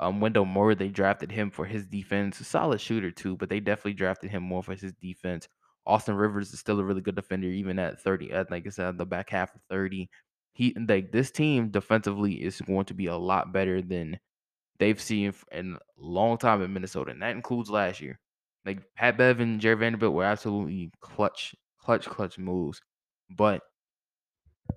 Um, 0.00 0.20
Wendell 0.20 0.44
Moore, 0.44 0.74
they 0.74 0.88
drafted 0.88 1.32
him 1.32 1.50
for 1.50 1.64
his 1.64 1.86
defense. 1.86 2.40
A 2.40 2.44
solid 2.44 2.80
shooter 2.80 3.10
too, 3.10 3.36
but 3.36 3.48
they 3.48 3.60
definitely 3.60 3.94
drafted 3.94 4.30
him 4.30 4.42
more 4.42 4.62
for 4.62 4.74
his 4.74 4.92
defense. 4.94 5.48
Austin 5.86 6.14
Rivers 6.14 6.52
is 6.52 6.60
still 6.60 6.78
a 6.78 6.84
really 6.84 7.00
good 7.00 7.16
defender, 7.16 7.48
even 7.48 7.78
at 7.78 8.00
30. 8.00 8.30
At 8.32 8.50
like 8.50 8.66
I 8.66 8.70
said, 8.70 8.98
the 8.98 9.06
back 9.06 9.30
half 9.30 9.54
of 9.54 9.60
30. 9.70 10.08
He 10.52 10.76
like 10.88 11.12
this 11.12 11.30
team 11.30 11.70
defensively 11.70 12.34
is 12.34 12.60
going 12.60 12.86
to 12.86 12.94
be 12.94 13.06
a 13.06 13.16
lot 13.16 13.52
better 13.52 13.80
than 13.80 14.18
they've 14.78 15.00
seen 15.00 15.32
in 15.52 15.74
a 15.74 15.78
long 15.96 16.38
time 16.38 16.62
in 16.62 16.72
Minnesota, 16.72 17.10
and 17.12 17.22
that 17.22 17.36
includes 17.36 17.70
last 17.70 18.00
year. 18.00 18.18
Like 18.66 18.80
Pat 18.96 19.16
Bev 19.16 19.40
and 19.40 19.60
Jerry 19.60 19.76
Vanderbilt 19.76 20.14
were 20.14 20.24
absolutely 20.24 20.90
clutch, 21.00 21.54
clutch, 21.80 22.06
clutch 22.06 22.38
moves, 22.38 22.80
but 23.30 23.62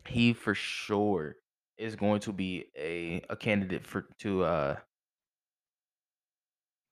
he 0.08 0.34
for 0.34 0.56
sure 0.56 1.36
is 1.78 1.96
going 1.96 2.22
to 2.22 2.32
be 2.32 2.66
a 2.78 3.22
a 3.30 3.36
candidate 3.36 3.86
for 3.86 4.08
to 4.20 4.44
uh 4.44 4.76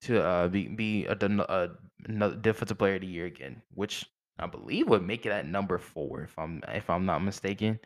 to 0.01 0.23
uh 0.23 0.47
be 0.47 0.67
be 0.67 1.05
a, 1.05 1.15
defensive 1.15 2.77
player 2.77 2.95
of 2.95 3.01
the 3.01 3.07
year 3.07 3.25
again, 3.25 3.61
which 3.73 4.05
I 4.37 4.47
believe 4.47 4.87
would 4.87 5.03
make 5.03 5.25
it 5.25 5.31
at 5.31 5.47
number 5.47 5.77
four 5.77 6.21
if 6.21 6.37
I'm 6.37 6.61
if 6.69 6.89
I'm 6.89 7.05
not 7.05 7.23
mistaken 7.23 7.79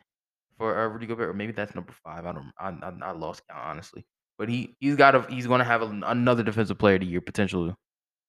for 0.56 0.78
uh, 0.78 0.88
Rudy 0.88 1.06
Gobert, 1.06 1.30
or 1.30 1.34
maybe 1.34 1.52
that's 1.52 1.74
number 1.74 1.92
five. 1.92 2.26
I 2.26 2.32
don't 2.32 2.52
I 2.58 2.68
I, 2.68 2.92
I 3.08 3.10
lost 3.12 3.42
count 3.48 3.62
honestly, 3.64 4.04
but 4.38 4.48
he 4.48 4.76
he's 4.80 4.96
got 4.96 5.14
a 5.14 5.26
he's 5.28 5.46
going 5.46 5.58
to 5.58 5.64
have 5.64 5.82
a, 5.82 6.00
another 6.06 6.42
defensive 6.42 6.78
player 6.78 6.94
of 6.94 7.00
the 7.00 7.06
year 7.06 7.20
potentially. 7.20 7.74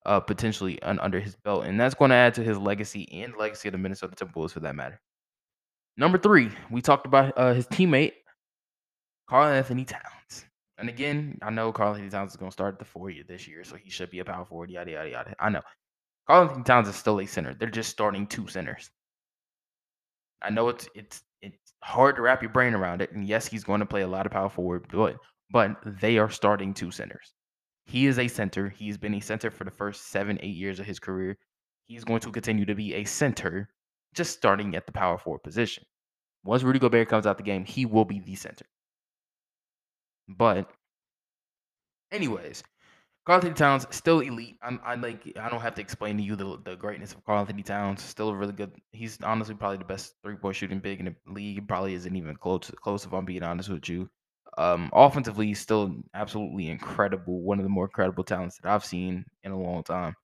Uh, 0.06 0.20
potentially 0.20 0.80
un, 0.84 1.00
under 1.00 1.20
his 1.20 1.36
belt, 1.36 1.66
and 1.66 1.80
that's 1.80 1.96
going 1.96 2.10
to 2.10 2.16
add 2.16 2.32
to 2.32 2.44
his 2.44 2.60
legacy 2.60 3.12
and 3.12 3.34
legacy 3.40 3.68
of 3.68 3.72
the 3.72 3.78
Minnesota 3.80 4.14
Timberwolves 4.16 4.52
for 4.52 4.60
that 4.60 4.76
matter. 4.76 5.02
Number 5.98 6.20
three, 6.20 6.52
we 6.70 6.80
talked 6.84 7.08
about 7.08 7.34
uh, 7.36 7.56
his 7.56 7.66
teammate, 7.66 8.12
Karl 9.28 9.48
Anthony 9.48 9.84
Towns. 9.84 10.46
And 10.78 10.90
again, 10.90 11.40
I 11.42 11.50
know 11.52 11.72
Karl-Anthony 11.72 12.10
Towns 12.10 12.32
is 12.32 12.38
going 12.38 12.52
to 12.52 12.54
start 12.54 12.76
at 12.76 12.80
the 12.80 12.86
four 12.86 13.10
year 13.10 13.24
this 13.28 13.48
year, 13.48 13.64
so 13.64 13.76
he 13.76 13.90
should 13.90 14.10
be 14.10 14.20
a 14.20 14.26
power 14.26 14.46
forward, 14.46 14.70
yada, 14.70 14.92
yada, 14.92 15.10
yada. 15.10 15.36
I 15.40 15.50
know. 15.50 15.62
Karl-Anthony 16.28 16.64
Towns 16.64 16.88
is 16.88 16.96
still 16.96 17.22
a 17.22 17.26
center. 17.26 17.54
They're 17.54 17.70
just 17.70 17.90
starting 17.90 18.28
two 18.28 18.48
centers. 18.48 18.90
I 20.42 20.50
know 20.50 20.70
it's 20.70 20.88
it's 20.94 21.24
it's 21.42 21.74
hard 21.82 22.18
to 22.18 22.22
wrap 22.22 22.42
your 22.42 22.52
brain 22.52 22.74
around 22.74 23.02
it. 23.02 23.12
And 23.12 23.26
yes, 23.26 23.48
he's 23.48 23.64
going 23.64 23.80
to 23.80 23.86
play 23.86 24.02
a 24.02 24.08
lot 24.08 24.26
of 24.26 24.32
power 24.32 24.50
forward, 24.50 24.86
but 24.92 25.18
but 25.52 25.78
they 26.02 26.18
are 26.18 26.30
starting 26.30 26.74
two 26.74 26.92
centers. 26.92 27.34
He 27.86 28.08
is 28.08 28.20
a 28.20 28.28
center. 28.28 28.70
He's 28.70 28.98
been 28.98 29.14
a 29.14 29.20
center 29.20 29.52
for 29.52 29.64
the 29.64 29.72
first 29.72 30.08
seven, 30.08 30.40
eight 30.42 30.56
years 30.56 30.80
of 30.80 30.86
his 30.86 31.00
career. 31.00 31.38
He's 31.86 32.04
going 32.04 32.20
to 32.22 32.32
continue 32.32 32.66
to 32.66 32.76
be 32.76 32.96
a 32.96 33.04
center, 33.06 33.70
just 34.14 34.34
starting 34.34 34.76
at 34.76 34.88
the 34.88 34.92
power 34.92 35.18
forward 35.18 35.44
position. 35.44 35.86
Once 36.44 36.64
Rudy 36.64 36.80
Gobert 36.80 37.08
comes 37.08 37.28
out 37.28 37.38
the 37.38 37.44
game, 37.44 37.64
he 37.64 37.86
will 37.86 38.06
be 38.06 38.20
the 38.20 38.36
center. 38.36 38.66
But, 40.28 40.70
anyways, 42.12 42.64
Karl-Anthony 43.26 43.56
Towns 43.56 43.88
still 43.90 44.20
elite. 44.20 44.58
I'm, 44.62 44.80
I 44.86 44.96
like. 44.96 45.32
I 45.40 45.50
don't 45.50 45.62
have 45.62 45.76
to 45.76 45.82
explain 45.82 46.18
to 46.18 46.24
you 46.24 46.36
the, 46.36 46.60
the 46.64 46.76
greatness 46.76 47.14
of 47.14 47.24
Karl-Anthony 47.26 47.64
Towns. 47.64 48.02
Still 48.04 48.30
a 48.30 48.36
really 48.36 48.54
good. 48.54 48.72
He's 48.92 49.18
honestly 49.24 49.56
probably 49.56 49.78
the 49.78 49.86
best 49.86 50.16
three 50.24 50.36
point 50.36 50.56
shooting 50.56 50.80
big 50.80 51.00
in 51.00 51.06
the 51.06 51.16
league. 51.32 51.68
Probably 51.68 51.94
isn't 51.96 52.16
even 52.16 52.36
close. 52.36 52.72
Close 52.82 53.06
if 53.06 53.14
I'm 53.14 53.26
being 53.26 53.44
honest 53.44 53.70
with 53.70 53.90
you. 53.90 54.10
Um, 54.58 54.90
offensively, 54.94 55.48
he's 55.48 55.60
still 55.60 55.96
absolutely 56.14 56.70
incredible. 56.70 57.42
One 57.42 57.60
of 57.60 57.64
the 57.64 57.70
more 57.70 57.86
incredible 57.86 58.24
talents 58.24 58.58
that 58.60 58.72
I've 58.72 58.86
seen 58.86 59.26
in 59.44 59.52
a 59.52 59.60
long 59.60 59.84
time. 59.84 60.16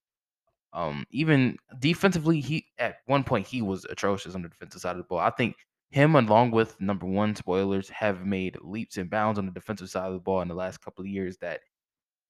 Um, 0.73 1.05
even 1.11 1.57
defensively, 1.79 2.39
he 2.39 2.65
at 2.79 2.97
one 3.05 3.23
point 3.23 3.45
he 3.45 3.61
was 3.61 3.85
atrocious 3.89 4.35
on 4.35 4.41
the 4.41 4.49
defensive 4.49 4.79
side 4.81 4.91
of 4.91 4.97
the 4.97 5.03
ball. 5.03 5.19
I 5.19 5.31
think 5.31 5.55
him, 5.91 6.15
along 6.15 6.51
with 6.51 6.79
number 6.79 7.05
one 7.05 7.35
spoilers, 7.35 7.89
have 7.89 8.25
made 8.25 8.57
leaps 8.61 8.97
and 8.97 9.09
bounds 9.09 9.37
on 9.37 9.45
the 9.45 9.51
defensive 9.51 9.89
side 9.89 10.07
of 10.07 10.13
the 10.13 10.19
ball 10.19 10.41
in 10.41 10.47
the 10.47 10.55
last 10.55 10.81
couple 10.81 11.03
of 11.03 11.09
years 11.09 11.37
that 11.37 11.61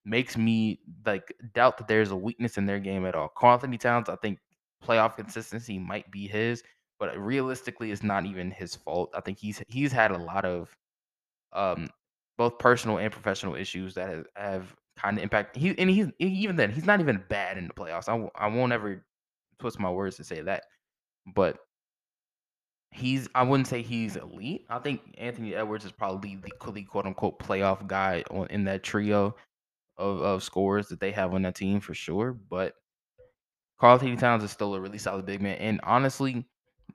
makes 0.03 0.35
me 0.35 0.79
like 1.05 1.33
doubt 1.53 1.77
that 1.77 1.87
there's 1.87 2.11
a 2.11 2.15
weakness 2.15 2.57
in 2.57 2.65
their 2.65 2.79
game 2.79 3.05
at 3.05 3.15
all. 3.15 3.29
Karl 3.37 3.53
Anthony 3.53 3.77
Towns, 3.77 4.09
I 4.09 4.15
think 4.17 4.39
playoff 4.83 5.15
consistency 5.15 5.77
might 5.77 6.09
be 6.11 6.27
his, 6.27 6.63
but 6.99 7.15
realistically, 7.17 7.91
it's 7.91 8.03
not 8.03 8.25
even 8.25 8.49
his 8.51 8.75
fault. 8.75 9.11
I 9.15 9.21
think 9.21 9.37
he's 9.37 9.61
he's 9.67 9.91
had 9.91 10.11
a 10.11 10.17
lot 10.17 10.45
of 10.45 10.75
um 11.53 11.87
both 12.37 12.57
personal 12.57 12.97
and 12.97 13.11
professional 13.11 13.55
issues 13.55 13.93
that 13.93 14.09
have, 14.09 14.25
have 14.35 14.75
kind 14.97 15.17
of 15.17 15.23
impacted. 15.23 15.61
He 15.61 15.77
and 15.77 15.89
he's 15.89 16.07
even 16.19 16.55
then 16.55 16.71
he's 16.71 16.85
not 16.85 16.99
even 16.99 17.23
bad 17.29 17.57
in 17.57 17.67
the 17.67 17.73
playoffs. 17.73 18.09
I 18.09 18.43
I 18.43 18.47
won't 18.47 18.73
ever 18.73 19.05
twist 19.59 19.79
my 19.79 19.91
words 19.91 20.17
to 20.17 20.23
say 20.23 20.41
that, 20.41 20.63
but 21.35 21.59
he's 22.91 23.27
I 23.33 23.43
wouldn't 23.43 23.67
say 23.67 23.81
he's 23.81 24.15
elite. 24.15 24.65
I 24.69 24.79
think 24.79 25.01
Anthony 25.17 25.55
Edwards 25.55 25.85
is 25.85 25.91
probably 25.91 26.35
the 26.35 26.51
quote 26.51 27.05
unquote 27.05 27.39
playoff 27.39 27.87
guy 27.87 28.23
on 28.29 28.47
in 28.47 28.65
that 28.65 28.83
trio 28.83 29.35
of, 29.97 30.21
of 30.21 30.43
scores 30.43 30.87
that 30.89 30.99
they 30.99 31.11
have 31.11 31.33
on 31.33 31.41
that 31.43 31.55
team 31.55 31.79
for 31.79 31.93
sure. 31.93 32.33
But 32.33 32.75
Karl 33.79 33.93
Anthony 33.93 34.15
Towns 34.17 34.43
is 34.43 34.51
still 34.51 34.75
a 34.75 34.81
really 34.81 34.97
solid 34.97 35.25
big 35.25 35.41
man, 35.41 35.57
and 35.57 35.79
honestly, 35.83 36.45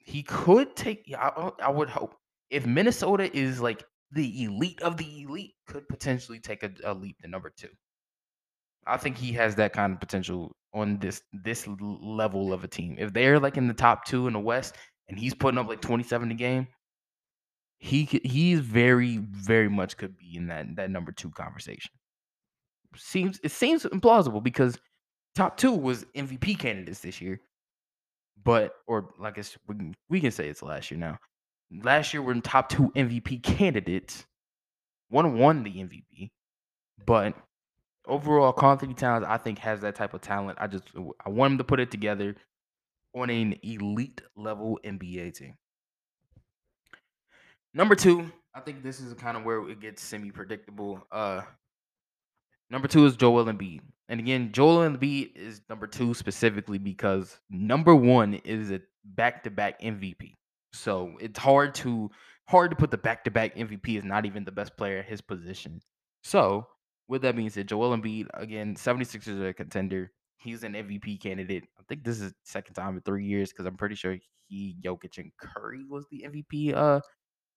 he 0.00 0.22
could 0.22 0.76
take. 0.76 1.12
I, 1.18 1.50
I 1.60 1.70
would 1.70 1.88
hope 1.88 2.14
if 2.50 2.66
Minnesota 2.66 3.34
is 3.36 3.60
like 3.60 3.84
the 4.12 4.44
elite 4.44 4.80
of 4.82 4.96
the 4.96 5.22
elite, 5.22 5.54
could 5.66 5.88
potentially 5.88 6.38
take 6.38 6.62
a, 6.62 6.70
a 6.84 6.94
leap 6.94 7.18
to 7.20 7.28
number 7.28 7.50
two. 7.56 7.68
I 8.86 8.96
think 8.96 9.16
he 9.16 9.32
has 9.32 9.56
that 9.56 9.72
kind 9.72 9.92
of 9.94 10.00
potential 10.00 10.54
on 10.72 10.98
this 10.98 11.22
this 11.32 11.66
level 11.80 12.52
of 12.52 12.62
a 12.62 12.68
team. 12.68 12.96
If 12.98 13.12
they're 13.12 13.40
like 13.40 13.56
in 13.56 13.66
the 13.66 13.74
top 13.74 14.04
two 14.04 14.26
in 14.26 14.32
the 14.34 14.40
West, 14.40 14.76
and 15.08 15.18
he's 15.18 15.34
putting 15.34 15.58
up 15.58 15.68
like 15.68 15.80
twenty 15.80 16.04
seven 16.04 16.30
a 16.30 16.34
game, 16.34 16.68
he 17.78 18.04
he's 18.04 18.60
very 18.60 19.18
very 19.18 19.68
much 19.68 19.96
could 19.96 20.16
be 20.16 20.36
in 20.36 20.48
that 20.48 20.76
that 20.76 20.90
number 20.90 21.12
two 21.12 21.30
conversation. 21.30 21.92
Seems 22.96 23.38
it 23.42 23.50
seems 23.50 23.84
implausible 23.84 24.42
because 24.42 24.78
top 25.34 25.56
two 25.56 25.72
was 25.72 26.04
MVP 26.16 26.58
candidates 26.58 27.00
this 27.00 27.20
year, 27.20 27.40
but 28.42 28.72
or 28.86 29.10
like 29.18 29.38
it's 29.38 29.56
we 29.66 29.74
can, 29.74 29.94
we 30.08 30.20
can 30.20 30.30
say 30.30 30.48
it's 30.48 30.62
last 30.62 30.90
year 30.90 30.98
now. 30.98 31.18
Last 31.82 32.14
year 32.14 32.22
we're 32.22 32.32
in 32.32 32.42
top 32.42 32.68
two 32.68 32.90
MVP 32.96 33.42
candidates. 33.42 34.24
One 35.08 35.38
won 35.38 35.62
the 35.62 35.70
MVP, 35.70 36.30
but 37.04 37.34
overall, 38.06 38.52
Karl 38.52 38.72
Anthony 38.72 38.94
Towns 38.94 39.24
I 39.28 39.36
think 39.36 39.58
has 39.58 39.80
that 39.80 39.94
type 39.94 40.14
of 40.14 40.20
talent. 40.20 40.58
I 40.60 40.66
just 40.66 40.84
I 41.24 41.28
want 41.28 41.52
him 41.52 41.58
to 41.58 41.64
put 41.64 41.80
it 41.80 41.90
together 41.90 42.34
on 43.16 43.30
an 43.30 43.56
elite 43.62 44.20
level 44.36 44.78
NBA 44.84 45.34
team. 45.34 45.54
Number 47.72 47.94
two, 47.94 48.30
I 48.54 48.60
think 48.60 48.82
this 48.82 49.00
is 49.00 49.12
kind 49.14 49.36
of 49.36 49.44
where 49.44 49.68
it 49.68 49.80
gets 49.80 50.02
semi 50.02 50.30
predictable. 50.30 51.06
Uh, 51.10 51.42
number 52.70 52.88
two 52.88 53.06
is 53.06 53.16
Joel 53.16 53.46
Embiid. 53.46 53.80
And 54.08 54.20
again, 54.20 54.52
Joel 54.52 54.88
Embiid 54.88 55.36
is 55.36 55.60
number 55.68 55.86
two 55.86 56.14
specifically 56.14 56.78
because 56.78 57.38
number 57.50 57.94
one 57.94 58.34
is 58.44 58.70
a 58.70 58.80
back 59.04 59.42
to 59.44 59.50
back 59.50 59.80
MVP. 59.80 60.34
So 60.72 61.16
it's 61.20 61.38
hard 61.38 61.74
to 61.76 62.10
hard 62.48 62.70
to 62.70 62.76
put 62.76 62.90
the 62.90 62.98
back 62.98 63.24
to 63.24 63.30
back 63.30 63.56
MVP 63.56 63.98
is 63.98 64.04
not 64.04 64.26
even 64.26 64.44
the 64.44 64.52
best 64.52 64.76
player 64.76 64.98
at 64.98 65.06
his 65.06 65.20
position. 65.20 65.80
So 66.22 66.66
with 67.08 67.22
that 67.22 67.34
being 67.34 67.50
said, 67.50 67.68
Joel 67.68 67.96
Embiid 67.96 68.28
again, 68.34 68.74
76ers 68.74 69.40
are 69.40 69.48
a 69.48 69.54
contender. 69.54 70.12
He's 70.46 70.62
an 70.62 70.74
MVP 70.74 71.20
candidate. 71.20 71.64
I 71.78 71.82
think 71.88 72.04
this 72.04 72.20
is 72.20 72.32
second 72.44 72.74
time 72.74 72.96
in 72.96 73.02
three 73.02 73.26
years 73.26 73.50
because 73.50 73.66
I'm 73.66 73.76
pretty 73.76 73.96
sure 73.96 74.16
he, 74.48 74.76
Jokic, 74.82 75.18
and 75.18 75.32
Curry 75.38 75.84
was 75.88 76.06
the 76.10 76.26
MVP 76.28 76.74
uh 76.74 77.00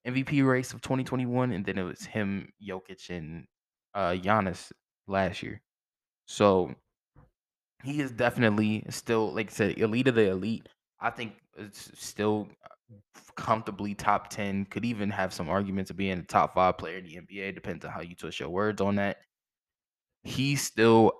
MVP 0.08 0.46
race 0.48 0.74
of 0.74 0.82
2021, 0.82 1.52
and 1.52 1.66
then 1.66 1.78
it 1.78 1.84
was 1.84 2.06
him, 2.06 2.52
Jokic, 2.68 3.10
and 3.10 3.46
uh 3.94 4.12
Giannis 4.12 4.72
last 5.08 5.44
year. 5.44 5.62
So 6.26 6.76
he 7.84 8.02
is 8.02 8.12
definitely 8.12 8.84
still, 8.90 9.34
like 9.34 9.50
I 9.52 9.54
said, 9.54 9.78
elite 9.78 10.08
of 10.08 10.16
the 10.16 10.30
elite. 10.30 10.68
I 11.00 11.10
think 11.10 11.34
it's 11.58 11.92
still 11.96 12.50
uh, 12.66 12.96
comfortably 13.36 13.96
top 13.96 14.30
10, 14.30 14.66
could 14.66 14.86
even 14.86 15.10
have 15.10 15.34
some 15.34 15.50
arguments 15.50 15.90
of 15.90 15.98
being 15.98 16.20
a 16.20 16.24
top 16.24 16.54
five 16.56 16.78
player 16.78 16.98
in 16.98 17.06
the 17.06 17.16
NBA. 17.16 17.56
Depends 17.56 17.86
on 17.86 17.92
how 17.92 18.02
you 18.02 18.16
twist 18.16 18.40
your 18.40 18.50
words 18.50 18.82
on 18.82 18.96
that. 18.96 19.18
He's 20.24 20.62
still, 20.62 21.14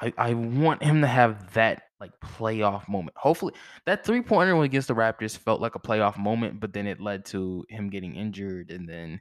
I, 0.00 0.12
I 0.18 0.34
want 0.34 0.82
him 0.82 1.00
to 1.02 1.06
have 1.06 1.52
that 1.54 1.82
like 2.00 2.12
playoff 2.20 2.88
moment. 2.88 3.16
Hopefully, 3.16 3.54
that 3.86 4.04
three 4.04 4.22
pointer 4.22 4.60
against 4.62 4.88
the 4.88 4.94
Raptors 4.94 5.36
felt 5.36 5.60
like 5.60 5.74
a 5.74 5.80
playoff 5.80 6.18
moment, 6.18 6.60
but 6.60 6.72
then 6.72 6.86
it 6.86 7.00
led 7.00 7.24
to 7.26 7.64
him 7.68 7.90
getting 7.90 8.14
injured 8.16 8.70
and 8.70 8.88
then 8.88 9.20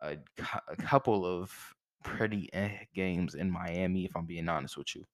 a, 0.00 0.16
a 0.68 0.76
couple 0.76 1.26
of 1.26 1.52
pretty 2.04 2.48
eh 2.52 2.78
games 2.94 3.34
in 3.34 3.50
Miami, 3.50 4.04
if 4.04 4.16
I'm 4.16 4.26
being 4.26 4.48
honest 4.48 4.76
with 4.76 4.94
you. 4.94 5.04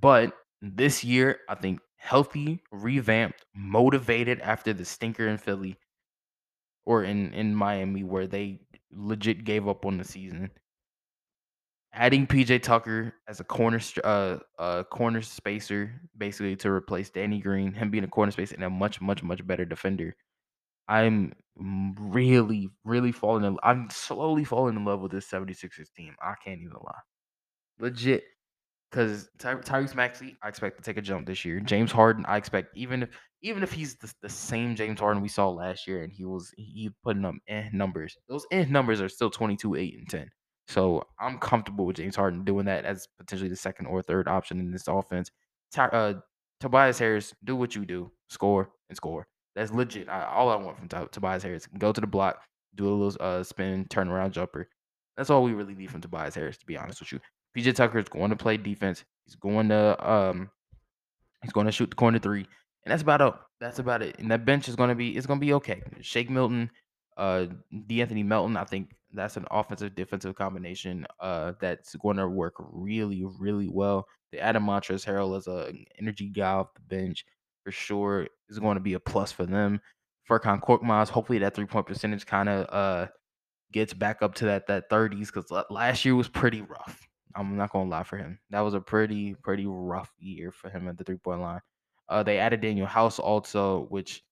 But 0.00 0.32
this 0.62 1.02
year, 1.04 1.40
I 1.48 1.54
think 1.54 1.80
healthy, 1.96 2.62
revamped, 2.70 3.44
motivated 3.54 4.40
after 4.40 4.72
the 4.72 4.84
stinker 4.84 5.26
in 5.26 5.38
Philly 5.38 5.78
or 6.86 7.04
in, 7.04 7.32
in 7.34 7.54
Miami 7.54 8.04
where 8.04 8.26
they 8.26 8.60
legit 8.92 9.44
gave 9.44 9.68
up 9.68 9.84
on 9.84 9.98
the 9.98 10.04
season. 10.04 10.50
Adding 11.98 12.28
PJ 12.28 12.62
Tucker 12.62 13.12
as 13.28 13.40
a 13.40 13.44
corner 13.44 13.80
uh, 14.04 14.38
uh 14.58 14.84
corner 14.84 15.20
spacer 15.20 16.00
basically 16.16 16.56
to 16.56 16.70
replace 16.70 17.10
Danny 17.10 17.40
Green, 17.40 17.72
him 17.72 17.90
being 17.90 18.04
a 18.04 18.08
corner 18.08 18.32
spacer 18.32 18.54
and 18.54 18.64
a 18.64 18.70
much 18.70 19.00
much 19.00 19.22
much 19.22 19.46
better 19.46 19.64
defender. 19.64 20.14
I'm 20.88 21.34
really 21.58 22.68
really 22.84 23.12
falling 23.12 23.44
in 23.44 23.58
I'm 23.64 23.90
slowly 23.90 24.44
falling 24.44 24.76
in 24.76 24.84
love 24.84 25.00
with 25.00 25.12
this 25.12 25.28
76ers 25.28 25.92
team. 25.96 26.14
I 26.22 26.34
can't 26.44 26.60
even 26.60 26.74
lie. 26.74 27.00
Legit 27.80 28.24
because 28.90 29.28
Ty- 29.38 29.56
Tyrese 29.56 29.94
Maxey, 29.94 30.36
I 30.42 30.48
expect 30.48 30.78
to 30.78 30.82
take 30.82 30.96
a 30.96 31.02
jump 31.02 31.26
this 31.26 31.44
year. 31.44 31.60
James 31.60 31.92
Harden, 31.92 32.24
I 32.26 32.36
expect 32.36 32.76
even 32.76 33.02
if 33.04 33.10
even 33.42 33.62
if 33.62 33.72
he's 33.72 33.96
the, 33.96 34.12
the 34.22 34.28
same 34.28 34.74
James 34.76 35.00
Harden 35.00 35.22
we 35.22 35.28
saw 35.28 35.48
last 35.50 35.86
year, 35.86 36.02
and 36.02 36.12
he 36.12 36.24
was 36.24 36.52
he 36.56 36.90
putting 37.04 37.24
up 37.24 37.34
eh 37.48 37.68
numbers. 37.72 38.16
Those 38.28 38.46
eh 38.52 38.64
numbers 38.68 39.00
are 39.00 39.08
still 39.08 39.30
22, 39.30 39.76
8, 39.76 39.98
and 39.98 40.08
10. 40.08 40.30
So 40.68 41.06
I'm 41.18 41.38
comfortable 41.38 41.86
with 41.86 41.96
James 41.96 42.14
Harden 42.14 42.44
doing 42.44 42.66
that 42.66 42.84
as 42.84 43.08
potentially 43.18 43.48
the 43.48 43.56
second 43.56 43.86
or 43.86 44.02
third 44.02 44.28
option 44.28 44.60
in 44.60 44.70
this 44.70 44.86
offense. 44.86 45.30
Uh, 45.76 46.14
Tobias 46.60 46.98
Harris, 46.98 47.34
do 47.44 47.56
what 47.56 47.74
you 47.74 47.86
do, 47.86 48.10
score 48.28 48.70
and 48.90 48.96
score. 48.96 49.26
That's 49.56 49.72
legit. 49.72 50.08
I, 50.08 50.24
all 50.26 50.50
I 50.50 50.56
want 50.56 50.78
from 50.78 51.08
Tobias 51.10 51.42
Harris, 51.42 51.66
go 51.78 51.92
to 51.92 52.00
the 52.00 52.06
block, 52.06 52.42
do 52.74 52.86
a 52.86 52.90
little 52.90 53.16
uh, 53.18 53.42
spin, 53.42 53.86
turn 53.88 54.08
around 54.08 54.32
jumper. 54.32 54.68
That's 55.16 55.30
all 55.30 55.42
we 55.42 55.52
really 55.52 55.74
need 55.74 55.90
from 55.90 56.02
Tobias 56.02 56.34
Harris, 56.34 56.58
to 56.58 56.66
be 56.66 56.76
honest 56.76 57.00
with 57.00 57.12
you. 57.12 57.20
PJ 57.56 57.74
Tucker 57.74 57.98
is 57.98 58.08
going 58.08 58.30
to 58.30 58.36
play 58.36 58.56
defense. 58.56 59.04
He's 59.24 59.34
going 59.34 59.68
to 59.70 60.10
um 60.10 60.50
he's 61.42 61.52
going 61.52 61.66
to 61.66 61.72
shoot 61.72 61.90
the 61.90 61.96
corner 61.96 62.18
three. 62.18 62.46
And 62.84 62.92
that's 62.92 63.02
about 63.02 63.20
it. 63.20 63.34
That's 63.60 63.78
about 63.78 64.02
it. 64.02 64.18
And 64.18 64.30
that 64.30 64.44
bench 64.44 64.68
is 64.68 64.76
going 64.76 64.90
to 64.90 64.94
be 64.94 65.16
it's 65.16 65.26
going 65.26 65.40
to 65.40 65.44
be 65.44 65.54
okay. 65.54 65.82
Shake 66.00 66.30
Milton, 66.30 66.70
uh 67.16 67.46
De'Anthony 67.72 68.24
Melton, 68.24 68.56
I 68.56 68.64
think 68.64 68.94
that's 69.12 69.36
an 69.36 69.46
offensive 69.50 69.94
defensive 69.94 70.34
combination 70.34 71.06
uh 71.20 71.52
that's 71.60 71.94
going 71.96 72.16
to 72.16 72.28
work 72.28 72.54
really 72.58 73.24
really 73.38 73.68
well. 73.68 74.06
The 74.32 74.40
Adam 74.40 74.66
Montrezl 74.66 75.06
Harrell 75.06 75.36
as 75.36 75.46
an 75.46 75.84
energy 75.98 76.28
guy 76.28 76.52
off 76.52 76.74
the 76.74 76.80
bench 76.82 77.24
for 77.64 77.70
sure 77.70 78.28
is 78.48 78.58
going 78.58 78.76
to 78.76 78.82
be 78.82 78.94
a 78.94 79.00
plus 79.00 79.32
for 79.32 79.46
them. 79.46 79.80
Furkan 80.28 80.60
Korkmaz, 80.62 81.08
hopefully 81.08 81.38
that 81.38 81.54
three 81.54 81.66
point 81.66 81.86
percentage 81.86 82.26
kind 82.26 82.48
of 82.48 82.66
uh 82.72 83.08
gets 83.72 83.94
back 83.94 84.22
up 84.22 84.34
to 84.36 84.46
that 84.46 84.66
that 84.66 84.90
30s 84.90 85.32
because 85.32 85.50
last 85.70 86.04
year 86.04 86.14
was 86.14 86.28
pretty 86.28 86.62
rough. 86.62 87.08
I'm 87.34 87.56
not 87.56 87.70
gonna 87.72 87.88
lie 87.90 88.02
for 88.02 88.16
him. 88.16 88.38
That 88.50 88.60
was 88.60 88.74
a 88.74 88.80
pretty 88.80 89.34
pretty 89.34 89.66
rough 89.66 90.12
year 90.18 90.50
for 90.50 90.70
him 90.70 90.88
at 90.88 90.98
the 90.98 91.04
three 91.04 91.16
point 91.18 91.40
line. 91.40 91.60
Uh, 92.08 92.22
they 92.22 92.38
added 92.38 92.62
Danuel 92.62 92.86
House 92.86 93.18
also, 93.18 93.86
which 93.90 94.22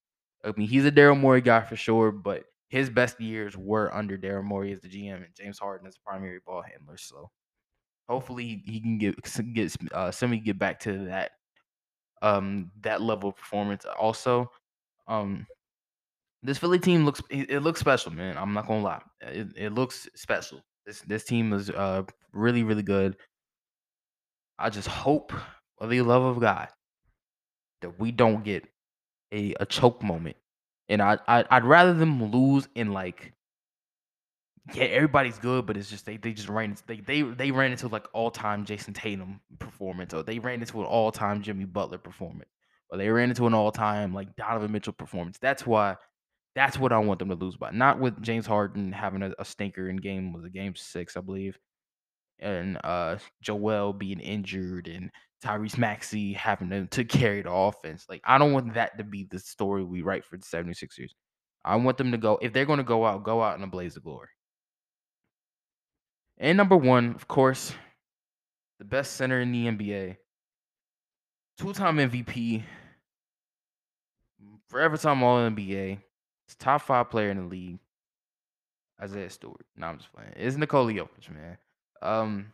I 0.45 0.53
mean 0.57 0.69
he's 0.69 0.85
a 0.85 0.93
Daryl 0.93 1.19
Morey 1.19 1.41
guy 1.41 1.63
for 1.63 1.77
sure, 1.77 2.11
but 2.11 2.45
his 2.69 2.91
best 2.91 3.21
years 3.21 3.57
were 3.57 3.95
under 3.95 4.19
Daryl 4.19 4.45
Morey 4.45 4.73
as 4.73 4.81
the 4.81 4.89
GM 4.89 5.17
and 5.25 5.35
James 5.37 5.59
Harden 5.59 5.87
as 5.87 5.95
the 5.95 6.01
primary 6.07 6.41
ball 6.45 6.63
handler. 6.63 6.97
So 6.97 7.31
hopefully 8.09 8.63
he 8.67 8.81
can 8.81 8.99
get 8.99 9.17
get 9.55 9.77
uh, 9.93 10.11
Semi 10.11 10.39
get 10.39 10.59
back 10.59 10.81
to 10.81 11.07
that 11.07 11.33
um 12.23 12.71
that 12.81 13.03
level 13.03 13.31
of 13.31 13.37
performance. 13.37 13.85
Also, 13.99 14.51
um 15.09 15.47
this 16.43 16.59
Philly 16.59 16.79
team 16.79 17.05
looks 17.05 17.23
it, 17.31 17.51
it 17.51 17.61
looks 17.61 17.81
special, 17.81 18.13
man. 18.13 18.37
I'm 18.37 18.53
not 18.53 18.67
gonna 18.67 18.83
lie, 18.83 19.03
it, 19.21 19.49
it 19.57 19.73
looks 19.73 20.09
special. 20.15 20.63
This 20.87 21.03
this 21.03 21.25
team 21.25 21.53
is 21.53 21.71
uh 21.71 22.05
really 22.33 22.63
really 22.63 22.83
good. 22.83 23.17
I 24.59 24.71
just 24.71 24.89
hope, 24.89 25.33
for 25.79 25.87
the 25.87 26.03
love 26.03 26.23
of 26.23 26.41
God, 26.41 26.69
that 27.81 27.99
we 27.99 28.11
don't 28.13 28.45
get 28.45 28.67
a, 29.33 29.55
a 29.61 29.67
choke 29.67 30.03
moment, 30.03 30.37
and 30.89 31.03
I, 31.03 31.19
I 31.27 31.45
I'd 31.51 31.65
rather 31.65 31.95
them 31.95 32.31
lose 32.31 32.69
in 32.75 32.93
like 32.93 33.33
yeah, 34.75 34.85
everybody's 34.85 35.39
good, 35.39 35.67
but 35.67 35.77
it's 35.77 35.89
just 35.89 36.07
they 36.07 36.17
they 36.17 36.33
just 36.33 36.49
ran 36.49 36.71
into, 36.71 36.83
they 36.87 37.01
they 37.01 37.23
they 37.23 37.51
ran 37.53 37.71
into 37.71 37.89
like 37.89 38.07
all 38.13 38.31
time 38.31 38.65
Jayson 38.65 38.95
Tatum 38.95 39.41
performance, 39.59 40.13
or 40.13 40.23
they 40.23 40.39
ran 40.39 40.61
into 40.61 40.81
an 40.81 40.87
all 40.87 41.13
time 41.13 41.43
Jimmy 41.43 41.65
Butler 41.65 41.99
performance, 41.99 42.51
or 42.91 42.99
they 42.99 43.09
ran 43.09 43.29
into 43.29 43.47
an 43.47 43.55
all 43.55 43.71
time 43.71 44.13
like 44.13 44.35
Donovan 44.37 44.73
Mitchell 44.73 44.93
performance. 44.93 45.39
That's 45.41 45.65
why 45.65 45.97
that's 46.57 46.79
what 46.79 46.93
I 46.93 46.99
want 46.99 47.21
them 47.21 47.29
to 47.29 47.37
lose 47.37 47.57
by. 47.57 47.71
Not 47.71 48.01
with 48.01 48.21
James 48.23 48.47
Harden 48.47 48.93
having 48.93 49.23
a, 49.23 49.33
a 49.39 49.45
stinker 49.45 49.89
in 49.89 49.97
game 49.97 50.33
was 50.33 50.45
a 50.45 50.51
game 50.51 50.75
six, 50.75 51.17
I 51.17 51.21
believe. 51.21 51.59
And 52.41 52.79
uh 52.83 53.19
Joel 53.43 53.93
being 53.93 54.21
injured 54.21 54.89
and 54.89 55.11
Tyrese 55.45 55.79
Maxey 55.79 56.33
having 56.33 56.71
to, 56.71 56.87
to 56.87 57.05
carry 57.05 57.43
the 57.43 57.53
offense. 57.53 58.07
Like 58.09 58.23
I 58.25 58.39
don't 58.39 58.53
want 58.53 58.75
that 58.75 58.99
to 58.99 59.05
be 59.05 59.27
the 59.31 59.39
story 59.39 59.85
we 59.85 60.03
write 60.03 60.25
for 60.25 60.37
the 60.37 60.45
76ers. 60.45 61.11
I 61.65 61.77
want 61.77 61.99
them 61.99 62.13
to 62.13 62.19
go, 62.19 62.39
if 62.41 62.53
they're 62.53 62.65
going 62.65 62.79
to 62.79 62.85
go 62.85 63.05
out, 63.05 63.25
go 63.25 63.43
out 63.43 63.59
in 63.59 63.65
a 63.65 63.67
blaze 63.67 63.97
of 63.97 64.05
glory. 64.05 64.29
And 66.39 66.57
number 66.57 66.77
one, 66.77 67.15
of 67.15 67.27
course, 67.27 67.73
the 68.79 68.85
best 68.85 69.15
center 69.15 69.41
in 69.41 69.53
the 69.53 69.67
NBA, 69.67 70.17
two 71.59 71.73
time 71.73 71.97
MVP, 71.97 72.63
forever 74.69 74.97
time 74.97 75.23
All 75.23 75.39
NBA, 75.39 75.99
top 76.59 76.83
five 76.83 77.11
player 77.11 77.31
in 77.31 77.39
the 77.39 77.45
league, 77.45 77.79
Isaiah 79.03 79.31
Stewart. 79.31 79.65
No, 79.77 79.89
I'm 79.89 79.99
just 79.99 80.13
playing. 80.13 80.33
It's 80.37 80.57
Nikola 80.57 80.93
Jokic, 80.93 81.31
man. 81.35 81.59
Um, 82.03 82.53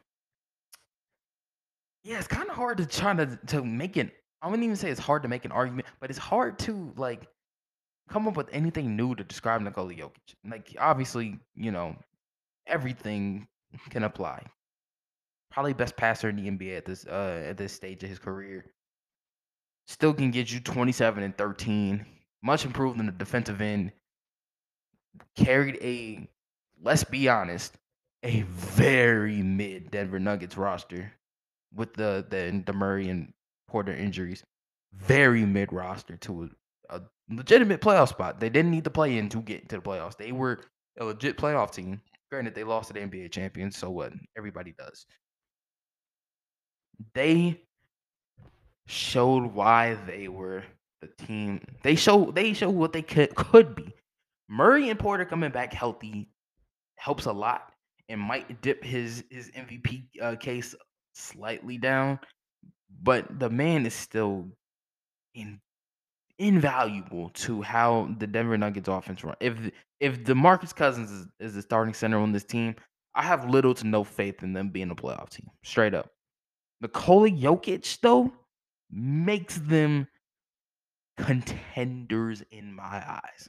yeah, 2.05 2.19
it's 2.19 2.29
kind 2.29 2.49
of 2.49 2.57
hard 2.57 2.79
to 2.79 2.87
try 2.87 3.15
to 3.15 3.39
to 3.49 3.63
make 3.63 3.97
it. 3.97 4.13
I 4.41 4.47
wouldn't 4.49 4.65
even 4.65 4.77
say 4.77 4.91
it's 4.91 5.01
hard 5.01 5.23
to 5.23 5.29
make 5.29 5.45
an 5.45 5.53
argument, 5.53 5.87
but 6.01 6.11
it's 6.11 6.19
hard 6.19 6.59
to 6.61 6.93
like 6.97 7.29
come 8.09 8.27
up 8.27 8.37
with 8.37 8.49
anything 8.53 8.97
new 8.97 9.15
to 9.15 9.25
describe 9.25 9.63
Nikola 9.63 9.95
Jokic. 9.95 10.35
Like, 10.45 10.75
obviously, 10.79 11.39
you 11.55 11.71
know, 11.71 11.97
everything 12.67 13.47
can 13.91 14.03
apply. 14.03 14.45
Probably 15.51 15.73
best 15.75 15.97
passer 15.97 16.29
in 16.29 16.37
the 16.37 16.51
NBA 16.51 16.77
at 16.79 16.85
this 16.85 17.07
uh 17.07 17.45
at 17.47 17.57
this 17.57 17.73
stage 17.73 18.03
of 18.03 18.09
his 18.09 18.19
career. 18.19 18.65
Still 19.87 20.15
can 20.15 20.31
get 20.31 20.51
you 20.51 20.61
27 20.61 21.23
and 21.23 21.37
13. 21.37 22.05
Much 22.43 22.65
improved 22.65 22.99
in 22.99 23.07
the 23.07 23.13
defensive 23.13 23.61
end. 23.61 23.93
Carried 25.37 25.79
a, 25.83 26.27
let's 26.83 27.05
be 27.05 27.29
honest, 27.29 27.77
a 28.23 28.43
very 28.43 29.43
mid 29.43 29.91
Denver 29.91 30.19
Nuggets 30.19 30.57
roster 30.57 31.13
with 31.75 31.95
the 31.95 32.25
the, 32.29 32.63
the 32.65 32.73
Murray 32.73 33.09
and 33.09 33.33
Porter 33.69 33.93
injuries. 33.93 34.45
Very 34.95 35.47
mid 35.47 35.73
roster 35.73 36.17
to 36.19 36.51
a, 36.91 36.97
a 36.97 37.03
legitimate 37.31 37.81
playoff 37.81 38.09
spot. 38.09 38.41
They 38.41 38.51
didn't 38.51 38.71
need 38.71 38.85
to 38.85 38.91
play 38.91 39.17
in 39.17 39.29
to 39.31 39.41
get 39.41 39.63
into 39.63 39.77
the 39.77 39.83
playoffs. 39.83 40.17
They 40.17 40.33
were 40.33 40.61
a 40.99 41.05
legit 41.05 41.39
playoff 41.39 41.73
team. 41.73 42.01
Granted, 42.31 42.55
they 42.55 42.65
lost 42.65 42.89
to 42.89 42.95
the 42.95 43.01
NBA 43.01 43.31
champions, 43.31 43.77
so 43.77 43.91
what? 43.91 44.13
Everybody 44.37 44.75
does. 44.79 45.07
They 47.15 47.61
showed 48.87 49.45
why 49.45 49.95
they 50.07 50.29
were 50.29 50.65
the 51.01 51.09
team. 51.25 51.61
They 51.83 51.95
show 51.95 52.31
they 52.31 52.53
showed 52.53 52.75
what 52.75 52.93
they 52.93 53.03
could 53.03 53.35
could 53.35 53.75
be. 53.75 53.95
Murray 54.49 54.91
and 54.91 54.99
Porter 54.99 55.25
coming 55.25 55.51
back 55.51 55.73
healthy 55.73 56.29
helps 56.97 57.27
a 57.27 57.33
lot 57.33 57.73
and 58.09 58.21
might 58.21 58.61
dip 58.63 58.85
his 58.85 59.25
his 59.31 59.51
MVP 59.51 60.05
uh, 60.21 60.37
case 60.37 60.75
slightly 61.15 61.79
down, 61.79 62.19
but 63.03 63.39
the 63.39 63.51
man 63.51 63.87
is 63.87 63.95
still 63.95 64.49
in 65.35 65.61
invaluable 66.39 67.29
to 67.31 67.63
how 67.63 68.13
the 68.19 68.27
Denver 68.27 68.59
Nuggets 68.59 68.89
offense 68.89 69.23
run. 69.23 69.37
If 69.41 69.57
if 70.01 70.25
DeMarcus 70.25 70.75
Cousins 70.75 71.11
is, 71.11 71.27
is 71.39 71.55
the 71.55 71.63
starting 71.63 71.95
center 71.95 72.19
on 72.19 72.33
this 72.33 72.45
team, 72.45 72.75
I 73.15 73.23
have 73.23 73.49
little 73.49 73.75
to 73.75 73.87
no 73.87 74.05
faith 74.05 74.43
in 74.43 74.53
them 74.53 74.71
being 74.71 74.91
a 74.91 74.95
playoff 74.95 75.31
team. 75.31 75.49
Straight 75.63 75.95
up. 75.95 76.11
Nikola 76.81 77.31
Jokic, 77.31 78.01
though, 78.01 78.33
makes 78.91 79.59
them 79.59 80.09
contenders 81.17 82.43
in 82.51 82.75
my 82.75 83.03
eyes. 83.09 83.49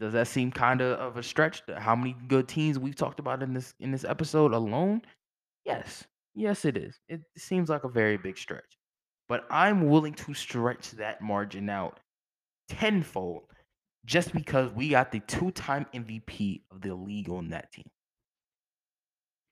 Does 0.00 0.12
that 0.14 0.26
seem 0.26 0.50
kind 0.50 0.80
of 0.80 0.98
of 0.98 1.16
a 1.16 1.22
stretch? 1.22 1.62
How 1.76 1.94
many 1.94 2.16
good 2.26 2.48
teams 2.48 2.78
we've 2.78 2.96
talked 2.96 3.20
about 3.20 3.42
in 3.42 3.54
this 3.54 3.74
in 3.78 3.92
this 3.92 4.04
episode 4.04 4.52
alone? 4.52 5.02
Yes. 5.64 6.04
Yes, 6.34 6.64
it 6.64 6.76
is. 6.76 6.98
It 7.08 7.22
seems 7.36 7.68
like 7.68 7.84
a 7.84 7.88
very 7.88 8.16
big 8.16 8.36
stretch 8.38 8.78
but 9.28 9.46
I'm 9.50 9.88
willing 9.88 10.14
to 10.14 10.34
stretch 10.34 10.92
that 10.92 11.20
margin 11.20 11.68
out 11.68 12.00
tenfold 12.68 13.44
just 14.04 14.32
because 14.32 14.70
we 14.72 14.90
got 14.90 15.10
the 15.12 15.20
two 15.20 15.50
time 15.52 15.86
MVP 15.94 16.62
of 16.70 16.82
the 16.82 16.94
league 16.94 17.30
on 17.30 17.48
that 17.50 17.72
team. 17.72 17.86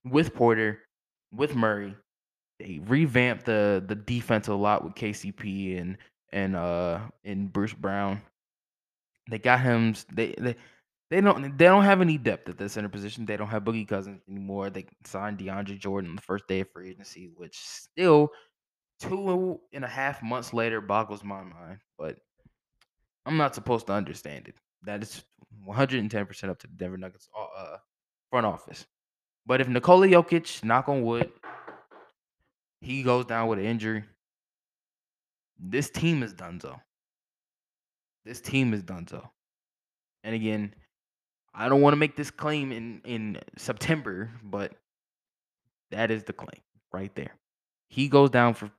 With 0.05 0.35
Porter, 0.35 0.81
with 1.33 1.55
Murray, 1.55 1.95
they 2.59 2.81
revamped 2.85 3.45
the 3.47 3.83
the 3.87 3.95
defense 3.95 4.49
a 4.49 4.55
lot 4.55 4.85
with 4.85 4.95
KCP 4.95 5.81
and 5.81 5.97
and 6.33 6.57
uh 6.57 7.01
and 7.25 7.53
Bruce 7.53 7.73
Brown. 7.75 8.21
They 9.31 9.39
got 9.39 9.61
him. 9.61 9.95
They 10.13 10.35
they 10.39 10.57
they 11.13 11.21
don't 11.21 11.59
they 11.59 11.67
don't 11.67 11.85
have 11.85 12.01
any 12.01 12.17
depth 12.17 12.49
at 12.49 12.57
the 12.57 12.71
center 12.71 12.89
position. 12.89 13.27
They 13.27 13.37
don't 13.37 13.49
have 13.49 13.65
Boogie 13.65 13.87
Cousins 13.87 14.23
anymore. 14.31 14.71
They 14.71 14.87
signed 15.05 15.39
DeAndre 15.39 15.79
Jordan 15.79 16.09
on 16.09 16.17
the 16.17 16.23
first 16.23 16.49
day 16.49 16.61
of 16.61 16.71
free 16.71 16.89
agency, 16.89 17.31
which 17.37 17.59
still 17.59 18.31
two 18.99 19.61
and 19.75 19.85
a 19.85 19.89
half 19.89 20.23
months 20.23 20.55
later 20.55 20.81
boggles 20.81 21.23
my 21.23 21.43
mind, 21.43 21.81
but 21.99 22.17
I'm 23.27 23.37
not 23.37 23.55
supposed 23.55 23.87
to 23.89 23.93
understand 23.93 24.49
it. 24.49 24.55
That 24.85 25.03
is 25.03 25.23
110% 25.69 26.49
up 26.49 26.59
to 26.61 26.67
the 26.67 26.73
Denver 26.73 26.97
Nuggets 26.97 27.29
uh, 27.39 27.61
uh, 27.61 27.77
front 28.31 28.47
office. 28.47 28.87
But 29.45 29.61
if 29.61 29.69
Nikola 29.69 30.07
Jokic, 30.07 30.65
knock 30.65 30.89
on 30.89 31.03
wood, 31.03 31.31
he 32.81 33.03
goes 33.03 33.27
down 33.27 33.49
with 33.49 33.59
an 33.59 33.67
injury, 33.67 34.05
this 35.59 35.91
team 35.91 36.23
is 36.23 36.33
done 36.33 36.59
so. 36.59 36.81
This 38.25 38.41
team 38.41 38.73
is 38.73 38.83
done 38.83 39.07
so. 39.07 39.29
And 40.25 40.35
again, 40.35 40.75
I 41.55 41.69
don't 41.69 41.81
want 41.81 41.93
to 41.93 41.99
make 41.99 42.17
this 42.17 42.31
claim 42.31 42.73
in, 42.73 43.03
in 43.05 43.39
September, 43.57 44.31
but 44.43 44.73
that 45.91 46.11
is 46.11 46.25
the 46.25 46.33
claim 46.33 46.63
right 46.93 47.15
there. 47.15 47.33
He 47.89 48.09
goes 48.09 48.31
down 48.31 48.55
for 48.55 48.71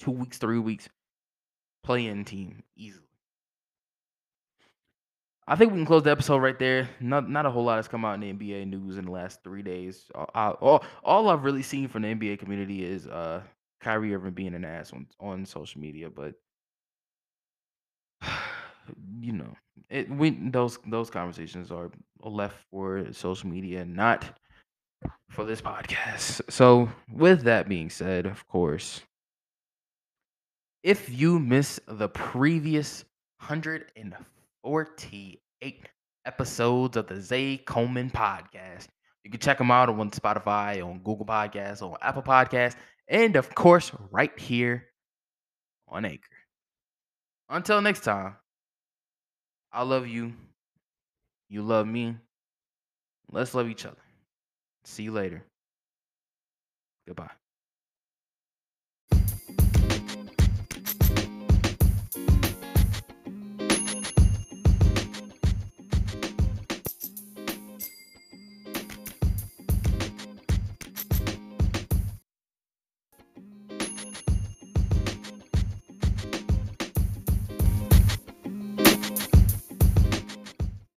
two 0.00 0.10
weeks, 0.10 0.38
three 0.38 0.58
weeks, 0.58 0.88
play-in 1.84 2.24
team 2.24 2.64
easily. 2.76 3.04
I 5.46 5.56
think 5.56 5.72
we 5.72 5.78
can 5.78 5.86
close 5.86 6.04
the 6.04 6.10
episode 6.10 6.38
right 6.38 6.58
there. 6.58 6.88
Not 7.00 7.28
not 7.28 7.44
a 7.44 7.50
whole 7.50 7.64
lot 7.64 7.76
has 7.76 7.88
come 7.88 8.04
out 8.04 8.14
in 8.14 8.20
the 8.20 8.32
NBA 8.32 8.68
news 8.68 8.98
in 8.98 9.06
the 9.06 9.10
last 9.10 9.42
three 9.42 9.62
days. 9.62 10.08
Uh, 10.14 10.52
all 10.60 10.84
all 11.02 11.28
I've 11.28 11.42
really 11.42 11.62
seen 11.62 11.88
from 11.88 12.02
the 12.02 12.08
NBA 12.08 12.38
community 12.38 12.84
is 12.84 13.08
uh 13.08 13.42
Kyrie 13.80 14.14
Irving 14.14 14.34
being 14.34 14.54
an 14.54 14.64
ass 14.64 14.92
on 14.92 15.06
on 15.18 15.44
social 15.44 15.80
media, 15.80 16.08
but 16.08 16.34
you 19.20 19.32
know, 19.32 19.54
it 19.88 20.10
we 20.10 20.30
those 20.30 20.78
those 20.86 21.10
conversations 21.10 21.70
are 21.70 21.90
left 22.22 22.56
for 22.70 23.12
social 23.12 23.50
media, 23.50 23.84
not 23.84 24.24
for 25.28 25.44
this 25.44 25.60
podcast. 25.60 26.40
So, 26.50 26.88
with 27.12 27.42
that 27.42 27.68
being 27.68 27.90
said, 27.90 28.26
of 28.26 28.46
course, 28.48 29.02
if 30.82 31.10
you 31.10 31.38
miss 31.38 31.78
the 31.86 32.08
previous 32.08 33.04
148 33.46 35.88
episodes 36.24 36.96
of 36.96 37.06
the 37.06 37.20
Zay 37.20 37.58
Coleman 37.58 38.10
podcast, 38.10 38.88
you 39.24 39.30
can 39.30 39.40
check 39.40 39.58
them 39.58 39.70
out 39.70 39.88
on 39.88 40.10
Spotify, 40.10 40.84
on 40.84 40.98
Google 41.00 41.26
Podcasts, 41.26 41.82
on 41.82 41.96
Apple 42.00 42.22
Podcasts, 42.22 42.76
and 43.08 43.36
of 43.36 43.54
course, 43.54 43.92
right 44.10 44.36
here 44.38 44.86
on 45.88 46.04
Anchor. 46.04 46.26
Until 47.48 47.80
next 47.82 48.04
time, 48.04 48.36
I 49.72 49.82
love 49.82 50.06
you. 50.06 50.32
You 51.48 51.62
love 51.62 51.86
me. 51.86 52.16
Let's 53.30 53.54
love 53.54 53.68
each 53.68 53.86
other. 53.86 53.96
See 54.84 55.04
you 55.04 55.12
later. 55.12 55.44
Goodbye. 57.06 57.39